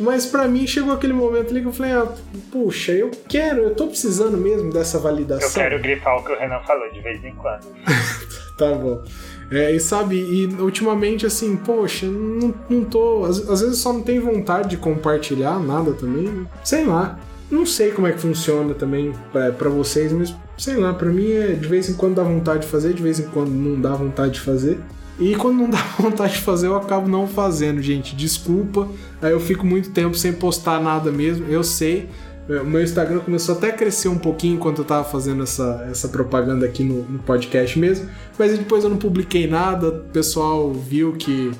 Mas 0.00 0.26
pra 0.26 0.48
mim 0.48 0.66
chegou 0.66 0.92
aquele 0.92 1.12
momento 1.12 1.50
ali 1.50 1.60
que 1.60 1.68
eu 1.68 1.72
falei, 1.72 1.92
ah, 1.92 2.08
puxa, 2.50 2.92
eu 2.92 3.10
quero, 3.28 3.62
eu 3.62 3.74
tô 3.74 3.86
precisando 3.86 4.36
mesmo 4.36 4.72
dessa 4.72 4.98
validação. 4.98 5.48
Eu 5.48 5.54
quero 5.54 5.82
grifar 5.82 6.18
o 6.18 6.24
que 6.24 6.32
o 6.32 6.38
Renan 6.38 6.60
falou 6.66 6.90
de 6.90 7.00
vez 7.00 7.24
em 7.24 7.34
quando. 7.34 7.66
Tá 8.56 8.74
bom. 8.74 9.02
É, 9.50 9.72
e 9.72 9.80
sabe, 9.80 10.16
e 10.16 10.46
ultimamente 10.60 11.26
assim, 11.26 11.56
poxa, 11.56 12.06
não, 12.06 12.54
não 12.68 12.84
tô. 12.84 13.24
Às, 13.24 13.48
às 13.48 13.60
vezes 13.62 13.78
só 13.78 13.92
não 13.92 14.02
tenho 14.02 14.22
vontade 14.22 14.68
de 14.70 14.76
compartilhar 14.76 15.58
nada 15.58 15.94
também. 15.94 16.46
Sei 16.62 16.84
lá. 16.84 17.18
Não 17.50 17.66
sei 17.66 17.90
como 17.90 18.06
é 18.06 18.12
que 18.12 18.18
funciona 18.18 18.72
também 18.72 19.12
pra 19.32 19.68
vocês, 19.68 20.12
mas 20.12 20.34
sei 20.62 20.76
lá, 20.76 20.94
pra 20.94 21.10
mim 21.10 21.28
é 21.32 21.54
de 21.54 21.66
vez 21.66 21.88
em 21.88 21.94
quando 21.94 22.14
dá 22.14 22.22
vontade 22.22 22.60
de 22.60 22.68
fazer, 22.68 22.94
de 22.94 23.02
vez 23.02 23.18
em 23.18 23.24
quando 23.24 23.50
não 23.50 23.80
dá 23.80 23.96
vontade 23.96 24.34
de 24.34 24.40
fazer. 24.40 24.78
E 25.18 25.34
quando 25.34 25.56
não 25.56 25.68
dá 25.68 25.82
vontade 25.98 26.34
de 26.34 26.38
fazer, 26.38 26.68
eu 26.68 26.76
acabo 26.76 27.08
não 27.08 27.26
fazendo, 27.26 27.82
gente. 27.82 28.14
Desculpa. 28.14 28.86
Aí 29.20 29.32
eu 29.32 29.40
fico 29.40 29.66
muito 29.66 29.90
tempo 29.90 30.16
sem 30.16 30.32
postar 30.32 30.80
nada 30.80 31.10
mesmo, 31.10 31.48
eu 31.48 31.64
sei. 31.64 32.08
É, 32.48 32.60
O 32.60 32.64
meu 32.64 32.80
Instagram 32.80 33.18
começou 33.18 33.56
até 33.56 33.70
a 33.70 33.72
crescer 33.72 34.06
um 34.06 34.18
pouquinho 34.18 34.54
enquanto 34.54 34.78
eu 34.78 34.84
tava 34.84 35.02
fazendo 35.02 35.42
essa, 35.42 35.84
essa 35.90 36.06
propaganda 36.08 36.64
aqui 36.64 36.84
no, 36.84 37.02
no 37.08 37.18
podcast 37.18 37.76
mesmo. 37.76 38.08
Mas 38.38 38.56
depois 38.56 38.84
eu 38.84 38.90
não 38.90 38.98
publiquei 38.98 39.48
nada, 39.48 39.88
o 39.88 39.98
pessoal 40.12 40.72
viu 40.72 41.14
que 41.14 41.50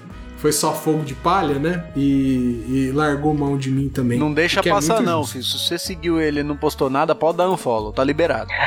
foi 0.43 0.51
só 0.51 0.74
fogo 0.74 1.05
de 1.05 1.14
palha, 1.14 1.57
né? 1.57 1.84
E, 1.95 2.64
e 2.68 2.93
largou 2.93 3.32
mão 3.32 3.57
de 3.57 3.70
mim 3.70 3.88
também. 3.88 4.18
Não 4.18 4.34
deixa 4.34 4.59
é 4.59 4.62
passar 4.64 4.97
muito 4.97 5.07
não, 5.07 5.24
filho. 5.24 5.45
Se 5.45 5.57
você 5.57 5.78
seguiu 5.78 6.20
ele 6.20 6.40
e 6.40 6.43
não 6.43 6.57
postou 6.57 6.90
nada, 6.90 7.14
pode 7.14 7.38
dar 7.38 7.49
um 7.49 7.57
follow, 7.57 7.93
tá 7.93 8.03
liberado. 8.03 8.51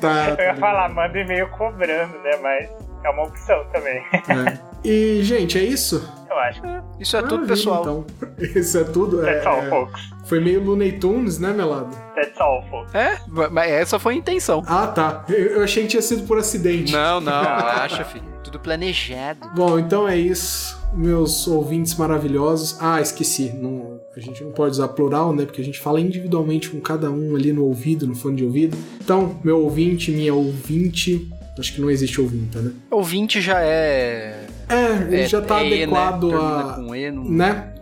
Tá, 0.00 0.36
Eu 0.38 0.44
ia 0.44 0.54
tá 0.54 0.60
falar, 0.60 0.88
manda 0.90 1.18
e-mail 1.18 1.48
cobrando, 1.50 2.16
né? 2.20 2.38
Mas 2.40 2.70
é 3.04 3.10
uma 3.10 3.24
opção 3.24 3.64
também. 3.72 4.00
É. 4.12 4.58
E, 4.84 5.22
gente, 5.22 5.58
é 5.58 5.62
isso? 5.62 6.08
Eu 6.30 6.38
acho. 6.38 6.62
Isso 7.00 7.16
é 7.16 7.22
tudo, 7.22 7.46
Maravilha, 7.46 7.56
pessoal. 7.56 7.80
Então. 7.80 8.06
Isso 8.38 8.78
é 8.78 8.84
tudo. 8.84 9.26
É, 9.26 9.34
That's 9.34 9.46
all, 9.46 9.62
é, 9.62 9.68
folks. 9.68 10.02
foi 10.26 10.40
meio 10.40 10.62
Looney 10.62 10.92
Tunes, 10.92 11.38
né, 11.38 11.52
Melado? 11.52 11.90
That's 12.14 12.40
all, 12.40 12.64
folks. 12.70 12.94
É, 12.94 13.18
mas 13.50 13.70
essa 13.70 13.98
foi 13.98 14.14
a 14.14 14.16
intenção. 14.16 14.62
Ah, 14.66 14.86
tá. 14.86 15.24
Eu, 15.28 15.56
eu 15.56 15.64
achei 15.64 15.82
que 15.84 15.88
tinha 15.90 16.02
sido 16.02 16.26
por 16.26 16.38
acidente. 16.38 16.92
Não, 16.92 17.20
não, 17.20 17.42
relaxa, 17.42 18.04
filho. 18.04 18.27
Tudo 18.48 18.60
planejado. 18.60 19.40
Bom, 19.54 19.78
então 19.78 20.08
é 20.08 20.16
isso. 20.16 20.74
Meus 20.94 21.46
ouvintes 21.46 21.94
maravilhosos. 21.96 22.78
Ah, 22.80 22.98
esqueci. 22.98 23.52
Não, 23.54 24.00
a 24.16 24.20
gente 24.20 24.42
não 24.42 24.52
pode 24.52 24.70
usar 24.70 24.88
plural, 24.88 25.34
né? 25.34 25.44
Porque 25.44 25.60
a 25.60 25.64
gente 25.64 25.78
fala 25.78 26.00
individualmente 26.00 26.70
com 26.70 26.80
cada 26.80 27.10
um 27.10 27.36
ali 27.36 27.52
no 27.52 27.64
ouvido, 27.66 28.06
no 28.06 28.14
fone 28.14 28.36
de 28.36 28.44
ouvido. 28.44 28.74
Então, 28.98 29.38
meu 29.44 29.60
ouvinte, 29.62 30.10
minha 30.10 30.32
ouvinte. 30.32 31.28
Acho 31.58 31.74
que 31.74 31.80
não 31.80 31.90
existe 31.90 32.20
ouvinte, 32.20 32.56
né? 32.56 32.72
Ouvinte 32.90 33.40
já 33.40 33.60
é. 33.60 34.46
É, 34.68 34.92
ele 35.08 35.22
é 35.22 35.26
já 35.28 35.42
tá 35.42 35.62
E, 35.62 35.82
adequado 35.82 36.28
né? 36.28 36.36
A. 36.36 36.72
com 36.76 36.94
E, 36.94 37.10
não... 37.10 37.24
Né? 37.24 37.74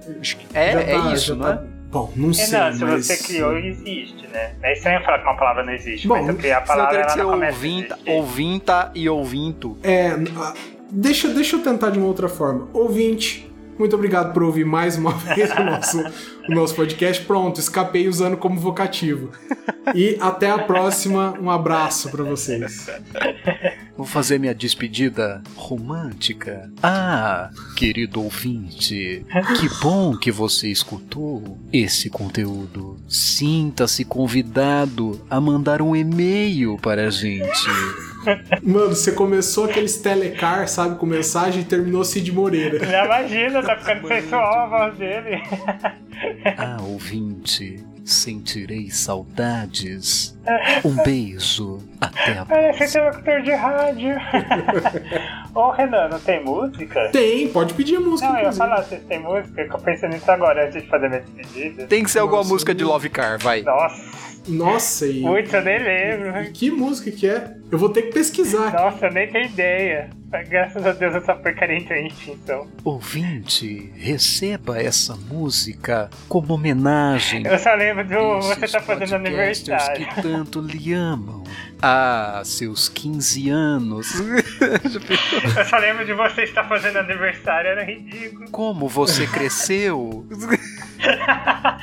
É, 0.54 0.72
Já 0.72 0.80
é 0.80 0.98
tá- 0.98 1.12
isso, 1.14 1.36
não 1.36 1.44
tá- 1.44 1.62
é? 1.72 1.75
Bom, 1.90 2.12
não 2.16 2.32
sei. 2.32 2.58
É, 2.58 2.70
não, 2.70 2.72
se 2.72 2.84
mas... 2.84 3.06
você 3.06 3.16
criou, 3.16 3.56
existe, 3.56 4.26
né? 4.28 4.54
É 4.62 4.72
estranho 4.72 5.02
falar 5.04 5.18
que 5.18 5.24
uma 5.24 5.36
palavra 5.36 5.64
não 5.64 5.72
existe, 5.72 6.08
Bom, 6.08 6.16
mas 6.16 6.24
se 6.24 6.30
eu 6.32 6.36
criar 6.36 6.58
a 6.58 6.60
palavra, 6.62 7.00
ela 7.00 7.16
não 7.16 7.30
começa 7.30 7.52
a 7.52 7.56
ouvinta, 7.56 7.94
existir. 7.94 8.10
ouvinta 8.10 8.90
e 8.94 9.08
ouvinto. 9.08 9.78
É, 9.82 10.08
ah, 10.36 10.54
deixa, 10.90 11.28
deixa 11.28 11.56
eu 11.56 11.62
tentar 11.62 11.90
de 11.90 11.98
uma 11.98 12.08
outra 12.08 12.28
forma. 12.28 12.68
Ouvinte, 12.72 13.50
muito 13.78 13.94
obrigado 13.94 14.32
por 14.32 14.42
ouvir 14.42 14.64
mais 14.64 14.96
uma 14.96 15.12
vez 15.34 15.50
o 15.52 15.62
nosso, 15.62 16.04
o 16.48 16.54
nosso 16.54 16.74
podcast. 16.74 17.24
Pronto, 17.24 17.60
escapei 17.60 18.08
usando 18.08 18.36
como 18.36 18.58
vocativo. 18.58 19.30
E 19.94 20.16
até 20.20 20.50
a 20.50 20.58
próxima. 20.58 21.34
Um 21.40 21.50
abraço 21.50 22.10
pra 22.10 22.24
vocês. 22.24 22.88
Vou 23.96 24.06
fazer 24.06 24.38
minha 24.38 24.54
despedida 24.54 25.42
romântica. 25.54 26.70
Ah, 26.82 27.50
querido 27.76 28.22
ouvinte, 28.22 29.24
que 29.58 29.68
bom 29.80 30.16
que 30.16 30.30
você 30.30 30.68
escutou 30.68 31.58
esse 31.72 32.10
conteúdo. 32.10 32.98
Sinta-se 33.08 34.04
convidado 34.04 35.24
a 35.30 35.40
mandar 35.40 35.80
um 35.80 35.96
e-mail 35.96 36.76
para 36.76 37.06
a 37.06 37.10
gente. 37.10 37.70
Mano, 38.62 38.88
você 38.88 39.12
começou 39.12 39.64
aqueles 39.64 39.96
telecar, 39.96 40.68
sabe, 40.68 40.98
com 40.98 41.06
mensagem 41.06 41.62
e 41.62 41.64
terminou 41.64 42.04
Cid 42.04 42.30
Moreira. 42.32 42.84
Já 42.84 43.04
imagina, 43.04 43.62
tá 43.62 43.76
ficando 43.76 44.08
sensual 44.08 44.64
a 44.64 44.66
voz 44.66 44.98
dele. 44.98 45.40
Ah, 46.56 46.78
ouvinte, 46.80 47.84
sentirei 48.04 48.90
saudades. 48.90 50.36
Um 50.84 50.94
beijo. 51.02 51.80
Até 52.00 52.38
a 52.38 52.44
Parece 52.44 52.84
interlocutor 52.84 53.42
de 53.42 53.52
rádio. 53.52 54.14
Ô, 55.54 55.70
Renan, 55.70 56.08
não 56.08 56.20
tem 56.20 56.44
música? 56.44 57.08
Tem, 57.12 57.48
pode 57.48 57.74
pedir 57.74 57.96
a 57.96 58.00
música. 58.00 58.28
Não, 58.28 58.36
eu 58.36 58.42
ia 58.44 58.48
inclusive. 58.50 58.58
falar, 58.68 58.82
vocês 58.82 59.02
têm 59.08 59.20
música? 59.20 59.60
Eu 59.62 59.78
pensei 59.78 60.08
nisso 60.08 60.30
agora, 60.30 60.66
antes 60.66 60.82
de 60.82 60.88
fazer 60.88 61.08
minha 61.08 61.20
despedida. 61.22 61.86
Tem 61.86 62.04
que 62.04 62.10
ser 62.10 62.20
alguma 62.20 62.38
Nossa, 62.38 62.52
música 62.52 62.74
de 62.74 62.84
Love 62.84 63.08
Car, 63.08 63.38
vai. 63.40 63.62
Nossa, 63.62 64.02
Nossa, 64.48 65.06
e, 65.06 65.22
putz, 65.22 65.52
eu 65.52 65.62
nem 65.62 65.78
lembro. 65.82 66.42
e 66.42 66.50
que 66.52 66.70
música 66.70 67.10
que 67.10 67.26
é? 67.28 67.56
Eu 67.70 67.78
vou 67.78 67.88
ter 67.88 68.02
que 68.02 68.12
pesquisar. 68.12 68.72
Nossa, 68.72 69.06
eu 69.06 69.12
nem 69.12 69.28
tenho 69.28 69.46
ideia. 69.46 70.10
Graças 70.48 70.84
a 70.86 70.92
Deus 70.92 71.14
essa 71.14 71.34
porcaria 71.34 71.78
entrou 71.78 71.98
em 71.98 72.08
extinção. 72.08 72.66
Ouvinte, 72.84 73.90
receba 73.96 74.78
essa 74.80 75.16
música 75.16 76.10
como 76.28 76.52
homenagem. 76.54 77.44
Eu 77.46 77.58
só 77.58 77.74
lembro 77.74 78.06
do 78.06 78.38
Esses 78.38 78.58
Você 78.58 78.68
Tá 78.78 78.80
Fazendo 78.82 79.14
Aniversário. 79.14 80.06
que 80.06 80.22
tanto 80.22 80.60
lhe 80.60 80.92
amam. 80.92 81.42
Ah, 81.80 82.42
seus 82.44 82.88
15 82.88 83.48
anos. 83.50 84.12
Eu 84.20 85.64
só 85.64 85.78
lembro 85.78 86.04
de 86.04 86.12
Você 86.12 86.42
Está 86.42 86.64
Fazendo 86.64 86.98
Aniversário, 86.98 87.70
era 87.70 87.84
ridículo. 87.84 88.50
Como 88.50 88.88
você 88.88 89.26
cresceu? 89.26 90.26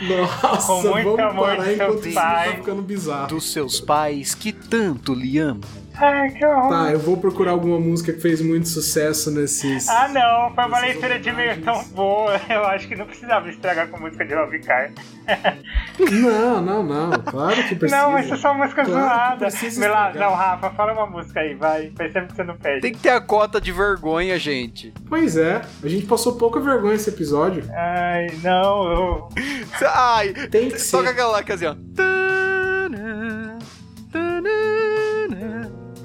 Nossa, 0.01 0.67
Com 0.67 0.81
muito 0.89 1.03
vamos 1.15 1.19
amor 1.31 1.47
parar 1.49 1.63
de 1.63 1.73
enquanto 1.73 1.91
seus 1.93 2.05
isso 2.07 2.15
tá 2.15 2.21
pais. 2.33 2.55
ficando 2.55 2.81
bizarro. 2.81 3.27
Dos 3.27 3.51
seus 3.51 3.79
pais 3.79 4.35
que 4.35 4.51
tanto 4.51 5.13
lhe 5.13 5.39
amam. 5.39 5.82
Ai, 5.95 6.29
que 6.31 6.45
horror. 6.45 6.69
Tá, 6.69 6.91
eu 6.91 6.99
vou 6.99 7.17
procurar 7.17 7.51
alguma 7.51 7.79
música 7.79 8.11
que 8.11 8.19
fez 8.19 8.41
muito 8.41 8.67
sucesso 8.67 9.29
nesses. 9.31 9.87
Ah, 9.87 10.07
não, 10.07 10.53
foi 10.55 10.65
uma 10.65 10.79
leitura 10.79 11.19
de 11.19 11.29
homenagens. 11.29 11.63
tão 11.65 11.83
boa. 11.89 12.39
Eu 12.49 12.65
acho 12.65 12.87
que 12.87 12.95
não 12.95 13.05
precisava 13.05 13.49
estragar 13.49 13.87
com 13.87 13.99
música 13.99 14.25
de 14.25 14.33
Love 14.33 14.59
Car. 14.59 14.91
Não, 16.11 16.61
não, 16.61 16.83
não. 16.83 17.11
Claro 17.11 17.63
que 17.67 17.75
precisa. 17.75 18.01
Não, 18.01 18.11
mas 18.11 18.25
isso 18.25 18.33
é 18.33 18.37
só 18.37 18.53
música 18.53 18.83
Claro 18.83 19.39
zoada. 19.69 20.19
Não, 20.19 20.33
Rafa, 20.33 20.69
fala 20.71 20.91
uma 20.93 21.05
música 21.05 21.39
aí, 21.39 21.53
vai. 21.53 21.91
Tempo 21.91 22.27
que 22.27 22.35
você 22.35 22.43
não 22.43 22.57
pede. 22.57 22.81
Tem 22.81 22.91
que 22.91 22.99
ter 22.99 23.11
a 23.11 23.21
cota 23.21 23.61
de 23.61 23.71
vergonha, 23.71 24.37
gente. 24.37 24.93
Pois 25.07 25.37
é, 25.37 25.61
a 25.83 25.87
gente 25.87 26.05
passou 26.05 26.35
pouca 26.35 26.59
vergonha 26.59 26.93
nesse 26.93 27.09
episódio. 27.09 27.63
Ai, 27.71 28.27
não, 28.43 28.91
eu... 28.91 29.29
Ai, 29.93 30.33
Tem 30.49 30.69
que 30.69 30.79
ser. 30.79 30.97
toca 30.97 31.11
aquela 31.11 31.31
lá 31.31 31.43
que 31.43 31.51
é 31.51 31.55
assim, 31.55 31.65
ó. 31.67 31.75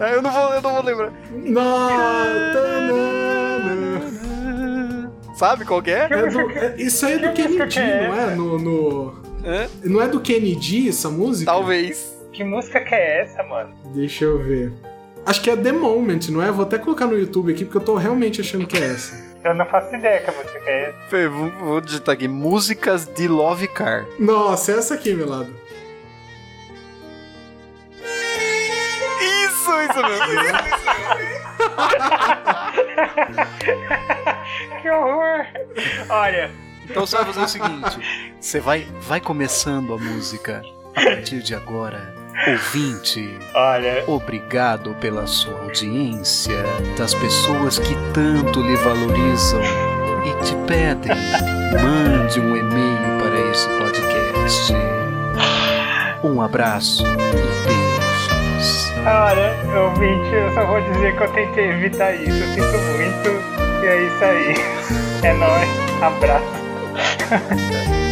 É, 0.01 0.15
eu 0.15 0.23
não 0.23 0.31
vou, 0.31 0.55
eu 0.55 0.63
não 0.63 0.73
vou 0.75 0.83
lembrar. 0.85 1.13
Não, 1.33 1.89
Sabe 5.35 5.65
qual 5.65 5.81
que 5.83 5.91
é? 5.91 6.09
é 6.11 6.27
do- 6.27 6.51
é- 6.51 6.75
isso 6.79 7.07
aí 7.07 7.15
é 7.15 7.19
do 7.19 7.33
Kennedy, 7.33 7.79
é 7.79 8.09
não 8.09 8.15
é? 8.21 8.35
No, 8.35 8.59
no-? 8.59 9.15
Não 9.85 10.01
é 10.03 10.09
do 10.09 10.21
Kennedy 10.21 10.89
essa 10.89 11.09
música? 11.09 11.51
Talvez. 11.51 12.17
Que 12.33 12.43
música 12.45 12.81
que 12.81 12.95
é 12.95 13.23
essa, 13.23 13.43
mano? 13.45 13.71
Deixa 13.95 14.25
eu 14.25 14.39
ver. 14.39 14.73
Acho 15.25 15.41
que 15.43 15.51
é 15.51 15.57
The 15.57 15.73
Moment, 15.73 16.21
não 16.31 16.43
é? 16.43 16.51
Vou 16.51 16.65
até 16.65 16.79
colocar 16.79 17.07
no 17.07 17.17
YouTube 17.19 17.53
aqui 17.53 17.65
porque 17.65 17.79
eu 17.79 17.83
tô 17.83 17.95
realmente 17.97 18.41
achando 18.41 18.67
que 18.67 18.77
é 18.77 18.85
essa. 18.87 19.29
Eu 19.45 19.55
não 19.55 19.65
faço 19.67 19.95
ideia 19.95 20.21
que 20.21 20.31
a 20.31 20.33
música 20.33 20.59
é 20.67 20.95
essa. 21.11 21.29
Vou, 21.29 21.51
vou 21.51 21.81
digitar 21.81 22.15
aqui. 22.15 22.27
Músicas 22.27 23.07
de 23.07 23.29
Love 23.29 23.69
Car. 23.69 24.07
Nossa, 24.19 24.73
é 24.73 24.79
essa 24.79 24.95
aqui, 24.95 25.15
meu 25.15 25.29
lado. 25.29 25.49
Isso, 29.69 29.81
isso 29.81 30.03
mesmo. 30.03 30.27
Que 34.83 34.91
horror! 34.91 35.47
Olha, 36.09 36.51
Então 36.89 37.07
você 37.07 37.17
vai 37.17 37.27
fazer 37.27 37.41
o 37.41 37.49
seguinte: 37.49 37.99
você 38.41 38.61
vai, 38.61 38.87
vai 39.03 39.21
começando 39.21 39.93
a 39.95 39.99
música 39.99 40.63
a 40.95 41.03
partir 41.03 41.43
de 41.43 41.55
agora. 41.55 42.17
Ouvinte, 42.47 43.37
olha, 43.53 44.05
obrigado 44.07 44.95
pela 45.01 45.27
sua 45.27 45.59
audiência, 45.61 46.63
das 46.97 47.13
pessoas 47.13 47.81
que 47.81 47.97
tanto 48.15 48.63
lhe 48.63 48.77
valorizam 48.77 49.61
e 50.25 50.45
te 50.45 50.55
pedem. 50.69 51.11
Mande 51.83 52.41
um 52.41 52.57
e-mail 52.57 53.19
para 53.19 53.41
esse 53.51 53.67
podcast. 53.71 54.73
Um 56.23 56.41
abraço 56.41 57.03
e 57.05 57.67
beijos. 57.67 57.88
Olha, 59.07 59.57
ouvinte, 59.85 60.35
eu 60.35 60.53
só 60.55 60.67
vou 60.67 60.81
dizer 60.81 61.17
que 61.17 61.23
eu 61.23 61.33
tentei 61.33 61.71
evitar 61.71 62.15
isso. 62.15 62.31
Eu 62.31 62.49
sinto 62.49 62.79
muito. 62.97 63.29
E 63.83 63.87
é 63.87 64.03
isso 64.03 64.25
aí. 64.25 64.55
É 65.21 65.33
nóis. 65.33 65.69
Abraço. 66.01 66.47